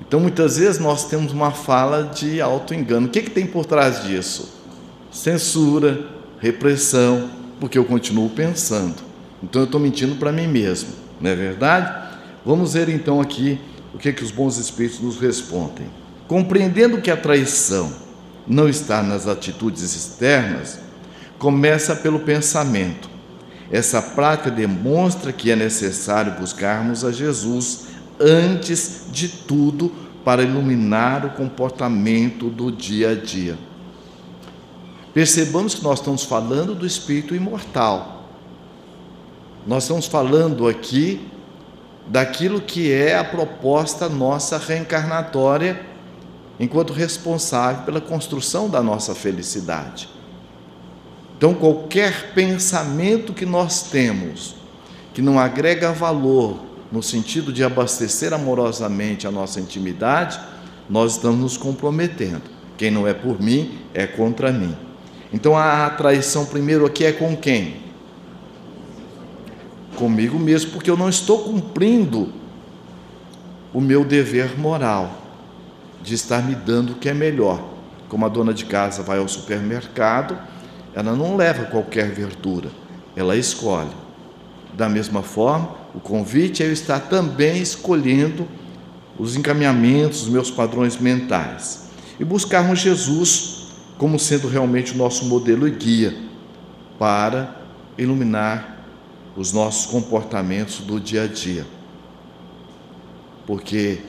Então 0.00 0.20
muitas 0.20 0.58
vezes 0.58 0.78
nós 0.78 1.08
temos 1.08 1.32
uma 1.32 1.50
fala 1.50 2.04
de 2.04 2.40
auto-engano. 2.40 3.06
O 3.06 3.10
que, 3.10 3.22
que 3.22 3.30
tem 3.30 3.46
por 3.46 3.64
trás 3.64 4.04
disso? 4.04 4.60
Censura, 5.10 6.06
repressão, 6.38 7.30
porque 7.58 7.78
eu 7.78 7.84
continuo 7.84 8.28
pensando. 8.28 9.11
Então 9.42 9.62
eu 9.62 9.66
estou 9.66 9.80
mentindo 9.80 10.16
para 10.16 10.32
mim 10.32 10.46
mesmo, 10.46 10.90
não 11.20 11.30
é 11.30 11.34
verdade? 11.34 12.10
Vamos 12.44 12.74
ver 12.74 12.88
então 12.88 13.20
aqui 13.20 13.58
o 13.94 13.98
que, 13.98 14.12
que 14.12 14.22
os 14.22 14.30
bons 14.30 14.56
espíritos 14.56 15.00
nos 15.00 15.18
respondem. 15.18 15.86
Compreendendo 16.28 17.00
que 17.00 17.10
a 17.10 17.16
traição 17.16 17.92
não 18.46 18.68
está 18.68 19.02
nas 19.02 19.26
atitudes 19.26 19.82
externas, 19.82 20.78
começa 21.38 21.94
pelo 21.94 22.20
pensamento. 22.20 23.10
Essa 23.70 24.00
prática 24.02 24.50
demonstra 24.50 25.32
que 25.32 25.50
é 25.50 25.56
necessário 25.56 26.38
buscarmos 26.38 27.04
a 27.04 27.12
Jesus 27.12 27.86
antes 28.20 29.06
de 29.10 29.28
tudo 29.28 29.90
para 30.24 30.42
iluminar 30.42 31.26
o 31.26 31.30
comportamento 31.30 32.48
do 32.48 32.70
dia 32.70 33.10
a 33.10 33.14
dia. 33.14 33.58
Percebamos 35.12 35.74
que 35.74 35.82
nós 35.82 35.98
estamos 35.98 36.24
falando 36.24 36.74
do 36.74 36.86
espírito 36.86 37.34
imortal. 37.34 38.21
Nós 39.66 39.84
estamos 39.84 40.06
falando 40.06 40.66
aqui 40.66 41.28
daquilo 42.06 42.60
que 42.60 42.92
é 42.92 43.16
a 43.16 43.24
proposta 43.24 44.08
nossa 44.08 44.58
reencarnatória 44.58 45.80
enquanto 46.58 46.92
responsável 46.92 47.84
pela 47.84 48.00
construção 48.00 48.68
da 48.68 48.82
nossa 48.82 49.14
felicidade. 49.14 50.08
Então, 51.36 51.54
qualquer 51.54 52.32
pensamento 52.34 53.32
que 53.32 53.46
nós 53.46 53.82
temos 53.90 54.56
que 55.12 55.20
não 55.20 55.38
agrega 55.38 55.92
valor 55.92 56.58
no 56.90 57.02
sentido 57.02 57.52
de 57.52 57.64
abastecer 57.64 58.32
amorosamente 58.32 59.26
a 59.26 59.30
nossa 59.30 59.60
intimidade, 59.60 60.38
nós 60.88 61.12
estamos 61.12 61.40
nos 61.40 61.56
comprometendo. 61.56 62.42
Quem 62.76 62.90
não 62.90 63.06
é 63.06 63.14
por 63.14 63.40
mim 63.40 63.78
é 63.94 64.06
contra 64.06 64.52
mim. 64.52 64.76
Então 65.32 65.56
a 65.56 65.88
traição 65.90 66.44
primeiro 66.44 66.84
aqui 66.84 67.04
é 67.04 67.12
com 67.12 67.36
quem? 67.36 67.91
Comigo 69.96 70.38
mesmo, 70.38 70.72
porque 70.72 70.90
eu 70.90 70.96
não 70.96 71.08
estou 71.08 71.40
cumprindo 71.40 72.32
o 73.72 73.80
meu 73.80 74.04
dever 74.04 74.58
moral 74.58 75.22
de 76.02 76.14
estar 76.14 76.42
me 76.42 76.54
dando 76.54 76.92
o 76.92 76.94
que 76.96 77.08
é 77.08 77.14
melhor. 77.14 77.62
Como 78.08 78.26
a 78.26 78.28
dona 78.28 78.52
de 78.52 78.64
casa 78.64 79.02
vai 79.02 79.18
ao 79.18 79.28
supermercado, 79.28 80.38
ela 80.94 81.14
não 81.14 81.36
leva 81.36 81.64
qualquer 81.66 82.10
verdura, 82.10 82.70
ela 83.16 83.36
escolhe. 83.36 83.90
Da 84.74 84.88
mesma 84.88 85.22
forma, 85.22 85.70
o 85.94 86.00
convite 86.00 86.62
é 86.62 86.66
eu 86.66 86.72
estar 86.72 87.00
também 87.00 87.60
escolhendo 87.60 88.46
os 89.18 89.36
encaminhamentos, 89.36 90.22
os 90.22 90.28
meus 90.28 90.50
padrões 90.50 90.96
mentais 90.96 91.82
e 92.18 92.24
buscarmos 92.24 92.78
Jesus 92.78 93.66
como 93.98 94.18
sendo 94.18 94.48
realmente 94.48 94.92
o 94.92 94.96
nosso 94.96 95.24
modelo 95.24 95.66
e 95.66 95.70
guia 95.70 96.16
para 96.98 97.56
iluminar 97.96 98.71
os 99.36 99.52
nossos 99.52 99.86
comportamentos 99.86 100.78
do 100.80 101.00
dia 101.00 101.24
a 101.24 101.26
dia. 101.26 101.66
Porque 103.46 104.00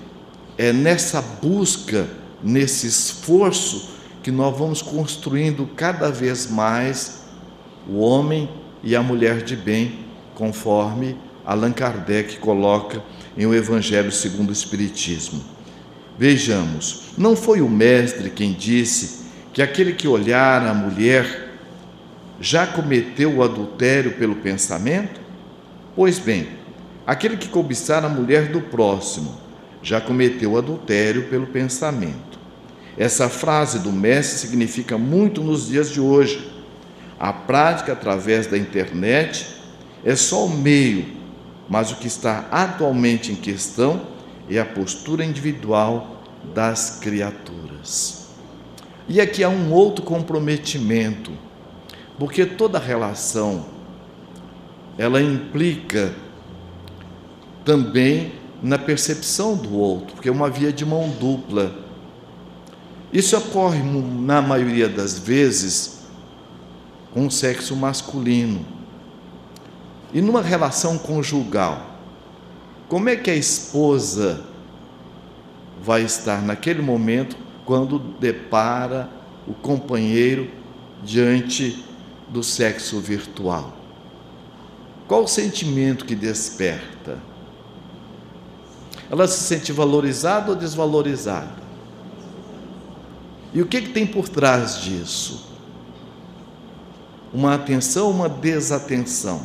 é 0.57 0.71
nessa 0.71 1.21
busca, 1.21 2.07
nesse 2.43 2.88
esforço, 2.88 3.93
que 4.21 4.32
nós 4.32 4.57
vamos 4.57 4.82
construindo 4.82 5.67
cada 5.76 6.09
vez 6.09 6.49
mais 6.49 7.24
o 7.88 7.99
homem 7.99 8.49
e 8.82 8.95
a 8.95 9.03
mulher 9.03 9.41
de 9.41 9.55
bem, 9.55 9.99
conforme 10.36 11.17
Allan 11.45 11.74
Kardec 11.74 12.38
coloca 12.38 13.03
em 13.38 13.45
O 13.45 13.53
Evangelho 13.53 14.11
segundo 14.11 14.49
o 14.49 14.53
Espiritismo. 14.53 15.43
Vejamos, 16.17 17.13
não 17.17 17.36
foi 17.36 17.61
o 17.61 17.69
Mestre 17.69 18.30
quem 18.30 18.53
disse 18.53 19.24
que 19.51 19.61
aquele 19.61 19.93
que 19.93 20.07
olhar 20.07 20.65
a 20.65 20.74
mulher 20.74 21.43
já 22.40 22.68
cometeu 22.68 23.38
o 23.38 23.44
adultério 23.44 24.14
pelo 24.14 24.36
pensamento? 24.36 25.22
Pois 25.96 26.20
bem, 26.20 26.48
aquele 27.06 27.38
que 27.38 27.48
cobiçar 27.48 28.04
a 28.04 28.10
mulher 28.10 28.52
do 28.52 28.62
próximo 28.62 29.38
já 29.82 30.00
cometeu 30.00 30.54
o 30.54 30.58
adultério 30.58 31.24
pelo 31.30 31.48
pensamento. 31.48 32.40
Essa 32.98 33.28
frase 33.28 33.80
do 33.80 33.92
Mestre 33.92 34.40
significa 34.40 34.98
muito 34.98 35.42
nos 35.42 35.68
dias 35.68 35.90
de 35.90 36.00
hoje. 36.00 36.52
A 37.20 37.34
prática 37.34 37.94
através 37.94 38.48
da 38.48 38.58
internet 38.58 39.48
é 40.04 40.16
só 40.16 40.46
o 40.46 40.50
meio, 40.50 41.06
mas 41.70 41.92
o 41.92 41.96
que 41.96 42.08
está 42.08 42.46
atualmente 42.52 43.32
em 43.32 43.36
questão 43.36 44.02
é 44.50 44.60
a 44.60 44.66
postura 44.66 45.24
individual 45.24 46.24
das 46.54 47.00
criaturas. 47.00 48.28
E 49.08 49.20
aqui 49.20 49.44
há 49.44 49.50
um 49.50 49.72
outro 49.72 50.04
comprometimento, 50.04 51.32
porque 52.18 52.45
toda 52.45 52.80
relação 52.80 53.66
ela 54.97 55.22
implica 55.22 56.14
também 57.66 58.34
na 58.61 58.78
percepção 58.78 59.55
do 59.55 59.76
outro, 59.76 60.16
porque 60.16 60.30
é 60.30 60.32
uma 60.32 60.49
via 60.49 60.72
de 60.72 60.86
mão 60.86 61.09
dupla. 61.20 61.76
Isso 63.11 63.38
ocorre 63.38 63.82
na 63.82 64.41
maioria 64.41 64.88
das 64.88 65.20
vezes 65.20 65.99
com 67.14 67.28
o 67.28 67.32
sexo 67.32 67.76
masculino. 67.76 68.66
E 70.14 70.22
numa 70.22 70.41
relação 70.41 70.97
conjugal, 70.97 71.93
como 72.88 73.09
é 73.09 73.16
que 73.16 73.30
a 73.30 73.36
esposa 73.36 74.43
vai 75.82 76.03
estar 76.03 76.41
naquele 76.41 76.82
momento 76.82 77.36
quando 77.66 77.99
depara 77.99 79.09
o 79.47 79.53
companheiro 79.53 80.49
diante 81.03 81.84
do 82.34 82.44
sexo 82.44 83.00
virtual? 83.00 83.72
Qual 85.08 85.24
o 85.24 85.28
sentimento 85.28 86.04
que 86.04 86.16
desperta? 86.16 87.20
Ela 89.10 89.28
se 89.28 89.44
sente 89.44 89.72
valorizada 89.72 90.50
ou 90.50 90.58
desvalorizada? 90.58 91.62
E 93.54 93.62
o 93.62 93.68
que, 93.68 93.84
que 93.84 93.90
tem 93.90 94.08
por 94.08 94.28
trás 94.28 94.82
disso? 94.82 95.48
Uma 97.32 97.54
atenção 97.54 98.08
ou 98.08 98.12
uma 98.12 98.28
desatenção? 98.28 99.44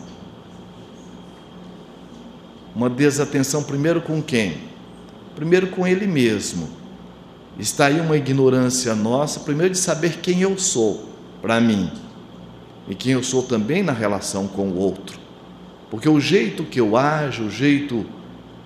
Uma 2.74 2.88
desatenção, 2.88 3.62
primeiro 3.62 4.00
com 4.00 4.22
quem? 4.22 4.62
Primeiro 5.36 5.66
com 5.66 5.86
ele 5.86 6.06
mesmo. 6.06 6.70
Está 7.58 7.86
aí 7.86 8.00
uma 8.00 8.16
ignorância 8.16 8.94
nossa, 8.94 9.40
primeiro 9.40 9.74
de 9.74 9.78
saber 9.78 10.20
quem 10.20 10.40
eu 10.40 10.56
sou 10.56 11.06
para 11.42 11.60
mim 11.60 12.07
e 12.88 12.94
quem 12.94 13.12
eu 13.12 13.22
sou 13.22 13.42
também 13.42 13.82
na 13.82 13.92
relação 13.92 14.48
com 14.48 14.68
o 14.68 14.76
outro. 14.76 15.18
Porque 15.90 16.08
o 16.08 16.20
jeito 16.20 16.64
que 16.64 16.80
eu 16.80 16.96
ajo, 16.96 17.44
o 17.44 17.50
jeito 17.50 18.04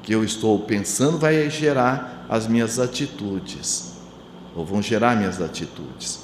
que 0.03 0.15
eu 0.15 0.25
estou 0.25 0.59
pensando 0.61 1.19
vai 1.19 1.49
gerar 1.51 2.27
as 2.29 2.47
minhas 2.47 2.79
atitudes, 2.79 3.93
ou 4.55 4.65
vão 4.65 4.83
gerar 4.83 5.17
minhas 5.17 5.41
atitudes. 5.41 6.21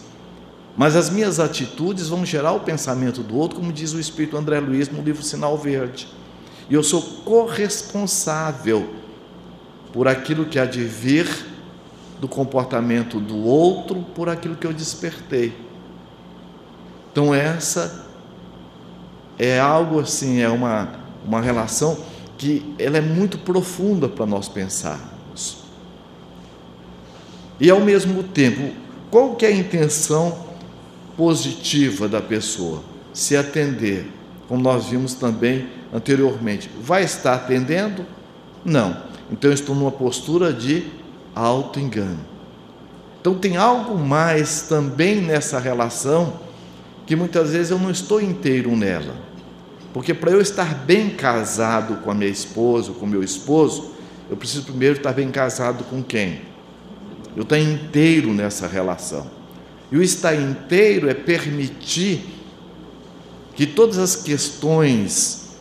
Mas 0.77 0.95
as 0.95 1.11
minhas 1.11 1.41
atitudes 1.41 2.09
vão 2.09 2.25
gerar 2.25 2.53
o 2.53 2.61
pensamento 2.61 3.23
do 3.23 3.37
outro, 3.37 3.59
como 3.59 3.73
diz 3.73 3.93
o 3.93 4.01
Espírito 4.01 4.37
André 4.37 4.61
Luiz 4.61 4.89
no 4.89 5.03
livro 5.03 5.23
Sinal 5.23 5.59
Verde. 5.59 6.09
E 6.71 6.75
eu 6.75 6.83
sou 6.83 7.03
corresponsável 7.25 8.95
por 9.93 10.07
aquilo 10.07 10.45
que 10.45 10.59
há 10.59 10.65
de 10.65 10.85
vir 10.85 11.27
do 12.21 12.29
comportamento 12.29 13.19
do 13.19 13.39
outro, 13.39 14.03
por 14.15 14.29
aquilo 14.29 14.55
que 14.55 14.67
eu 14.67 14.73
despertei. 14.73 15.68
Então, 17.19 17.35
essa 17.35 18.05
é 19.37 19.59
algo 19.59 19.99
assim, 19.99 20.41
é 20.41 20.49
uma, 20.49 20.89
uma 21.27 21.41
relação 21.41 21.99
que 22.37 22.77
ela 22.79 22.97
é 22.97 23.01
muito 23.01 23.39
profunda 23.39 24.09
para 24.09 24.25
nós 24.25 24.49
pensarmos. 24.49 25.65
E 27.59 27.69
ao 27.69 27.81
mesmo 27.81 28.23
tempo, 28.23 28.73
qual 29.11 29.35
que 29.35 29.45
é 29.45 29.49
a 29.49 29.53
intenção 29.53 30.47
positiva 31.17 32.07
da 32.07 32.23
pessoa? 32.23 32.85
Se 33.13 33.37
atender, 33.37 34.09
como 34.47 34.63
nós 34.63 34.87
vimos 34.87 35.15
também 35.15 35.67
anteriormente. 35.93 36.71
Vai 36.81 37.03
estar 37.03 37.35
atendendo? 37.35 38.07
Não. 38.65 38.97
Então 39.29 39.51
eu 39.51 39.55
estou 39.55 39.75
numa 39.75 39.91
postura 39.91 40.53
de 40.53 40.87
auto-engano. 41.35 42.21
Então 43.21 43.35
tem 43.35 43.57
algo 43.57 43.99
mais 43.99 44.69
também 44.69 45.21
nessa 45.21 45.59
relação 45.59 46.47
que 47.09 47.17
muitas 47.17 47.53
vezes 47.53 47.71
eu 47.71 47.79
não 47.79 47.91
estou 47.91 48.21
inteiro 48.21 48.77
nela. 48.77 49.17
Porque 49.95 50.13
para 50.13 50.31
eu 50.31 50.43
estar 50.43 50.75
bem 50.75 51.09
casado 51.09 52.03
com 52.03 52.11
a 52.11 52.15
minha 52.15 52.29
esposa, 52.31 52.93
com 52.93 53.07
meu 53.07 53.23
esposo, 53.23 53.93
eu 54.29 54.37
preciso 54.37 54.65
primeiro 54.65 54.99
estar 54.99 55.15
bem 55.15 55.31
casado 55.31 55.85
com 55.85 56.03
quem? 56.03 56.43
Eu 57.35 57.45
estar 57.45 57.59
inteiro 57.59 58.35
nessa 58.35 58.67
relação. 58.67 59.27
E 59.91 59.97
o 59.97 60.03
estar 60.03 60.35
inteiro 60.35 61.09
é 61.09 61.15
permitir 61.15 62.27
que 63.55 63.67
todas 63.67 63.97
as 63.97 64.15
questões 64.15 65.57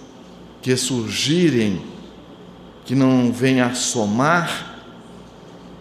que 0.62 0.76
surgirem, 0.76 1.82
que 2.84 2.94
não 2.94 3.32
venham 3.32 3.70
a 3.70 3.74
somar, 3.74 4.82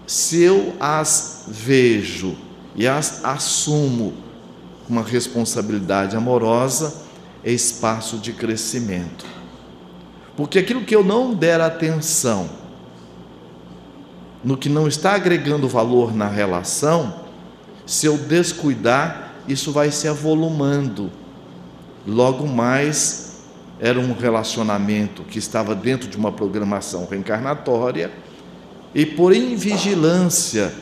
se 0.06 0.40
eu 0.40 0.76
as 0.78 1.44
vejo 1.48 2.36
e 2.76 2.86
as 2.86 3.24
assumo 3.24 4.25
uma 4.88 5.02
responsabilidade 5.02 6.16
amorosa, 6.16 7.02
é 7.44 7.52
espaço 7.52 8.18
de 8.18 8.32
crescimento. 8.32 9.24
Porque 10.36 10.58
aquilo 10.58 10.82
que 10.82 10.94
eu 10.94 11.02
não 11.02 11.34
der 11.34 11.60
atenção, 11.60 12.48
no 14.44 14.56
que 14.56 14.68
não 14.68 14.86
está 14.86 15.14
agregando 15.14 15.68
valor 15.68 16.14
na 16.14 16.28
relação, 16.28 17.20
se 17.86 18.06
eu 18.06 18.18
descuidar, 18.18 19.32
isso 19.48 19.72
vai 19.72 19.90
se 19.90 20.08
avolumando. 20.08 21.10
Logo 22.06 22.46
mais, 22.46 23.26
era 23.80 23.98
um 23.98 24.12
relacionamento 24.12 25.22
que 25.22 25.38
estava 25.38 25.74
dentro 25.74 26.08
de 26.08 26.16
uma 26.16 26.32
programação 26.32 27.06
reencarnatória 27.10 28.10
e 28.94 29.04
por 29.04 29.34
invigilância 29.34 30.72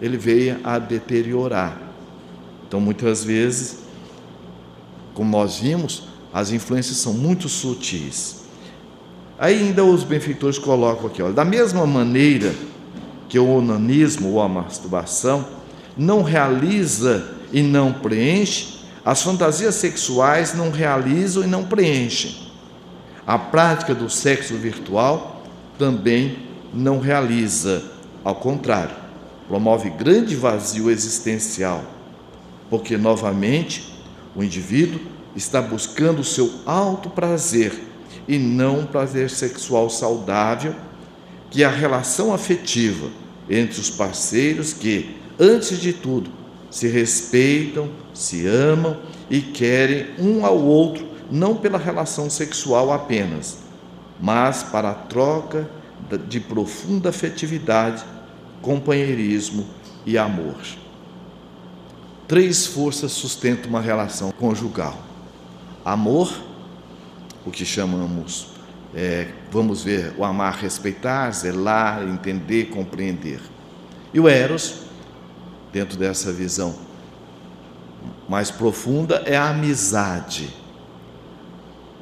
ele 0.00 0.16
veio 0.16 0.58
a 0.64 0.78
deteriorar. 0.78 1.91
Então, 2.72 2.80
muitas 2.80 3.22
vezes, 3.22 3.80
como 5.12 5.30
nós 5.30 5.58
vimos, 5.58 6.04
as 6.32 6.52
influências 6.52 6.96
são 6.96 7.12
muito 7.12 7.46
sutis. 7.46 8.44
Aí 9.38 9.58
ainda 9.58 9.84
os 9.84 10.04
benfeitores 10.04 10.58
colocam 10.58 11.06
aqui, 11.06 11.22
olha, 11.22 11.34
da 11.34 11.44
mesma 11.44 11.86
maneira 11.86 12.54
que 13.28 13.38
o 13.38 13.46
onanismo 13.46 14.30
ou 14.30 14.40
a 14.40 14.48
masturbação 14.48 15.46
não 15.98 16.22
realiza 16.22 17.34
e 17.52 17.60
não 17.60 17.92
preenche, 17.92 18.86
as 19.04 19.20
fantasias 19.20 19.74
sexuais 19.74 20.54
não 20.54 20.70
realizam 20.70 21.44
e 21.44 21.46
não 21.46 21.64
preenchem. 21.64 22.34
A 23.26 23.38
prática 23.38 23.94
do 23.94 24.08
sexo 24.08 24.54
virtual 24.54 25.44
também 25.78 26.38
não 26.72 26.98
realiza, 26.98 27.84
ao 28.24 28.36
contrário, 28.36 28.96
promove 29.46 29.90
grande 29.90 30.34
vazio 30.34 30.90
existencial, 30.90 31.91
porque 32.72 32.96
novamente 32.96 33.92
o 34.34 34.42
indivíduo 34.42 34.98
está 35.36 35.60
buscando 35.60 36.20
o 36.20 36.24
seu 36.24 36.50
alto 36.64 37.10
prazer 37.10 37.70
e 38.26 38.38
não 38.38 38.78
um 38.78 38.86
prazer 38.86 39.28
sexual 39.28 39.90
saudável, 39.90 40.74
que 41.50 41.62
é 41.62 41.66
a 41.66 41.70
relação 41.70 42.32
afetiva 42.32 43.10
entre 43.50 43.78
os 43.78 43.90
parceiros 43.90 44.72
que, 44.72 45.14
antes 45.38 45.78
de 45.78 45.92
tudo, 45.92 46.30
se 46.70 46.88
respeitam, 46.88 47.90
se 48.14 48.46
amam 48.46 48.96
e 49.28 49.42
querem 49.42 50.06
um 50.18 50.46
ao 50.46 50.58
outro, 50.58 51.06
não 51.30 51.54
pela 51.54 51.76
relação 51.76 52.30
sexual 52.30 52.90
apenas, 52.90 53.58
mas 54.18 54.62
para 54.62 54.92
a 54.92 54.94
troca 54.94 55.68
de 56.26 56.40
profunda 56.40 57.10
afetividade, 57.10 58.02
companheirismo 58.62 59.66
e 60.06 60.16
amor. 60.16 60.56
Três 62.32 62.64
forças 62.64 63.12
sustentam 63.12 63.68
uma 63.68 63.82
relação 63.82 64.32
conjugal: 64.32 64.98
amor, 65.84 66.32
o 67.44 67.50
que 67.50 67.62
chamamos, 67.62 68.54
é, 68.94 69.28
vamos 69.50 69.84
ver, 69.84 70.14
o 70.16 70.24
amar, 70.24 70.54
respeitar, 70.54 71.30
zelar, 71.30 72.02
entender, 72.08 72.70
compreender. 72.70 73.38
E 74.14 74.18
o 74.18 74.26
Eros, 74.26 74.76
dentro 75.74 75.98
dessa 75.98 76.32
visão 76.32 76.74
mais 78.26 78.50
profunda, 78.50 79.22
é 79.26 79.36
a 79.36 79.50
amizade, 79.50 80.56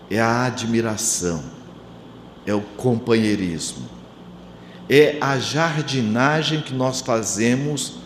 é 0.09 0.21
a 0.21 0.45
admiração, 0.45 1.43
é 2.47 2.55
o 2.55 2.61
companheirismo, 2.61 3.85
é 4.89 5.19
a 5.21 5.41
jardinagem 5.41 6.61
que 6.61 6.73
nós 6.73 7.01
fazemos 7.01 7.99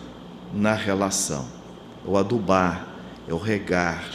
na 0.51 0.73
relação 0.73 1.53
é 2.05 2.09
o 2.09 2.17
adubar, 2.17 2.87
é 3.27 3.33
o 3.33 3.37
regar, 3.37 4.05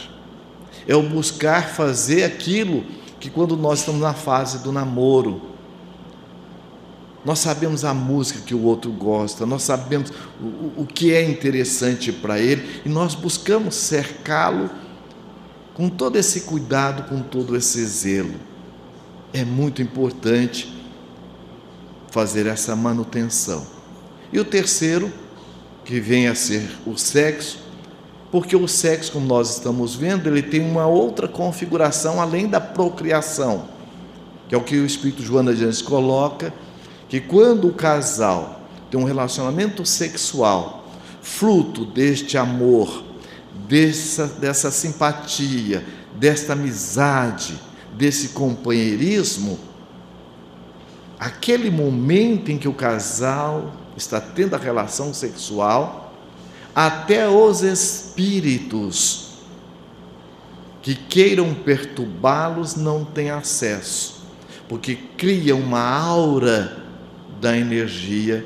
é 0.87 0.95
o 0.95 1.03
buscar 1.03 1.69
fazer 1.69 2.23
aquilo 2.23 2.83
que 3.19 3.29
quando 3.29 3.55
nós 3.55 3.79
estamos 3.79 4.01
na 4.01 4.13
fase 4.13 4.59
do 4.59 4.71
namoro, 4.71 5.51
nós 7.23 7.37
sabemos 7.39 7.85
a 7.85 7.93
música 7.93 8.39
que 8.41 8.55
o 8.55 8.63
outro 8.63 8.91
gosta, 8.91 9.45
nós 9.45 9.61
sabemos 9.61 10.11
o, 10.41 10.81
o 10.81 10.87
que 10.87 11.13
é 11.13 11.23
interessante 11.23 12.11
para 12.11 12.39
ele 12.39 12.81
e 12.83 12.89
nós 12.89 13.13
buscamos 13.13 13.75
cercá-lo 13.75 14.69
com 15.75 15.87
todo 15.87 16.17
esse 16.17 16.41
cuidado, 16.41 17.07
com 17.07 17.21
todo 17.21 17.55
esse 17.55 17.85
zelo. 17.85 18.33
É 19.31 19.45
muito 19.45 19.81
importante 19.81 20.73
fazer 22.09 22.47
essa 22.47 22.75
manutenção. 22.75 23.65
E 24.33 24.39
o 24.39 24.45
terceiro, 24.45 25.11
que 25.85 25.99
vem 25.99 26.27
a 26.27 26.35
ser 26.35 26.69
o 26.85 26.97
sexo, 26.97 27.59
porque 28.31 28.55
o 28.55 28.67
sexo, 28.67 29.11
como 29.11 29.25
nós 29.25 29.57
estamos 29.57 29.93
vendo, 29.93 30.27
ele 30.27 30.41
tem 30.41 30.61
uma 30.61 30.87
outra 30.87 31.27
configuração 31.27 32.21
além 32.21 32.47
da 32.47 32.61
procriação, 32.61 33.65
que 34.47 34.55
é 34.55 34.57
o 34.57 34.63
que 34.63 34.77
o 34.77 34.85
Espírito 34.85 35.21
Joana 35.21 35.53
de 35.53 35.65
Anjos 35.65 35.81
coloca, 35.81 36.53
que 37.09 37.19
quando 37.19 37.67
o 37.67 37.73
casal 37.73 38.61
tem 38.89 38.97
um 38.97 39.03
relacionamento 39.03 39.85
sexual, 39.85 40.85
fruto 41.21 41.85
deste 41.85 42.37
amor, 42.37 43.03
dessa, 43.67 44.27
dessa 44.27 44.71
simpatia, 44.71 45.85
desta 46.15 46.53
amizade, 46.53 47.59
desse 47.93 48.29
companheirismo, 48.29 49.59
aquele 51.19 51.69
momento 51.69 52.49
em 52.49 52.57
que 52.57 52.67
o 52.67 52.73
casal 52.73 53.73
está 53.95 54.21
tendo 54.21 54.55
a 54.55 54.57
relação 54.57 55.13
sexual, 55.13 56.00
até 56.75 57.27
os 57.27 57.61
espíritos 57.61 59.31
que 60.81 60.95
queiram 60.95 61.53
perturbá-los 61.53 62.75
não 62.75 63.05
têm 63.05 63.29
acesso, 63.29 64.23
porque 64.67 64.95
cria 64.95 65.55
uma 65.55 65.81
aura 65.81 66.83
da 67.39 67.57
energia 67.57 68.45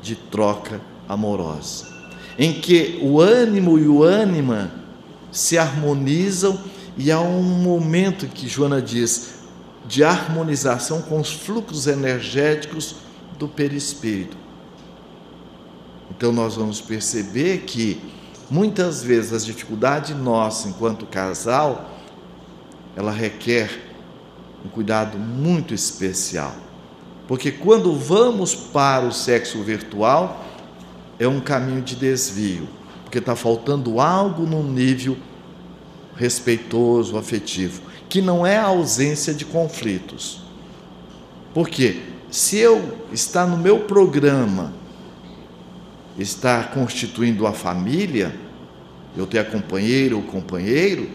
de 0.00 0.14
troca 0.14 0.80
amorosa, 1.08 1.86
em 2.38 2.52
que 2.52 2.98
o 3.02 3.20
ânimo 3.20 3.78
e 3.78 3.88
o 3.88 4.02
ânima 4.02 4.72
se 5.30 5.58
harmonizam 5.58 6.58
e 6.96 7.10
há 7.10 7.20
um 7.20 7.42
momento 7.42 8.26
que 8.26 8.48
Joana 8.48 8.82
diz 8.82 9.40
de 9.86 10.04
harmonização 10.04 11.02
com 11.02 11.18
os 11.18 11.32
fluxos 11.32 11.86
energéticos 11.86 12.96
do 13.38 13.48
perispírito. 13.48 14.41
Então 16.22 16.30
nós 16.30 16.54
vamos 16.54 16.80
perceber 16.80 17.64
que 17.66 18.00
muitas 18.48 19.02
vezes 19.02 19.32
as 19.32 19.44
dificuldades 19.44 20.16
nossa 20.16 20.68
enquanto 20.68 21.04
casal, 21.04 21.98
ela 22.94 23.10
requer 23.10 23.68
um 24.64 24.68
cuidado 24.68 25.18
muito 25.18 25.74
especial. 25.74 26.54
Porque 27.26 27.50
quando 27.50 27.92
vamos 27.96 28.54
para 28.54 29.04
o 29.04 29.10
sexo 29.10 29.64
virtual, 29.64 30.44
é 31.18 31.26
um 31.26 31.40
caminho 31.40 31.82
de 31.82 31.96
desvio, 31.96 32.68
porque 33.02 33.18
está 33.18 33.34
faltando 33.34 33.98
algo 33.98 34.46
no 34.46 34.62
nível 34.62 35.16
respeitoso, 36.14 37.18
afetivo, 37.18 37.82
que 38.08 38.22
não 38.22 38.46
é 38.46 38.58
a 38.58 38.66
ausência 38.66 39.34
de 39.34 39.44
conflitos. 39.44 40.40
Porque 41.52 42.00
se 42.30 42.58
eu 42.58 42.96
está 43.10 43.44
no 43.44 43.56
meu 43.56 43.80
programa 43.80 44.81
está 46.18 46.64
constituindo 46.64 47.46
a 47.46 47.52
família, 47.52 48.34
eu 49.16 49.26
tenho 49.26 49.42
a 49.42 49.46
companheira 49.46 50.16
ou 50.16 50.22
companheiro, 50.22 51.08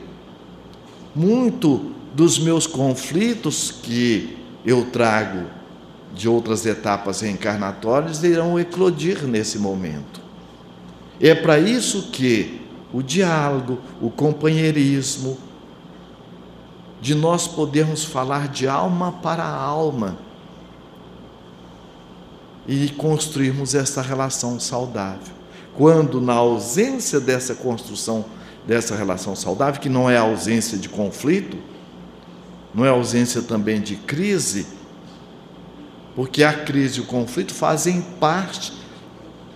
muito 1.15 1.91
dos 2.14 2.40
meus 2.40 2.65
conflitos 2.65 3.72
que 3.72 4.38
eu 4.65 4.86
trago 4.86 5.45
de 6.14 6.28
outras 6.28 6.65
etapas 6.65 7.22
reencarnatórias 7.22 8.24
irão 8.24 8.60
eclodir 8.60 9.26
nesse 9.26 9.60
momento. 9.60 10.22
É 11.19 11.34
para 11.36 11.60
isso 11.60 12.10
que 12.11 12.61
o 12.94 13.02
diálogo, 13.02 13.80
o 14.02 14.10
companheirismo, 14.10 15.38
de 17.02 17.14
nós 17.14 17.48
podermos 17.48 18.03
falar 18.03 18.48
de 18.48 18.68
alma 18.68 19.11
para 19.11 19.45
alma, 19.45 20.18
e 22.68 22.89
construirmos 22.89 23.73
essa 23.73 24.02
relação 24.02 24.60
saudável. 24.60 25.34
Quando, 25.76 26.19
na 26.19 26.34
ausência 26.34 27.19
dessa 27.19 27.56
construção 27.56 28.26
dessa 28.68 28.95
relação 28.95 29.34
saudável, 29.34 29.80
que 29.80 29.88
não 29.88 30.10
é 30.10 30.18
ausência 30.18 30.77
de 30.77 30.89
conflito, 30.89 31.57
não 32.76 32.84
é 32.85 32.89
ausência 32.89 33.41
também 33.41 33.80
de 33.80 33.95
crise, 33.95 34.68
porque 36.14 36.44
a 36.44 36.52
crise 36.52 36.98
e 36.98 37.02
o 37.02 37.06
conflito 37.06 37.53
fazem 37.53 38.02
parte 38.02 38.73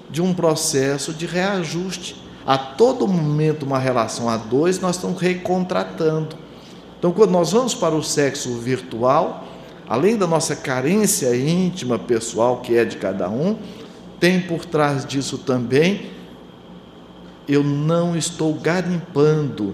de 0.09 0.21
um 0.21 0.33
processo 0.33 1.13
de 1.13 1.25
reajuste. 1.25 2.15
A 2.45 2.57
todo 2.57 3.07
momento, 3.07 3.63
uma 3.63 3.77
relação 3.77 4.29
a 4.29 4.38
dois, 4.38 4.79
nós 4.79 4.95
estamos 4.95 5.21
recontratando. 5.21 6.35
Então, 6.97 7.11
quando 7.11 7.31
nós 7.31 7.51
vamos 7.51 7.75
para 7.75 7.95
o 7.95 8.03
sexo 8.03 8.57
virtual, 8.57 9.43
além 9.91 10.15
da 10.15 10.26
nossa 10.26 10.55
carência 10.55 11.35
íntima, 11.35 11.99
pessoal, 11.99 12.61
que 12.61 12.77
é 12.77 12.85
de 12.85 12.95
cada 12.95 13.30
um, 13.30 13.57
tem 14.22 14.39
por 14.39 14.63
trás 14.63 15.05
disso 15.05 15.38
também, 15.38 16.11
eu 17.45 17.61
não 17.61 18.15
estou 18.15 18.53
garimpando 18.53 19.73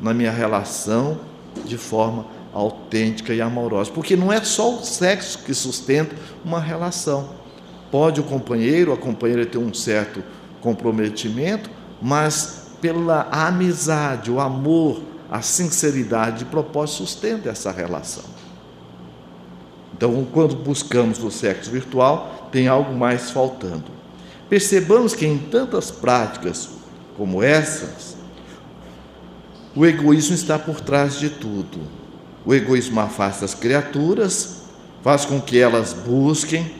na 0.00 0.12
minha 0.12 0.32
relação 0.32 1.20
de 1.64 1.78
forma 1.78 2.26
autêntica 2.52 3.32
e 3.32 3.40
amorosa, 3.40 3.92
porque 3.92 4.16
não 4.16 4.32
é 4.32 4.42
só 4.42 4.74
o 4.74 4.82
sexo 4.82 5.38
que 5.44 5.54
sustenta 5.54 6.16
uma 6.44 6.58
relação. 6.58 7.28
Pode 7.92 8.20
o 8.20 8.24
companheiro, 8.24 8.92
a 8.92 8.96
companheira 8.96 9.46
ter 9.46 9.58
um 9.58 9.72
certo 9.72 10.20
comprometimento, 10.60 11.70
mas 12.02 12.72
pela 12.80 13.28
amizade, 13.30 14.32
o 14.32 14.40
amor, 14.40 15.00
a 15.30 15.40
sinceridade 15.42 16.40
de 16.40 16.44
propósito 16.46 17.06
sustenta 17.06 17.50
essa 17.50 17.70
relação. 17.70 18.33
Então, 20.04 20.26
quando 20.30 20.54
buscamos 20.54 21.24
o 21.24 21.30
sexo 21.30 21.70
virtual, 21.70 22.50
tem 22.52 22.68
algo 22.68 22.94
mais 22.94 23.30
faltando. 23.30 23.84
Percebamos 24.50 25.14
que 25.14 25.24
em 25.24 25.38
tantas 25.38 25.90
práticas 25.90 26.68
como 27.16 27.42
essas, 27.42 28.14
o 29.74 29.86
egoísmo 29.86 30.34
está 30.34 30.58
por 30.58 30.82
trás 30.82 31.18
de 31.18 31.30
tudo. 31.30 31.80
O 32.44 32.52
egoísmo 32.52 33.00
afasta 33.00 33.46
as 33.46 33.54
criaturas, 33.54 34.64
faz 35.02 35.24
com 35.24 35.40
que 35.40 35.58
elas 35.58 35.94
busquem, 35.94 36.70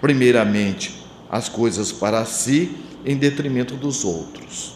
primeiramente, 0.00 1.06
as 1.30 1.48
coisas 1.48 1.92
para 1.92 2.24
si 2.24 2.78
em 3.06 3.16
detrimento 3.16 3.76
dos 3.76 4.04
outros. 4.04 4.74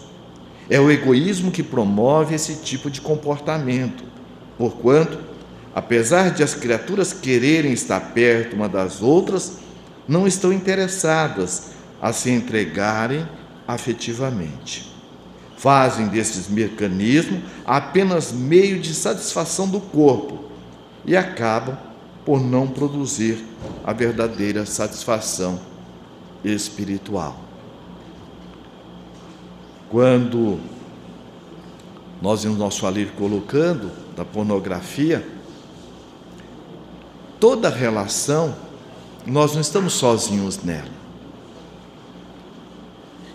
É 0.71 0.79
o 0.79 0.93
egoísmo 0.93 1.51
que 1.51 1.65
promove 1.65 2.37
esse 2.37 2.55
tipo 2.63 2.89
de 2.89 3.01
comportamento, 3.01 4.05
porquanto 4.57 5.19
apesar 5.77 6.31
de 6.31 6.43
as 6.43 6.55
criaturas 6.55 7.13
quererem 7.13 7.71
estar 7.71 8.01
perto 8.15 8.57
uma 8.57 8.67
das 8.67 9.03
outras, 9.03 9.59
não 10.09 10.27
estão 10.27 10.51
interessadas 10.51 11.73
a 12.01 12.15
se 12.15 12.31
entregarem 12.31 13.29
afetivamente. 13.69 14.91
Fazem 15.59 16.09
desses 16.09 16.49
mecanismos 16.49 17.43
apenas 17.67 18.33
meio 18.33 18.81
de 18.81 18.95
satisfação 18.95 19.69
do 19.69 19.79
corpo 19.79 20.47
e 21.05 21.15
acabam 21.15 21.77
por 22.25 22.41
não 22.41 22.67
produzir 22.67 23.45
a 23.85 23.93
verdadeira 23.93 24.65
satisfação 24.65 25.61
espiritual. 26.43 27.39
Quando 29.91 30.59
nós, 32.23 32.45
no 32.45 32.55
nosso 32.55 32.89
livro, 32.89 33.13
colocando 33.13 33.91
da 34.17 34.25
pornografia, 34.25 35.36
toda 37.41 37.69
relação, 37.69 38.55
nós 39.27 39.55
não 39.55 39.61
estamos 39.61 39.95
sozinhos 39.95 40.63
nela. 40.63 40.97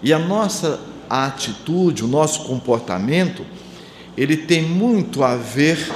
E 0.02 0.12
a 0.14 0.20
nossa 0.20 0.80
atitude, 1.10 2.04
o 2.04 2.08
nosso 2.08 2.46
comportamento, 2.46 3.46
ele 4.18 4.38
tem 4.38 4.64
muito 4.64 5.24
a 5.24 5.36
ver 5.36 5.92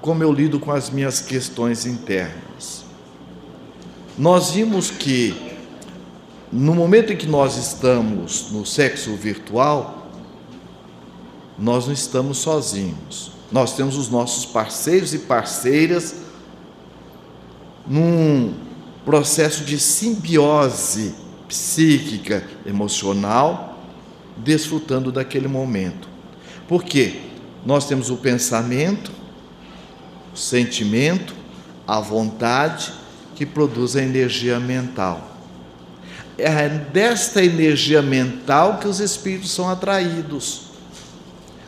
como 0.00 0.22
eu 0.22 0.32
lido 0.32 0.60
com 0.60 0.72
as 0.72 0.90
minhas 0.90 1.20
questões 1.20 1.86
internas. 1.86 2.84
Nós 4.16 4.50
vimos 4.50 4.90
que 4.90 5.48
no 6.50 6.74
momento 6.74 7.12
em 7.12 7.16
que 7.16 7.26
nós 7.26 7.56
estamos 7.56 8.50
no 8.50 8.64
sexo 8.64 9.14
virtual, 9.14 10.10
nós 11.58 11.86
não 11.86 11.92
estamos 11.92 12.38
sozinhos. 12.38 13.32
Nós 13.50 13.74
temos 13.74 13.96
os 13.96 14.08
nossos 14.08 14.44
parceiros 14.44 15.14
e 15.14 15.20
parceiras 15.20 16.27
num 17.88 18.54
processo 19.04 19.64
de 19.64 19.78
simbiose 19.78 21.14
psíquica, 21.48 22.44
emocional, 22.66 23.78
desfrutando 24.36 25.10
daquele 25.10 25.48
momento. 25.48 26.08
Por 26.68 26.84
quê? 26.84 27.20
Nós 27.64 27.86
temos 27.86 28.10
o 28.10 28.18
pensamento, 28.18 29.10
o 30.32 30.36
sentimento, 30.36 31.34
a 31.86 31.98
vontade 32.00 32.92
que 33.34 33.46
produz 33.46 33.96
a 33.96 34.02
energia 34.02 34.60
mental. 34.60 35.26
É 36.36 36.68
desta 36.68 37.42
energia 37.42 38.02
mental 38.02 38.78
que 38.78 38.86
os 38.86 39.00
espíritos 39.00 39.50
são 39.50 39.68
atraídos. 39.68 40.68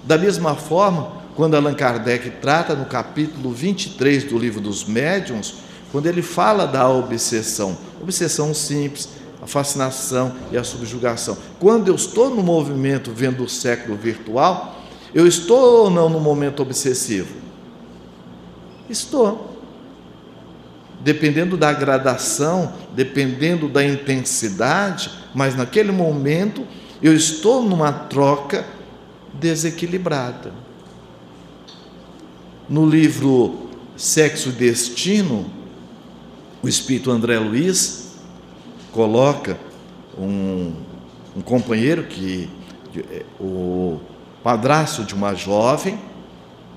Da 0.04 0.16
mesma 0.16 0.54
forma, 0.54 1.12
quando 1.34 1.56
Allan 1.56 1.74
Kardec 1.74 2.30
trata 2.42 2.74
no 2.74 2.84
capítulo 2.84 3.52
23 3.52 4.24
do 4.24 4.38
livro 4.38 4.60
dos 4.60 4.84
médiuns, 4.84 5.69
quando 5.92 6.06
ele 6.06 6.22
fala 6.22 6.66
da 6.66 6.88
obsessão, 6.88 7.76
obsessão 8.00 8.54
simples, 8.54 9.08
a 9.42 9.46
fascinação 9.46 10.32
e 10.52 10.56
a 10.56 10.62
subjugação. 10.62 11.36
Quando 11.58 11.88
eu 11.88 11.94
estou 11.94 12.30
no 12.30 12.42
movimento 12.42 13.10
vendo 13.10 13.44
o 13.44 13.48
século 13.48 13.96
virtual, 13.96 14.80
eu 15.14 15.26
estou 15.26 15.84
ou 15.84 15.90
não 15.90 16.08
no 16.08 16.20
momento 16.20 16.60
obsessivo? 16.62 17.34
Estou. 18.88 19.56
Dependendo 21.00 21.56
da 21.56 21.72
gradação, 21.72 22.72
dependendo 22.94 23.68
da 23.68 23.84
intensidade, 23.84 25.10
mas 25.34 25.56
naquele 25.56 25.90
momento 25.90 26.66
eu 27.02 27.14
estou 27.14 27.62
numa 27.62 27.92
troca 27.92 28.66
desequilibrada. 29.32 30.52
No 32.68 32.86
livro 32.86 33.70
Sexo 33.96 34.50
e 34.50 34.52
Destino, 34.52 35.59
o 36.62 36.68
espírito 36.68 37.10
André 37.10 37.38
Luiz 37.38 38.12
coloca 38.92 39.58
um, 40.18 40.72
um 41.36 41.40
companheiro 41.40 42.04
que 42.04 42.48
é, 43.10 43.24
o 43.40 44.00
padrasto 44.42 45.04
de 45.04 45.14
uma 45.14 45.34
jovem, 45.34 45.98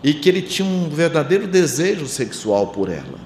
e 0.04 0.14
que 0.14 0.28
ele 0.28 0.42
tinha 0.42 0.68
um 0.68 0.90
verdadeiro 0.90 1.48
desejo 1.48 2.08
sexual 2.08 2.68
por 2.68 2.90
ela. 2.90 3.18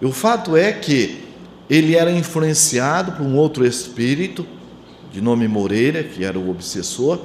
E 0.00 0.04
o 0.04 0.12
fato 0.12 0.56
é 0.56 0.70
que 0.70 1.24
ele 1.70 1.96
era 1.96 2.12
influenciado 2.12 3.12
por 3.12 3.22
um 3.24 3.36
outro 3.36 3.64
espírito, 3.64 4.46
de 5.10 5.20
nome 5.20 5.48
Moreira, 5.48 6.02
que 6.04 6.24
era 6.24 6.38
o 6.38 6.50
obsessor, 6.50 7.18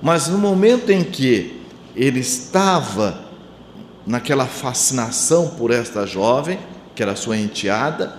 mas 0.00 0.28
no 0.28 0.38
momento 0.38 0.90
em 0.90 1.02
que 1.02 1.60
ele 1.96 2.20
estava 2.20 3.24
naquela 4.06 4.46
fascinação 4.46 5.48
por 5.48 5.70
esta 5.70 6.06
jovem, 6.06 6.58
que 6.94 7.02
era 7.02 7.16
sua 7.16 7.36
enteada, 7.36 8.14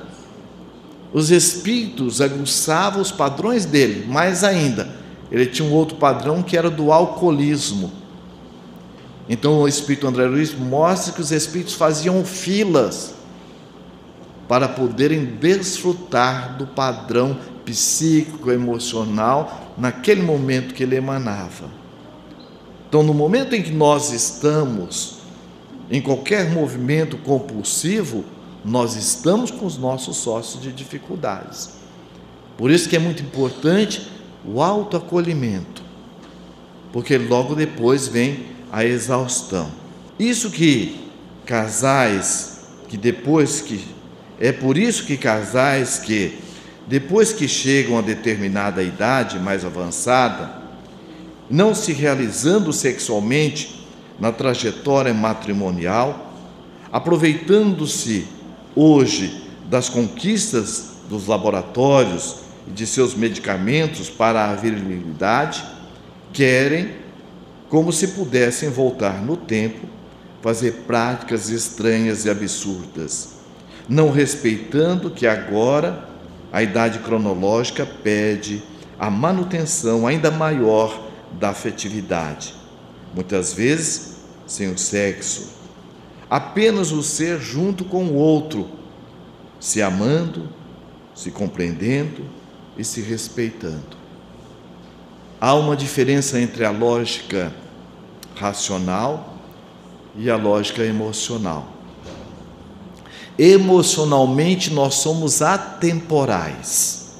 os 1.13 1.31
espíritos 1.31 2.19
aguçavam 2.19 3.01
os 3.01 3.11
padrões 3.11 3.65
dele, 3.65 4.05
mais 4.05 4.43
ainda, 4.43 4.89
ele 5.31 5.45
tinha 5.45 5.67
um 5.67 5.73
outro 5.73 5.97
padrão 5.97 6.43
que 6.43 6.57
era 6.57 6.69
do 6.69 6.91
alcoolismo. 6.91 7.91
Então 9.27 9.61
o 9.61 9.67
espírito 9.67 10.07
André 10.07 10.25
Luiz 10.25 10.53
mostra 10.53 11.13
que 11.13 11.21
os 11.21 11.31
espíritos 11.31 11.73
faziam 11.73 12.23
filas 12.23 13.15
para 14.47 14.67
poderem 14.67 15.25
desfrutar 15.25 16.57
do 16.57 16.67
padrão 16.67 17.37
psíquico, 17.65 18.51
emocional, 18.51 19.73
naquele 19.77 20.21
momento 20.21 20.73
que 20.73 20.83
ele 20.83 20.95
emanava. 20.95 21.69
Então, 22.87 23.01
no 23.01 23.13
momento 23.13 23.55
em 23.55 23.61
que 23.61 23.71
nós 23.71 24.13
estamos 24.13 25.17
em 25.89 25.99
qualquer 25.99 26.51
movimento 26.51 27.17
compulsivo, 27.17 28.23
nós 28.65 28.95
estamos 28.95 29.51
com 29.51 29.67
os 29.67 29.77
nossos 29.77 30.17
sócios 30.17 30.63
de 30.63 30.71
dificuldades. 30.71 31.75
Por 32.57 32.71
isso 32.71 32.89
que 32.89 32.95
é 32.95 32.99
muito 32.99 33.21
importante 33.21 34.09
o 34.43 34.61
autoacolhimento, 34.61 35.83
porque 36.91 37.15
logo 37.15 37.53
depois 37.53 38.07
vem 38.07 38.45
a 38.71 38.83
exaustão. 38.83 39.69
Isso 40.17 40.49
que 40.49 40.99
casais 41.45 42.61
que 42.87 42.97
depois 42.97 43.61
que 43.61 43.85
é 44.39 44.51
por 44.51 44.77
isso 44.77 45.05
que 45.05 45.15
casais 45.15 45.99
que 45.99 46.39
depois 46.87 47.31
que 47.31 47.47
chegam 47.47 47.97
a 47.97 48.01
determinada 48.01 48.81
idade 48.81 49.39
mais 49.39 49.63
avançada, 49.63 50.61
não 51.49 51.75
se 51.75 51.93
realizando 51.93 52.73
sexualmente 52.73 53.87
na 54.19 54.31
trajetória 54.31 55.13
matrimonial, 55.13 56.33
aproveitando-se 56.91 58.34
hoje 58.75 59.43
das 59.69 59.89
conquistas 59.89 60.95
dos 61.09 61.27
laboratórios 61.27 62.37
e 62.67 62.71
de 62.71 62.85
seus 62.85 63.15
medicamentos 63.15 64.09
para 64.09 64.49
a 64.49 64.55
virilidade, 64.55 65.63
querem, 66.33 66.91
como 67.69 67.91
se 67.91 68.09
pudessem 68.09 68.69
voltar 68.69 69.21
no 69.21 69.37
tempo, 69.37 69.87
fazer 70.41 70.83
práticas 70.85 71.49
estranhas 71.49 72.25
e 72.25 72.29
absurdas, 72.29 73.29
não 73.87 74.11
respeitando 74.11 75.09
que 75.09 75.25
agora 75.25 76.07
a 76.51 76.61
idade 76.61 76.99
cronológica 76.99 77.85
pede 77.85 78.61
a 78.99 79.09
manutenção 79.09 80.07
ainda 80.07 80.31
maior 80.31 81.09
da 81.39 81.49
afetividade. 81.49 82.53
Muitas 83.13 83.53
vezes, 83.53 84.17
sem 84.45 84.71
o 84.71 84.77
sexo, 84.77 85.49
apenas 86.35 86.91
o 86.91 87.01
ser 87.01 87.39
junto 87.39 87.85
com 87.85 88.07
o 88.07 88.15
outro, 88.15 88.67
se 89.57 89.81
amando, 89.81 90.49
se 91.13 91.31
compreendendo 91.31 92.25
e 92.77 92.83
se 92.83 92.99
respeitando. 92.99 93.95
Há 95.39 95.53
uma 95.53 95.77
diferença 95.77 96.37
entre 96.37 96.65
a 96.65 96.71
lógica 96.71 97.55
racional 98.35 99.37
e 100.13 100.29
a 100.29 100.35
lógica 100.35 100.83
emocional. 100.83 101.69
Emocionalmente 103.39 104.73
nós 104.73 104.95
somos 104.95 105.41
atemporais. 105.41 107.13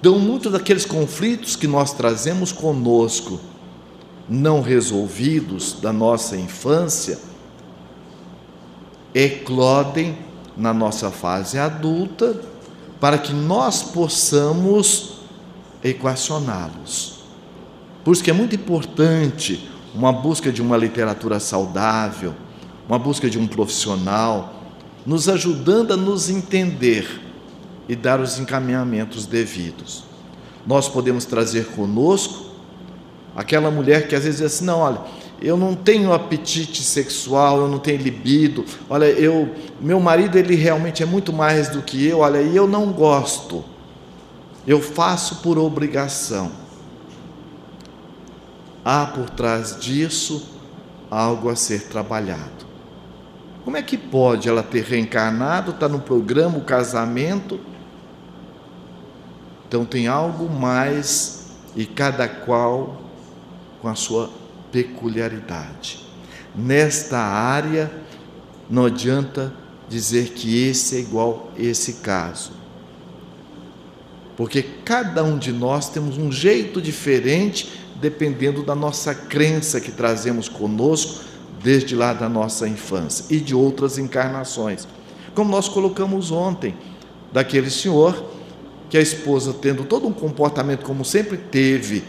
Então, 0.00 0.18
muitos 0.18 0.50
daqueles 0.50 0.84
conflitos 0.84 1.54
que 1.54 1.68
nós 1.68 1.92
trazemos 1.92 2.50
conosco, 2.50 3.38
não 4.28 4.60
resolvidos 4.60 5.74
da 5.80 5.92
nossa 5.92 6.36
infância, 6.36 7.18
eclodem 9.14 10.18
na 10.56 10.74
nossa 10.74 11.10
fase 11.10 11.58
adulta 11.58 12.40
para 13.00 13.16
que 13.16 13.32
nós 13.32 13.82
possamos 13.82 15.20
equacioná-los. 15.82 17.20
Por 18.04 18.12
isso 18.12 18.22
que 18.22 18.30
é 18.30 18.34
muito 18.34 18.54
importante 18.54 19.70
uma 19.94 20.12
busca 20.12 20.52
de 20.52 20.60
uma 20.60 20.76
literatura 20.76 21.40
saudável, 21.40 22.34
uma 22.88 22.98
busca 22.98 23.30
de 23.30 23.38
um 23.38 23.46
profissional, 23.46 24.54
nos 25.06 25.28
ajudando 25.28 25.92
a 25.92 25.96
nos 25.96 26.28
entender 26.28 27.22
e 27.88 27.96
dar 27.96 28.20
os 28.20 28.38
encaminhamentos 28.38 29.26
devidos. 29.26 30.04
Nós 30.66 30.88
podemos 30.88 31.24
trazer 31.24 31.66
conosco 31.68 32.47
aquela 33.38 33.70
mulher 33.70 34.08
que 34.08 34.16
às 34.16 34.24
vezes 34.24 34.40
diz 34.40 34.46
assim: 34.46 34.64
não, 34.64 34.80
olha, 34.80 34.98
eu 35.40 35.56
não 35.56 35.76
tenho 35.76 36.12
apetite 36.12 36.82
sexual, 36.82 37.60
eu 37.60 37.68
não 37.68 37.78
tenho 37.78 38.02
libido. 38.02 38.64
Olha, 38.90 39.04
eu, 39.04 39.54
meu 39.80 40.00
marido 40.00 40.36
ele 40.36 40.56
realmente 40.56 41.04
é 41.04 41.06
muito 41.06 41.32
mais 41.32 41.68
do 41.68 41.80
que 41.80 42.04
eu. 42.04 42.18
Olha, 42.18 42.42
e 42.42 42.56
eu 42.56 42.66
não 42.66 42.92
gosto. 42.92 43.64
Eu 44.66 44.82
faço 44.82 45.36
por 45.36 45.56
obrigação. 45.56 46.50
Há 48.84 49.06
por 49.06 49.30
trás 49.30 49.78
disso 49.78 50.50
algo 51.08 51.48
a 51.48 51.54
ser 51.54 51.84
trabalhado. 51.84 52.66
Como 53.64 53.76
é 53.76 53.82
que 53.82 53.96
pode 53.96 54.48
ela 54.48 54.64
ter 54.64 54.82
reencarnado, 54.82 55.70
está 55.70 55.88
no 55.88 56.00
programa, 56.00 56.58
o 56.58 56.62
casamento? 56.64 57.60
Então 59.68 59.84
tem 59.84 60.08
algo 60.08 60.50
mais 60.50 61.46
e 61.76 61.86
cada 61.86 62.26
qual 62.26 63.07
com 63.80 63.88
a 63.88 63.94
sua 63.94 64.30
peculiaridade. 64.72 66.06
Nesta 66.54 67.18
área, 67.18 67.90
não 68.68 68.86
adianta 68.86 69.52
dizer 69.88 70.30
que 70.30 70.66
esse 70.68 70.96
é 70.96 71.00
igual 71.00 71.50
a 71.56 71.62
esse 71.62 71.94
caso. 71.94 72.52
Porque 74.36 74.62
cada 74.62 75.24
um 75.24 75.38
de 75.38 75.52
nós 75.52 75.88
temos 75.88 76.16
um 76.16 76.30
jeito 76.30 76.80
diferente 76.80 77.80
dependendo 78.00 78.62
da 78.62 78.74
nossa 78.74 79.14
crença 79.14 79.80
que 79.80 79.90
trazemos 79.90 80.48
conosco 80.48 81.24
desde 81.62 81.96
lá 81.96 82.12
da 82.12 82.28
nossa 82.28 82.68
infância 82.68 83.24
e 83.28 83.40
de 83.40 83.54
outras 83.54 83.98
encarnações. 83.98 84.86
Como 85.34 85.50
nós 85.50 85.68
colocamos 85.68 86.30
ontem, 86.30 86.76
daquele 87.32 87.70
senhor 87.70 88.24
que 88.88 88.96
a 88.96 89.00
esposa, 89.00 89.52
tendo 89.52 89.84
todo 89.84 90.06
um 90.06 90.12
comportamento 90.12 90.84
como 90.84 91.04
sempre 91.04 91.36
teve, 91.36 92.04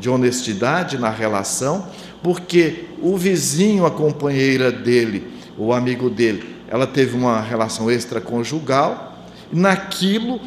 de 0.00 0.08
honestidade 0.08 0.98
na 0.98 1.10
relação, 1.10 1.86
porque 2.22 2.86
o 3.00 3.16
vizinho, 3.16 3.84
a 3.86 3.90
companheira 3.90 4.72
dele, 4.72 5.28
o 5.56 5.72
amigo 5.72 6.08
dele, 6.08 6.56
ela 6.68 6.86
teve 6.86 7.16
uma 7.16 7.40
relação 7.40 7.90
extraconjugal, 7.90 9.24
naquilo 9.52 10.40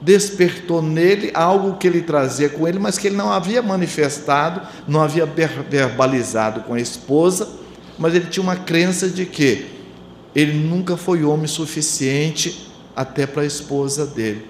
despertou 0.00 0.82
nele 0.82 1.30
algo 1.34 1.76
que 1.76 1.86
ele 1.86 2.02
trazia 2.02 2.48
com 2.48 2.66
ele, 2.66 2.78
mas 2.78 2.98
que 2.98 3.08
ele 3.08 3.16
não 3.16 3.30
havia 3.30 3.62
manifestado, 3.62 4.60
não 4.86 5.00
havia 5.00 5.26
verbalizado 5.26 6.60
com 6.60 6.74
a 6.74 6.80
esposa, 6.80 7.48
mas 7.98 8.14
ele 8.14 8.26
tinha 8.26 8.42
uma 8.42 8.56
crença 8.56 9.08
de 9.08 9.26
que 9.26 9.66
ele 10.34 10.54
nunca 10.54 10.96
foi 10.96 11.24
homem 11.24 11.46
suficiente 11.46 12.72
até 12.96 13.26
para 13.26 13.42
a 13.42 13.46
esposa 13.46 14.06
dele. 14.06 14.46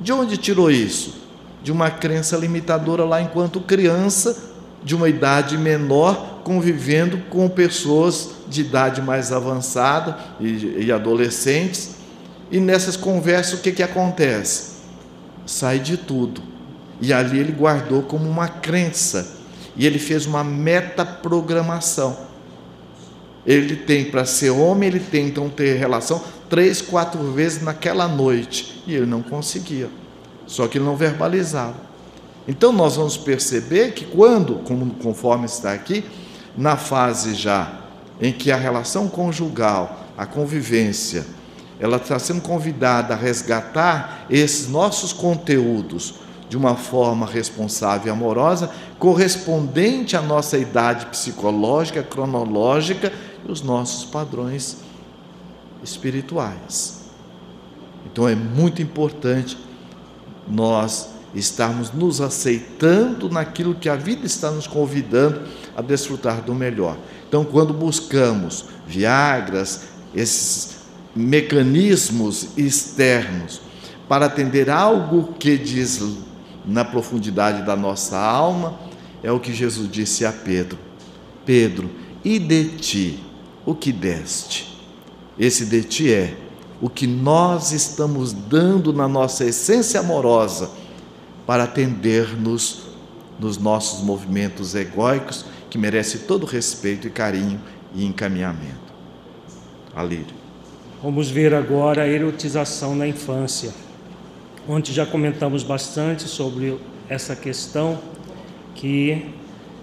De 0.00 0.12
onde 0.12 0.36
tirou 0.36 0.70
isso? 0.70 1.21
De 1.62 1.70
uma 1.70 1.90
crença 1.90 2.36
limitadora 2.36 3.04
lá 3.04 3.20
enquanto 3.22 3.60
criança, 3.60 4.36
de 4.82 4.94
uma 4.94 5.08
idade 5.08 5.56
menor, 5.56 6.40
convivendo 6.42 7.18
com 7.30 7.48
pessoas 7.48 8.30
de 8.48 8.62
idade 8.62 9.00
mais 9.00 9.30
avançada 9.30 10.18
e, 10.40 10.84
e 10.86 10.92
adolescentes. 10.92 11.96
E 12.50 12.58
nessas 12.58 12.96
conversas, 12.96 13.60
o 13.60 13.62
que, 13.62 13.72
que 13.72 13.82
acontece? 13.82 14.72
Sai 15.46 15.78
de 15.78 15.96
tudo. 15.96 16.42
E 17.00 17.12
ali 17.12 17.38
ele 17.38 17.52
guardou 17.52 18.02
como 18.02 18.28
uma 18.28 18.48
crença. 18.48 19.36
E 19.76 19.86
ele 19.86 19.98
fez 19.98 20.26
uma 20.26 20.44
metaprogramação 20.44 22.32
ele 23.44 23.74
tem 23.74 24.04
para 24.04 24.24
ser 24.24 24.50
homem, 24.50 24.88
ele 24.88 25.00
tem 25.00 25.26
então 25.26 25.48
ter 25.48 25.76
relação 25.76 26.22
três, 26.48 26.80
quatro 26.80 27.32
vezes 27.32 27.62
naquela 27.62 28.06
noite. 28.06 28.82
E 28.86 28.94
ele 28.94 29.06
não 29.06 29.22
conseguia. 29.22 29.88
Só 30.46 30.66
que 30.66 30.78
ele 30.78 30.84
não 30.84 30.96
verbalizava. 30.96 31.76
Então 32.46 32.72
nós 32.72 32.96
vamos 32.96 33.16
perceber 33.16 33.92
que 33.92 34.04
quando, 34.04 34.56
como, 34.64 34.94
conforme 34.94 35.46
está 35.46 35.72
aqui, 35.72 36.04
na 36.56 36.76
fase 36.76 37.34
já 37.34 37.80
em 38.20 38.32
que 38.32 38.50
a 38.50 38.56
relação 38.56 39.08
conjugal, 39.08 40.06
a 40.16 40.26
convivência, 40.26 41.24
ela 41.80 41.96
está 41.96 42.18
sendo 42.18 42.40
convidada 42.40 43.14
a 43.14 43.16
resgatar 43.16 44.26
esses 44.30 44.68
nossos 44.68 45.12
conteúdos 45.12 46.14
de 46.48 46.56
uma 46.56 46.76
forma 46.76 47.26
responsável 47.26 48.08
e 48.08 48.10
amorosa, 48.10 48.70
correspondente 48.98 50.16
à 50.16 50.20
nossa 50.20 50.58
idade 50.58 51.06
psicológica, 51.06 52.02
cronológica 52.02 53.12
e 53.48 53.50
os 53.50 53.62
nossos 53.62 54.04
padrões 54.04 54.76
espirituais. 55.82 57.00
Então 58.06 58.28
é 58.28 58.34
muito 58.34 58.82
importante 58.82 59.56
nós 60.48 61.08
estarmos 61.34 61.92
nos 61.92 62.20
aceitando 62.20 63.30
naquilo 63.30 63.74
que 63.74 63.88
a 63.88 63.96
vida 63.96 64.26
está 64.26 64.50
nos 64.50 64.66
convidando 64.66 65.42
a 65.76 65.80
desfrutar 65.80 66.42
do 66.42 66.54
melhor. 66.54 66.96
Então, 67.28 67.44
quando 67.44 67.72
buscamos 67.72 68.66
Viagras, 68.86 69.84
esses 70.14 70.76
mecanismos 71.14 72.48
externos 72.56 73.60
para 74.08 74.26
atender 74.26 74.68
algo 74.68 75.34
que 75.38 75.56
diz 75.56 76.02
na 76.64 76.84
profundidade 76.84 77.64
da 77.64 77.74
nossa 77.74 78.18
alma, 78.18 78.78
é 79.22 79.32
o 79.32 79.40
que 79.40 79.54
Jesus 79.54 79.90
disse 79.90 80.26
a 80.26 80.32
Pedro: 80.32 80.78
Pedro, 81.46 81.90
e 82.24 82.38
de 82.38 82.64
ti 82.76 83.24
o 83.64 83.74
que 83.74 83.92
deste? 83.92 84.78
Esse 85.38 85.64
de 85.64 85.82
ti 85.82 86.12
é 86.12 86.36
o 86.82 86.90
que 86.90 87.06
nós 87.06 87.70
estamos 87.70 88.32
dando 88.32 88.92
na 88.92 89.06
nossa 89.06 89.44
essência 89.44 90.00
amorosa 90.00 90.68
para 91.46 91.62
atender-nos 91.62 92.90
nos 93.38 93.56
nossos 93.56 94.04
movimentos 94.04 94.74
egóicos, 94.74 95.44
que 95.70 95.78
merece 95.78 96.18
todo 96.20 96.44
respeito 96.44 97.06
e 97.06 97.10
carinho 97.10 97.60
e 97.94 98.04
encaminhamento. 98.04 98.92
Alírio. 99.94 100.34
Vamos 101.00 101.30
ver 101.30 101.54
agora 101.54 102.02
a 102.02 102.08
erotização 102.08 102.96
na 102.96 103.06
infância. 103.06 103.72
Ontem 104.68 104.92
já 104.92 105.06
comentamos 105.06 105.62
bastante 105.62 106.24
sobre 106.24 106.78
essa 107.08 107.36
questão 107.36 107.98
que 108.74 109.26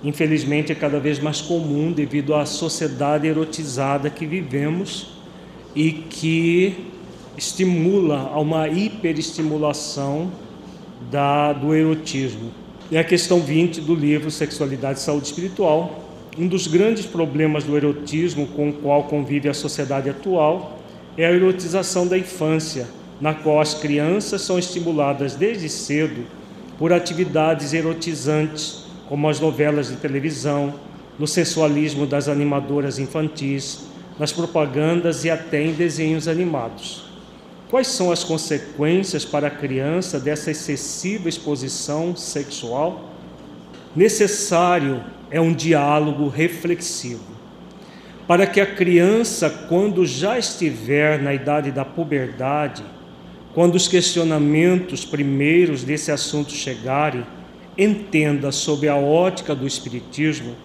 infelizmente 0.04 0.72
é 0.72 0.76
cada 0.76 1.00
vez 1.00 1.20
mais 1.20 1.40
comum 1.40 1.94
devido 1.94 2.36
à 2.36 2.46
sociedade 2.46 3.26
erotizada 3.26 4.10
que 4.10 4.26
vivemos 4.26 5.19
e 5.76 5.91
que 5.91 6.76
estimula 7.38 8.32
a 8.34 8.40
uma 8.40 8.68
hiperestimulação 8.68 10.32
da, 11.10 11.54
do 11.54 11.74
erotismo. 11.74 12.52
É 12.91 13.00
a 13.00 13.04
questão 13.04 13.40
20 13.40 13.82
do 13.82 13.96
livro 13.96 14.32
Sexualidade 14.32 15.00
e 15.00 15.02
Saúde 15.02 15.28
Espiritual. 15.28 16.06
Um 16.38 16.48
dos 16.48 16.68
grandes 16.68 17.06
problemas 17.06 17.64
do 17.64 17.78
erotismo 17.78 18.48
com 18.48 18.70
o 18.70 18.74
qual 18.74 19.04
convive 19.04 19.48
a 19.48 19.54
sociedade 19.54 20.10
atual 20.10 20.80
é 21.18 21.26
a 21.26 21.32
erotização 21.32 22.08
da 22.08 22.18
infância, 22.18 22.88
na 23.20 23.34
qual 23.34 23.60
as 23.60 23.74
crianças 23.74 24.41
são 24.41 24.58
estimuladas 24.58 25.36
desde 25.36 25.70
cedo 25.70 26.26
por 26.78 26.94
atividades 26.94 27.74
erotizantes, 27.74 28.86
como 29.08 29.28
as 29.28 29.40
novelas 29.40 29.90
de 29.90 29.98
televisão, 29.98 30.74
no 31.18 31.28
sensualismo 31.28 32.08
das 32.08 32.30
animadoras 32.30 32.98
infantis, 32.98 33.89
nas 34.20 34.34
propagandas 34.34 35.24
e 35.24 35.30
até 35.30 35.64
em 35.64 35.72
desenhos 35.72 36.28
animados. 36.28 37.06
Quais 37.70 37.88
são 37.88 38.12
as 38.12 38.24
consequências 38.24 39.24
para 39.24 39.48
a 39.48 39.52
criança 39.52 40.20
dessa 40.20 40.52
excessiva 40.52 41.30
exposição 41.30 42.16
sexual? 42.16 43.12
Necessário 43.96 45.04
é 45.32 45.40
um 45.40 45.54
diálogo 45.54 46.28
reflexivo, 46.28 47.32
para 48.28 48.46
que 48.46 48.60
a 48.60 48.66
criança, 48.66 49.50
quando 49.70 50.06
já 50.06 50.38
estiver 50.38 51.22
na 51.22 51.34
idade 51.34 51.72
da 51.72 51.86
puberdade, 51.86 52.84
quando 53.54 53.76
os 53.76 53.88
questionamentos 53.88 55.06
primeiros 55.06 55.84
desse 55.84 56.12
assunto 56.12 56.52
chegarem, 56.52 57.26
entenda 57.78 58.52
sob 58.52 58.88
a 58.88 58.96
ótica 58.96 59.56
do 59.56 59.66
Espiritismo, 59.66 60.56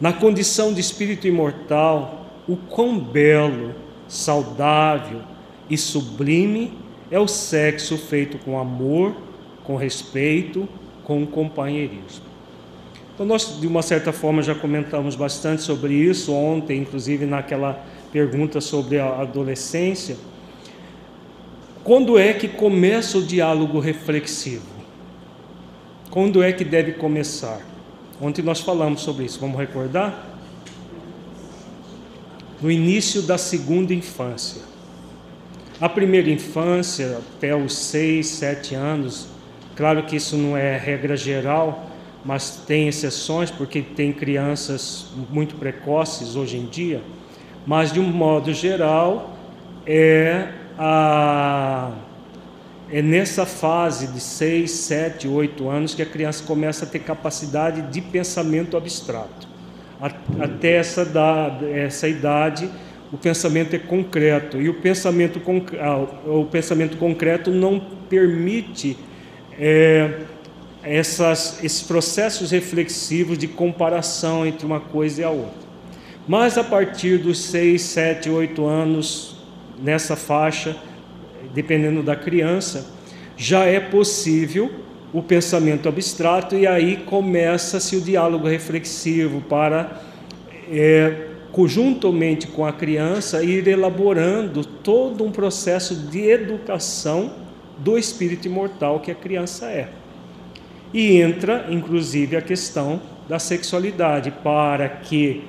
na 0.00 0.12
condição 0.12 0.72
de 0.72 0.80
espírito 0.80 1.26
imortal, 1.26 2.25
o 2.48 2.56
quão 2.56 2.98
belo, 2.98 3.74
saudável 4.08 5.20
e 5.68 5.76
sublime 5.76 6.72
é 7.10 7.18
o 7.18 7.26
sexo 7.26 7.96
feito 7.98 8.38
com 8.38 8.58
amor, 8.58 9.16
com 9.64 9.76
respeito, 9.76 10.68
com 11.04 11.26
companheirismo. 11.26 12.24
Então, 13.14 13.24
nós, 13.24 13.58
de 13.60 13.66
uma 13.66 13.82
certa 13.82 14.12
forma, 14.12 14.42
já 14.42 14.54
comentamos 14.54 15.16
bastante 15.16 15.62
sobre 15.62 15.94
isso 15.94 16.32
ontem, 16.32 16.80
inclusive 16.80 17.24
naquela 17.24 17.82
pergunta 18.12 18.60
sobre 18.60 18.98
a 18.98 19.22
adolescência. 19.22 20.16
Quando 21.82 22.18
é 22.18 22.32
que 22.32 22.46
começa 22.46 23.18
o 23.18 23.22
diálogo 23.22 23.78
reflexivo? 23.78 24.66
Quando 26.10 26.42
é 26.42 26.52
que 26.52 26.64
deve 26.64 26.92
começar? 26.92 27.60
Ontem 28.20 28.42
nós 28.42 28.60
falamos 28.60 29.00
sobre 29.00 29.24
isso, 29.24 29.40
vamos 29.40 29.56
recordar? 29.56 30.35
No 32.60 32.70
início 32.70 33.22
da 33.22 33.36
segunda 33.36 33.92
infância. 33.92 34.62
A 35.80 35.88
primeira 35.88 36.30
infância, 36.30 37.18
até 37.36 37.54
os 37.54 37.76
seis, 37.76 38.28
sete 38.28 38.74
anos, 38.74 39.28
claro 39.74 40.04
que 40.04 40.16
isso 40.16 40.36
não 40.36 40.56
é 40.56 40.78
regra 40.78 41.16
geral, 41.16 41.90
mas 42.24 42.62
tem 42.66 42.88
exceções, 42.88 43.50
porque 43.50 43.82
tem 43.82 44.12
crianças 44.12 45.08
muito 45.30 45.56
precoces 45.56 46.34
hoje 46.34 46.56
em 46.56 46.64
dia, 46.64 47.02
mas 47.66 47.92
de 47.92 48.00
um 48.00 48.10
modo 48.10 48.54
geral, 48.54 49.36
é 49.86 50.48
a 50.78 51.92
é 52.88 53.02
nessa 53.02 53.44
fase 53.44 54.06
de 54.06 54.20
6, 54.20 54.70
7, 54.70 55.26
8 55.26 55.68
anos 55.68 55.94
que 55.94 56.02
a 56.02 56.06
criança 56.06 56.44
começa 56.44 56.84
a 56.84 56.88
ter 56.88 57.00
capacidade 57.00 57.82
de 57.90 58.00
pensamento 58.00 58.76
abstrato. 58.76 59.45
Até 60.00 60.76
essa, 60.76 61.06
essa 61.72 62.08
idade, 62.08 62.68
o 63.12 63.16
pensamento 63.16 63.74
é 63.74 63.78
concreto 63.78 64.60
e 64.60 64.68
o 64.68 64.74
pensamento, 64.74 65.40
ah, 65.80 66.06
o 66.26 66.44
pensamento 66.44 66.96
concreto 66.96 67.50
não 67.50 67.80
permite 67.80 68.96
é, 69.58 70.20
essas, 70.82 71.62
esses 71.64 71.82
processos 71.82 72.50
reflexivos 72.50 73.38
de 73.38 73.48
comparação 73.48 74.46
entre 74.46 74.66
uma 74.66 74.80
coisa 74.80 75.22
e 75.22 75.24
a 75.24 75.30
outra. 75.30 75.66
Mas 76.28 76.58
a 76.58 76.64
partir 76.64 77.18
dos 77.18 77.38
6, 77.44 77.80
7, 77.80 78.30
8 78.30 78.66
anos, 78.66 79.36
nessa 79.78 80.16
faixa, 80.16 80.76
dependendo 81.54 82.02
da 82.02 82.16
criança, 82.16 82.90
já 83.36 83.64
é 83.64 83.78
possível 83.78 84.70
o 85.12 85.22
pensamento 85.22 85.88
abstrato 85.88 86.56
e 86.56 86.66
aí 86.66 86.98
começa-se 86.98 87.96
o 87.96 88.00
diálogo 88.00 88.46
reflexivo 88.46 89.40
para, 89.42 90.00
é, 90.70 91.28
conjuntamente 91.52 92.46
com 92.48 92.66
a 92.66 92.72
criança, 92.72 93.42
ir 93.42 93.66
elaborando 93.66 94.64
todo 94.64 95.24
um 95.24 95.30
processo 95.30 95.94
de 95.94 96.28
educação 96.28 97.32
do 97.78 97.96
espírito 97.96 98.46
imortal 98.46 99.00
que 99.00 99.10
a 99.10 99.14
criança 99.14 99.66
é. 99.66 99.88
E 100.92 101.20
entra, 101.20 101.66
inclusive, 101.70 102.36
a 102.36 102.42
questão 102.42 103.00
da 103.28 103.38
sexualidade, 103.38 104.30
para 104.42 104.88
que 104.88 105.42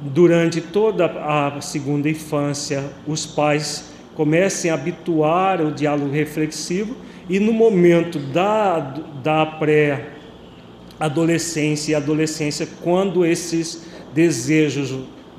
durante 0.00 0.60
toda 0.60 1.06
a 1.06 1.60
segunda 1.60 2.08
infância 2.08 2.84
os 3.06 3.26
pais 3.26 3.92
comecem 4.14 4.70
a 4.70 4.74
habituar 4.74 5.60
o 5.60 5.70
diálogo 5.70 6.10
reflexivo 6.10 6.96
e 7.30 7.38
no 7.38 7.52
momento 7.52 8.18
da, 8.18 8.80
da 9.22 9.46
pré-adolescência 9.46 11.92
e 11.92 11.94
adolescência, 11.94 12.68
quando 12.82 13.24
esses 13.24 13.86
desejos 14.12 14.98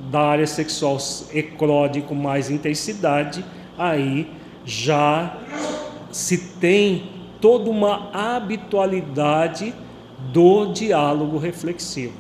da 0.10 0.22
área 0.22 0.48
sexual 0.48 0.98
eclodem 1.34 2.02
com 2.02 2.16
mais 2.16 2.50
intensidade, 2.50 3.44
aí 3.78 4.26
já 4.64 5.38
se 6.10 6.38
tem 6.62 7.10
toda 7.42 7.70
uma 7.70 8.10
habitualidade 8.14 9.74
do 10.32 10.68
diálogo 10.68 11.38
reflexivo 11.38 12.16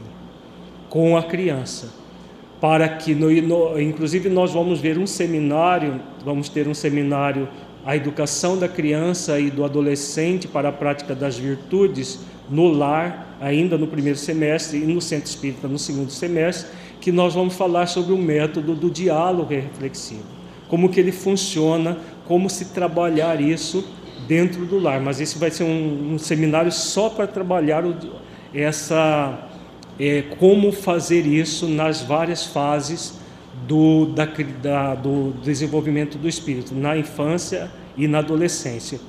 com 0.90 1.16
a 1.16 1.24
criança. 1.24 2.02
Para 2.60 2.90
que, 2.90 3.16
no, 3.16 3.32
no, 3.42 3.80
inclusive, 3.80 4.28
nós 4.28 4.52
vamos 4.52 4.82
ver 4.82 4.98
um 4.98 5.08
seminário, 5.08 6.02
vamos 6.26 6.50
ter 6.50 6.68
um 6.68 6.74
seminário, 6.74 7.48
a 7.86 7.96
educação 7.96 8.58
da 8.58 8.68
criança 8.68 9.40
e 9.40 9.50
do 9.50 9.66
adolescente 9.66 10.48
para 10.48 10.70
a 10.70 10.72
prática 10.72 11.16
das 11.16 11.38
virtudes 11.38 12.20
no 12.50 12.68
lar, 12.68 13.38
ainda 13.40 13.78
no 13.78 13.88
primeiro 13.88 14.18
semestre, 14.18 14.80
e 14.80 14.86
no 14.86 15.02
centro 15.02 15.30
espírita 15.30 15.68
no 15.68 15.80
segundo 15.80 16.12
semestre, 16.12 16.72
que 17.00 17.12
nós 17.12 17.34
vamos 17.34 17.56
falar 17.56 17.88
sobre 17.88 18.14
o 18.14 18.18
método 18.18 18.76
do 18.76 18.90
diálogo 18.90 19.50
reflexivo, 19.52 20.26
como 20.68 20.90
que 20.90 21.00
ele 21.00 21.12
funciona, 21.12 21.98
como 22.28 22.50
se 22.50 22.66
trabalhar 22.66 23.42
isso 23.42 23.84
dentro 24.28 24.66
do 24.66 24.78
lar. 24.78 25.02
Mas 25.02 25.20
esse 25.20 25.38
vai 25.38 25.50
ser 25.50 25.64
um, 25.64 26.14
um 26.14 26.18
seminário 26.20 26.72
só 26.72 27.10
para 27.10 27.26
trabalhar 27.26 27.86
o, 27.86 27.96
essa 28.54 29.50
é, 30.00 30.24
como 30.38 30.72
fazer 30.72 31.26
isso 31.26 31.68
nas 31.68 32.02
várias 32.02 32.46
fases 32.46 33.21
do, 33.68 34.08
da, 34.08 34.26
da, 34.62 34.96
do 34.96 35.34
desenvolvimento 35.44 36.18
do 36.18 36.28
espírito, 36.28 36.74
na 36.74 36.98
infância 36.98 37.72
e 37.96 38.08
na 38.08 38.20
adolescência. 38.20 39.00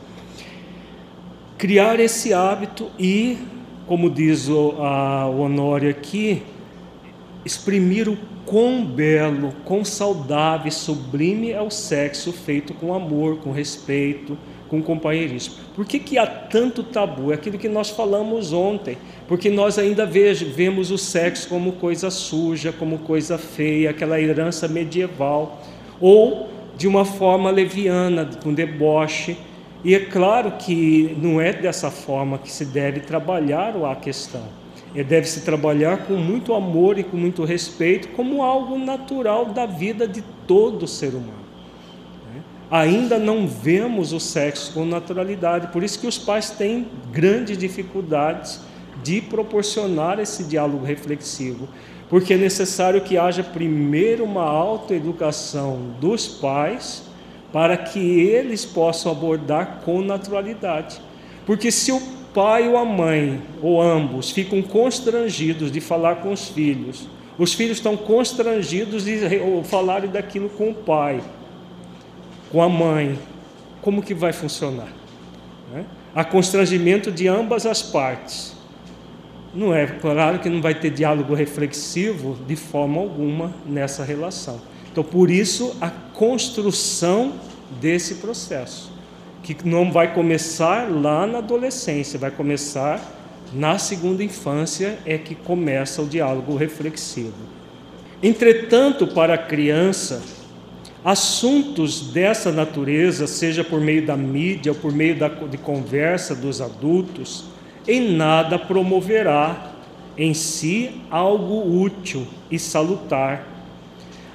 criar 1.56 2.00
esse 2.00 2.34
hábito 2.34 2.90
e, 2.98 3.38
como 3.86 4.10
diz 4.10 4.48
o, 4.48 4.72
a, 4.82 5.28
o 5.28 5.40
Honório 5.40 5.88
aqui, 5.88 6.42
exprimir 7.44 8.08
o 8.08 8.18
quão 8.44 8.84
belo, 8.84 9.54
quão 9.64 9.84
saudável 9.84 10.68
e 10.68 10.72
sublime 10.72 11.52
é 11.52 11.60
o 11.60 11.70
sexo 11.70 12.32
feito 12.32 12.74
com 12.74 12.92
amor, 12.92 13.38
com 13.38 13.52
respeito, 13.52 14.36
com 14.72 14.82
companheirismo. 14.82 15.56
Por 15.76 15.84
que, 15.84 15.98
que 15.98 16.16
há 16.16 16.26
tanto 16.26 16.82
tabu? 16.82 17.30
É 17.30 17.34
aquilo 17.34 17.58
que 17.58 17.68
nós 17.68 17.90
falamos 17.90 18.54
ontem. 18.54 18.96
Porque 19.28 19.50
nós 19.50 19.78
ainda 19.78 20.06
vemos 20.06 20.90
o 20.90 20.96
sexo 20.96 21.46
como 21.46 21.72
coisa 21.72 22.10
suja, 22.10 22.72
como 22.72 23.00
coisa 23.00 23.36
feia, 23.36 23.90
aquela 23.90 24.18
herança 24.18 24.66
medieval. 24.66 25.60
Ou 26.00 26.48
de 26.74 26.88
uma 26.88 27.04
forma 27.04 27.50
leviana, 27.50 28.26
com 28.42 28.54
deboche. 28.54 29.36
E 29.84 29.94
é 29.94 30.00
claro 30.00 30.52
que 30.52 31.14
não 31.20 31.38
é 31.38 31.52
dessa 31.52 31.90
forma 31.90 32.38
que 32.38 32.50
se 32.50 32.64
deve 32.64 33.00
trabalhar 33.00 33.74
a 33.76 33.94
questão. 33.94 34.44
É, 34.94 35.04
deve 35.04 35.28
se 35.28 35.42
trabalhar 35.42 36.06
com 36.06 36.14
muito 36.14 36.54
amor 36.54 36.98
e 36.98 37.02
com 37.02 37.18
muito 37.18 37.44
respeito, 37.44 38.08
como 38.08 38.42
algo 38.42 38.78
natural 38.78 39.44
da 39.46 39.66
vida 39.66 40.08
de 40.08 40.22
todo 40.46 40.86
ser 40.86 41.08
humano 41.08 41.41
ainda 42.72 43.18
não 43.18 43.46
vemos 43.46 44.14
o 44.14 44.18
sexo 44.18 44.72
com 44.72 44.86
naturalidade. 44.86 45.66
Por 45.66 45.82
isso 45.82 45.98
que 45.98 46.06
os 46.06 46.16
pais 46.16 46.48
têm 46.48 46.88
grandes 47.12 47.58
dificuldades 47.58 48.60
de 49.04 49.20
proporcionar 49.20 50.18
esse 50.18 50.44
diálogo 50.44 50.82
reflexivo, 50.82 51.68
porque 52.08 52.32
é 52.32 52.38
necessário 52.38 53.02
que 53.02 53.18
haja 53.18 53.44
primeiro 53.44 54.24
uma 54.24 54.44
autoeducação 54.44 55.90
dos 56.00 56.26
pais 56.26 57.02
para 57.52 57.76
que 57.76 57.98
eles 57.98 58.64
possam 58.64 59.12
abordar 59.12 59.82
com 59.84 60.00
naturalidade. 60.00 60.98
Porque 61.44 61.70
se 61.70 61.92
o 61.92 62.00
pai 62.32 62.66
ou 62.70 62.78
a 62.78 62.86
mãe, 62.86 63.42
ou 63.60 63.82
ambos, 63.82 64.30
ficam 64.30 64.62
constrangidos 64.62 65.70
de 65.70 65.80
falar 65.82 66.16
com 66.16 66.32
os 66.32 66.48
filhos, 66.48 67.06
os 67.36 67.52
filhos 67.52 67.76
estão 67.76 67.98
constrangidos 67.98 69.04
de 69.04 69.18
falarem 69.64 70.08
daquilo 70.08 70.48
com 70.48 70.70
o 70.70 70.74
pai, 70.74 71.20
com 72.52 72.62
a 72.62 72.68
mãe, 72.68 73.18
como 73.80 74.02
que 74.02 74.12
vai 74.12 74.32
funcionar? 74.32 74.92
Né? 75.72 75.86
Há 76.14 76.22
constrangimento 76.22 77.10
de 77.10 77.26
ambas 77.26 77.64
as 77.64 77.80
partes. 77.80 78.54
Não 79.54 79.74
é 79.74 79.86
claro 79.86 80.38
que 80.38 80.50
não 80.50 80.60
vai 80.60 80.74
ter 80.74 80.90
diálogo 80.90 81.34
reflexivo 81.34 82.38
de 82.46 82.54
forma 82.54 83.00
alguma 83.00 83.52
nessa 83.66 84.04
relação. 84.04 84.60
Então, 84.90 85.02
por 85.02 85.30
isso, 85.30 85.74
a 85.80 85.88
construção 85.88 87.32
desse 87.80 88.16
processo, 88.16 88.92
que 89.42 89.56
não 89.66 89.90
vai 89.90 90.12
começar 90.12 90.90
lá 90.90 91.26
na 91.26 91.38
adolescência, 91.38 92.18
vai 92.18 92.30
começar 92.30 93.00
na 93.54 93.78
segunda 93.78 94.22
infância, 94.22 94.98
é 95.06 95.16
que 95.16 95.34
começa 95.34 96.02
o 96.02 96.06
diálogo 96.06 96.54
reflexivo. 96.54 97.32
Entretanto, 98.22 99.06
para 99.06 99.34
a 99.34 99.38
criança, 99.38 100.22
assuntos 101.04 102.12
dessa 102.12 102.52
natureza, 102.52 103.26
seja 103.26 103.64
por 103.64 103.80
meio 103.80 104.06
da 104.06 104.16
mídia 104.16 104.72
ou 104.72 104.78
por 104.78 104.92
meio 104.92 105.18
da, 105.18 105.28
de 105.28 105.58
conversa 105.58 106.34
dos 106.34 106.60
adultos, 106.60 107.44
em 107.88 108.14
nada 108.14 108.58
promoverá 108.58 109.72
em 110.16 110.32
si 110.32 111.02
algo 111.10 111.82
útil 111.82 112.26
e 112.50 112.58
salutar. 112.58 113.48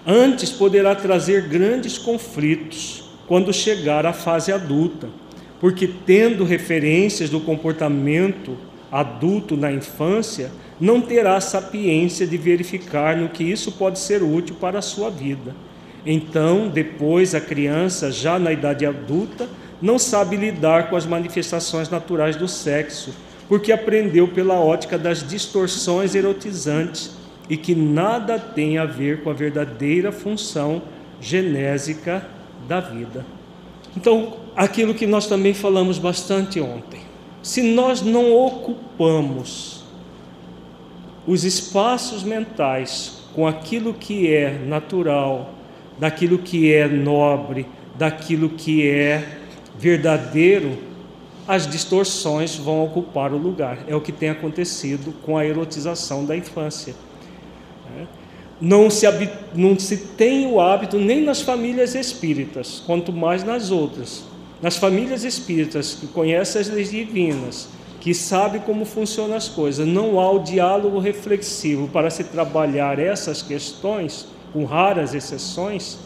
Antes 0.05 0.51
poderá 0.51 0.93
trazer 0.93 1.47
grandes 1.47 1.97
conflitos 1.97 3.09
quando 3.27 3.53
chegar 3.53 4.05
à 4.05 4.11
fase 4.11 4.51
adulta, 4.51 5.07
porque 5.59 5.87
tendo 6.05 6.43
referências 6.43 7.29
do 7.29 7.39
comportamento 7.39 8.57
adulto 8.91 9.55
na 9.55 9.71
infância, 9.71 10.51
não 10.79 11.01
terá 11.01 11.39
sapiência 11.41 12.27
de 12.27 12.37
verificar 12.37 13.15
no 13.17 13.29
que 13.29 13.43
isso 13.43 13.71
pode 13.73 13.99
ser 13.99 14.21
útil 14.21 14.55
para 14.59 14.79
a 14.79 14.81
sua 14.81 15.09
vida 15.09 15.55
então, 16.05 16.69
depois, 16.69 17.35
a 17.35 17.41
criança, 17.41 18.11
já 18.11 18.39
na 18.39 18.51
idade 18.51 18.85
adulta, 18.85 19.47
não 19.81 19.99
sabe 19.99 20.35
lidar 20.35 20.89
com 20.89 20.95
as 20.95 21.05
manifestações 21.05 21.89
naturais 21.89 22.35
do 22.35 22.47
sexo, 22.47 23.13
porque 23.47 23.71
aprendeu 23.71 24.27
pela 24.27 24.55
ótica 24.55 24.97
das 24.97 25.27
distorções 25.27 26.15
erotizantes 26.15 27.11
e 27.49 27.55
que 27.55 27.73
nada 27.73 28.37
tem 28.39 28.77
a 28.77 28.85
ver 28.85 29.23
com 29.23 29.29
a 29.29 29.33
verdadeira 29.33 30.11
função 30.11 30.81
genésica 31.21 32.25
da 32.67 32.79
vida. 32.79 33.25
Então, 33.95 34.37
aquilo 34.55 34.93
que 34.93 35.07
nós 35.07 35.27
também 35.27 35.53
falamos 35.53 35.97
bastante 35.97 36.59
ontem. 36.59 37.01
Se 37.41 37.61
nós 37.61 38.01
não 38.01 38.33
ocupamos 38.33 39.85
os 41.25 41.43
espaços 41.43 42.23
mentais 42.23 43.21
com 43.33 43.47
aquilo 43.47 43.93
que 43.93 44.33
é 44.33 44.57
natural, 44.65 45.53
daquilo 45.99 46.37
que 46.37 46.73
é 46.73 46.87
nobre, 46.87 47.65
daquilo 47.95 48.49
que 48.49 48.87
é 48.87 49.39
verdadeiro, 49.77 50.77
as 51.47 51.65
distorções 51.65 52.55
vão 52.55 52.83
ocupar 52.83 53.31
o 53.31 53.37
lugar. 53.37 53.79
É 53.87 53.95
o 53.95 54.01
que 54.01 54.11
tem 54.11 54.29
acontecido 54.29 55.13
com 55.23 55.37
a 55.37 55.45
erotização 55.45 56.25
da 56.25 56.35
infância. 56.35 56.93
É. 57.97 58.05
Não 58.59 58.89
se, 58.89 59.05
não 59.55 59.79
se 59.79 59.97
tem 59.97 60.45
o 60.47 60.59
hábito 60.59 60.97
nem 60.97 61.23
nas 61.23 61.41
famílias 61.41 61.95
espíritas, 61.95 62.83
quanto 62.85 63.13
mais 63.13 63.43
nas 63.43 63.71
outras. 63.71 64.23
Nas 64.61 64.75
famílias 64.75 65.23
espíritas 65.23 65.93
que 65.93 66.07
conhecem 66.07 66.59
as 66.59 66.67
leis 66.67 66.91
divinas, 66.91 67.69
que 67.99 68.13
sabem 68.13 68.59
como 68.61 68.83
funcionam 68.83 69.37
as 69.37 69.47
coisas, 69.47 69.87
não 69.87 70.19
há 70.19 70.29
o 70.31 70.39
diálogo 70.39 70.99
reflexivo 70.99 71.87
para 71.87 72.09
se 72.09 72.23
trabalhar 72.23 72.99
essas 72.99 73.41
questões 73.41 74.27
com 74.53 74.65
raras 74.65 75.13
exceções, 75.13 75.99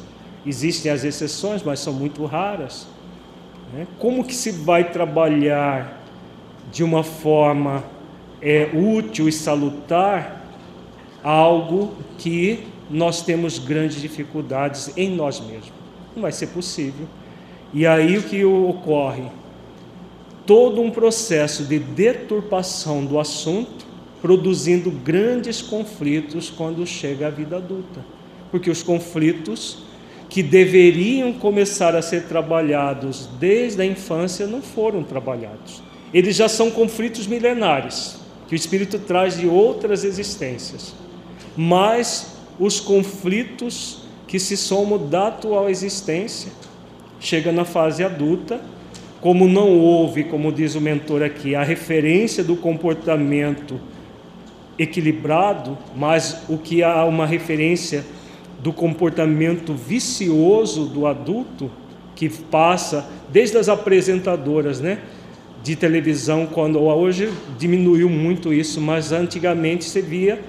existem 0.45 0.91
as 0.91 1.03
exceções, 1.03 1.63
mas 1.63 1.79
são 1.79 1.93
muito 1.93 2.25
raras. 2.25 2.87
Né? 3.73 3.87
Como 3.99 4.23
que 4.23 4.35
se 4.35 4.51
vai 4.51 4.91
trabalhar 4.91 6.01
de 6.71 6.83
uma 6.83 7.03
forma 7.03 7.83
é, 8.41 8.69
útil 8.73 9.27
e 9.27 9.31
salutar 9.31 10.45
algo 11.23 11.95
que 12.17 12.65
nós 12.89 13.21
temos 13.21 13.59
grandes 13.59 14.01
dificuldades 14.01 14.91
em 14.97 15.15
nós 15.15 15.39
mesmos? 15.39 15.71
Não 16.15 16.23
vai 16.23 16.31
ser 16.31 16.47
possível. 16.47 17.07
E 17.73 17.85
aí 17.87 18.17
o 18.17 18.23
que 18.23 18.43
ocorre? 18.43 19.25
Todo 20.45 20.81
um 20.81 20.89
processo 20.89 21.63
de 21.63 21.79
deturpação 21.79 23.05
do 23.05 23.19
assunto, 23.19 23.85
produzindo 24.21 24.91
grandes 24.91 25.61
conflitos 25.61 26.49
quando 26.49 26.85
chega 26.85 27.27
a 27.27 27.29
vida 27.29 27.57
adulta 27.57 28.03
porque 28.51 28.69
os 28.69 28.83
conflitos 28.83 29.79
que 30.29 30.43
deveriam 30.43 31.33
começar 31.33 31.95
a 31.95 32.01
ser 32.01 32.23
trabalhados 32.23 33.27
desde 33.39 33.81
a 33.81 33.85
infância 33.85 34.47
não 34.47 34.61
foram 34.61 35.03
trabalhados. 35.03 35.81
Eles 36.13 36.35
já 36.35 36.47
são 36.47 36.69
conflitos 36.69 37.27
milenares, 37.27 38.17
que 38.47 38.53
o 38.53 38.55
espírito 38.55 38.99
traz 38.99 39.37
de 39.37 39.47
outras 39.47 40.03
existências. 40.03 40.93
Mas 41.55 42.37
os 42.59 42.79
conflitos 42.79 44.05
que 44.27 44.39
se 44.39 44.55
somam 44.55 45.09
da 45.09 45.27
atual 45.27 45.69
existência 45.69 46.51
chega 47.19 47.51
na 47.51 47.65
fase 47.65 48.03
adulta, 48.03 48.61
como 49.19 49.47
não 49.47 49.77
houve, 49.77 50.23
como 50.23 50.51
diz 50.51 50.75
o 50.75 50.81
mentor 50.81 51.21
aqui, 51.21 51.55
a 51.55 51.63
referência 51.63 52.43
do 52.43 52.55
comportamento 52.55 53.79
equilibrado, 54.79 55.77
mas 55.95 56.43
o 56.49 56.57
que 56.57 56.81
há 56.81 57.03
uma 57.05 57.25
referência 57.25 58.03
do 58.61 58.71
comportamento 58.71 59.73
vicioso 59.73 60.85
do 60.85 61.07
adulto 61.07 61.71
que 62.15 62.29
passa 62.29 63.09
desde 63.29 63.57
as 63.57 63.67
apresentadoras, 63.67 64.79
né? 64.79 64.99
De 65.63 65.75
televisão, 65.75 66.45
quando 66.45 66.79
hoje 66.79 67.31
diminuiu 67.57 68.09
muito 68.09 68.53
isso, 68.53 68.79
mas 68.79 69.11
antigamente 69.11 69.85
se 69.85 70.01
via 70.01 70.39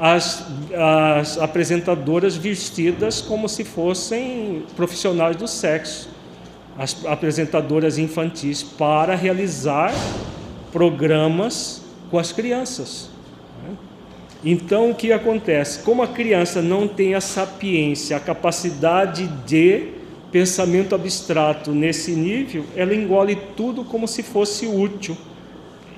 as, 0.00 0.44
as 0.74 1.38
apresentadoras 1.38 2.36
vestidas 2.36 3.20
como 3.20 3.48
se 3.48 3.64
fossem 3.64 4.64
profissionais 4.74 5.36
do 5.36 5.46
sexo, 5.46 6.08
as 6.76 7.04
apresentadoras 7.06 7.98
infantis, 7.98 8.62
para 8.62 9.14
realizar 9.14 9.92
programas 10.72 11.82
com 12.10 12.18
as 12.18 12.32
crianças. 12.32 13.11
Então 14.44 14.90
o 14.90 14.94
que 14.94 15.12
acontece? 15.12 15.80
Como 15.80 16.02
a 16.02 16.08
criança 16.08 16.60
não 16.60 16.88
tem 16.88 17.14
a 17.14 17.20
sapiência, 17.20 18.16
a 18.16 18.20
capacidade 18.20 19.26
de 19.46 19.88
pensamento 20.32 20.94
abstrato 20.94 21.72
nesse 21.72 22.12
nível, 22.12 22.64
ela 22.74 22.94
engole 22.94 23.36
tudo 23.56 23.84
como 23.84 24.08
se 24.08 24.22
fosse 24.22 24.66
útil 24.66 25.16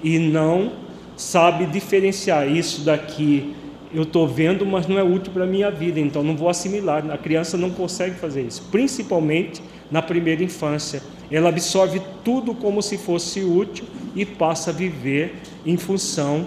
e 0.03 0.19
não 0.19 0.73
sabe 1.17 1.67
diferenciar 1.67 2.49
isso 2.49 2.83
daqui 2.83 3.55
eu 3.95 4.03
estou 4.03 4.27
vendo, 4.27 4.67
mas 4.67 4.89
não 4.89 4.99
é 4.99 5.05
útil 5.05 5.33
para 5.33 5.45
a 5.45 5.47
minha 5.47 5.71
vida, 5.71 6.01
então 6.01 6.25
não 6.25 6.37
vou 6.37 6.49
assimilar. 6.49 7.09
A 7.13 7.17
criança 7.17 7.57
não 7.57 7.71
consegue 7.71 8.17
fazer 8.17 8.43
isso, 8.43 8.67
principalmente 8.73 9.63
na 9.89 10.03
primeira 10.03 10.43
infância. 10.43 11.01
Ela 11.31 11.49
absorve 11.49 12.03
tudo 12.25 12.55
como 12.57 12.83
se 12.83 12.99
fosse 12.99 13.45
útil 13.45 13.85
e 14.17 14.27
passa 14.27 14.71
a 14.71 14.73
viver 14.73 15.37
em 15.65 15.77
função 15.77 16.45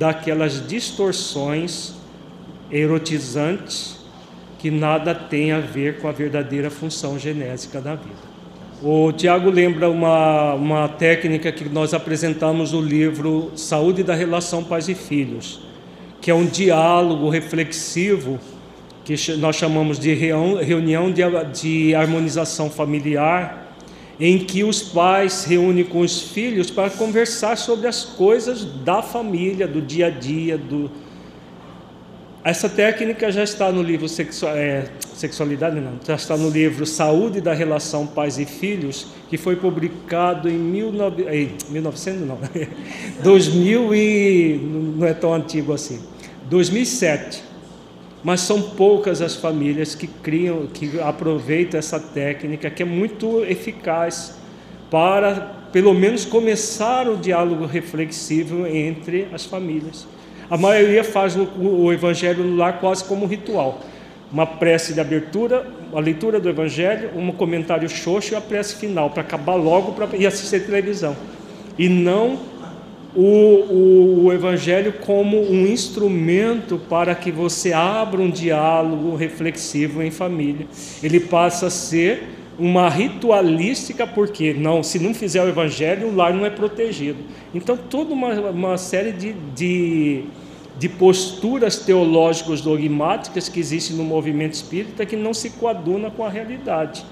daquelas 0.00 0.66
distorções 0.66 1.92
erotizantes 2.72 3.98
que 4.58 4.70
nada 4.70 5.14
tem 5.14 5.52
a 5.52 5.60
ver 5.60 5.98
com 5.98 6.08
a 6.08 6.12
verdadeira 6.12 6.70
função 6.70 7.18
genésica 7.18 7.82
da 7.82 7.96
vida. 7.96 8.30
O 8.82 9.12
Tiago 9.12 9.50
lembra 9.50 9.90
uma, 9.90 10.54
uma 10.54 10.88
técnica 10.88 11.52
que 11.52 11.68
nós 11.68 11.92
apresentamos 11.92 12.72
no 12.72 12.80
livro 12.80 13.52
Saúde 13.54 14.02
da 14.02 14.14
Relação 14.14 14.64
Pais 14.64 14.88
e 14.88 14.94
Filhos, 14.94 15.60
que 16.18 16.30
é 16.30 16.34
um 16.34 16.46
diálogo 16.46 17.28
reflexivo 17.28 18.40
que 19.04 19.16
nós 19.36 19.56
chamamos 19.56 19.98
de 19.98 20.14
reunião 20.14 21.12
de, 21.12 21.22
de 21.52 21.94
harmonização 21.94 22.70
familiar, 22.70 23.59
em 24.20 24.38
que 24.38 24.62
os 24.62 24.82
pais 24.82 25.44
reúnem 25.44 25.84
com 25.84 26.00
os 26.00 26.20
filhos 26.20 26.70
para 26.70 26.90
conversar 26.90 27.56
sobre 27.56 27.88
as 27.88 28.04
coisas 28.04 28.64
da 28.64 29.00
família, 29.00 29.66
do 29.66 29.80
dia 29.80 30.08
a 30.08 30.10
dia, 30.10 30.58
do, 30.58 30.90
essa 32.42 32.70
técnica 32.70 33.30
já 33.30 33.42
está 33.42 33.70
no 33.70 33.82
livro 33.82 34.06
é, 34.54 34.84
Sexualidade, 35.14 35.78
não, 35.78 35.92
já 36.06 36.14
está 36.14 36.38
no 36.38 36.48
livro 36.48 36.86
Saúde 36.86 37.38
da 37.38 37.52
Relação 37.52 38.06
Pais 38.06 38.38
e 38.38 38.46
Filhos, 38.46 39.08
que 39.28 39.36
foi 39.36 39.56
publicado 39.56 40.48
em 40.48 40.72
19, 40.72 41.52
1900, 41.68 42.20
não, 42.26 42.38
2000 43.22 43.94
e 43.94 44.60
não 44.96 45.06
é 45.06 45.12
tão 45.12 45.34
antigo 45.34 45.74
assim, 45.74 46.00
2007. 46.48 47.49
Mas 48.22 48.40
são 48.40 48.60
poucas 48.60 49.22
as 49.22 49.36
famílias 49.36 49.94
que 49.94 50.06
criam, 50.06 50.66
que 50.66 51.00
aproveitam 51.00 51.78
essa 51.78 51.98
técnica, 51.98 52.68
que 52.68 52.82
é 52.82 52.86
muito 52.86 53.44
eficaz 53.44 54.38
para, 54.90 55.68
pelo 55.72 55.94
menos, 55.94 56.24
começar 56.24 57.08
o 57.08 57.16
diálogo 57.16 57.64
reflexivo 57.64 58.66
entre 58.66 59.28
as 59.32 59.46
famílias. 59.46 60.06
A 60.50 60.58
maioria 60.58 61.04
faz 61.04 61.36
o, 61.36 61.48
o 61.58 61.92
evangelho 61.92 62.44
no 62.44 62.56
lar 62.56 62.80
quase 62.80 63.04
como 63.04 63.24
um 63.24 63.28
ritual. 63.28 63.80
Uma 64.30 64.46
prece 64.46 64.92
de 64.92 65.00
abertura, 65.00 65.66
a 65.92 66.00
leitura 66.00 66.38
do 66.38 66.48
evangelho, 66.48 67.10
um 67.16 67.32
comentário 67.32 67.88
xoxo 67.88 68.34
e 68.34 68.36
a 68.36 68.40
prece 68.40 68.76
final, 68.76 69.10
para 69.10 69.22
acabar 69.22 69.54
logo 69.54 69.94
e 70.16 70.26
assistir 70.26 70.66
televisão. 70.66 71.16
E 71.78 71.88
não 71.88 72.49
o, 73.14 73.22
o, 73.22 74.24
o, 74.24 74.32
Evangelho 74.32 74.94
como 75.04 75.40
um 75.40 75.66
instrumento 75.66 76.78
para 76.88 77.14
que 77.14 77.32
você 77.32 77.72
abra 77.72 78.20
um 78.20 78.30
diálogo 78.30 79.16
reflexivo 79.16 80.02
em 80.02 80.10
família. 80.10 80.66
Ele 81.02 81.18
passa 81.18 81.66
a 81.66 81.70
ser 81.70 82.22
uma 82.58 82.88
ritualística, 82.88 84.06
porque 84.06 84.52
não, 84.52 84.82
se 84.82 84.98
não 84.98 85.14
fizer 85.14 85.42
o 85.42 85.48
Evangelho, 85.48 86.08
o 86.08 86.14
lar 86.14 86.32
não 86.32 86.44
é 86.44 86.50
protegido. 86.50 87.18
Então, 87.54 87.76
toda 87.76 88.12
uma, 88.12 88.32
uma 88.50 88.78
série 88.78 89.12
de, 89.12 89.32
de 89.54 90.24
de 90.80 90.88
posturas 90.88 91.76
teológicas 91.76 92.62
dogmáticas 92.62 93.50
que 93.50 93.60
existem 93.60 93.94
no 93.94 94.02
movimento 94.02 94.54
espírita 94.54 95.04
que 95.04 95.14
não 95.14 95.34
se 95.34 95.50
coaduna 95.50 96.10
com 96.10 96.24
a 96.24 96.30
realidade. 96.30 97.04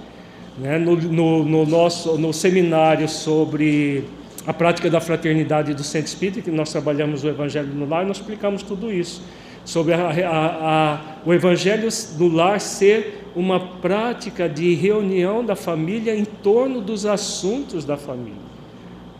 Né? 0.56 0.78
No, 0.78 0.96
no, 0.96 1.44
no, 1.44 1.66
nosso 1.66 2.16
no 2.16 2.32
seminário 2.32 3.06
sobre 3.06 4.04
a 4.48 4.52
prática 4.54 4.88
da 4.88 4.98
fraternidade 4.98 5.74
do 5.74 5.84
centro 5.84 6.08
espírita, 6.08 6.40
que 6.40 6.50
nós 6.50 6.72
trabalhamos 6.72 7.22
o 7.22 7.28
Evangelho 7.28 7.68
no 7.68 7.86
Lar, 7.86 8.06
nós 8.06 8.16
explicamos 8.16 8.62
tudo 8.62 8.90
isso. 8.90 9.20
Sobre 9.62 9.92
a, 9.92 10.08
a, 10.08 10.94
a, 10.94 11.00
o 11.26 11.34
Evangelho 11.34 11.86
no 12.18 12.28
Lar 12.28 12.58
ser 12.58 13.30
uma 13.36 13.60
prática 13.60 14.48
de 14.48 14.72
reunião 14.72 15.44
da 15.44 15.54
família 15.54 16.16
em 16.16 16.24
torno 16.24 16.80
dos 16.80 17.04
assuntos 17.04 17.84
da 17.84 17.98
família, 17.98 18.40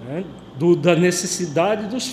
né? 0.09 0.25
Do, 0.59 0.75
da 0.75 0.97
necessidade 0.97 1.89
dos 1.89 2.05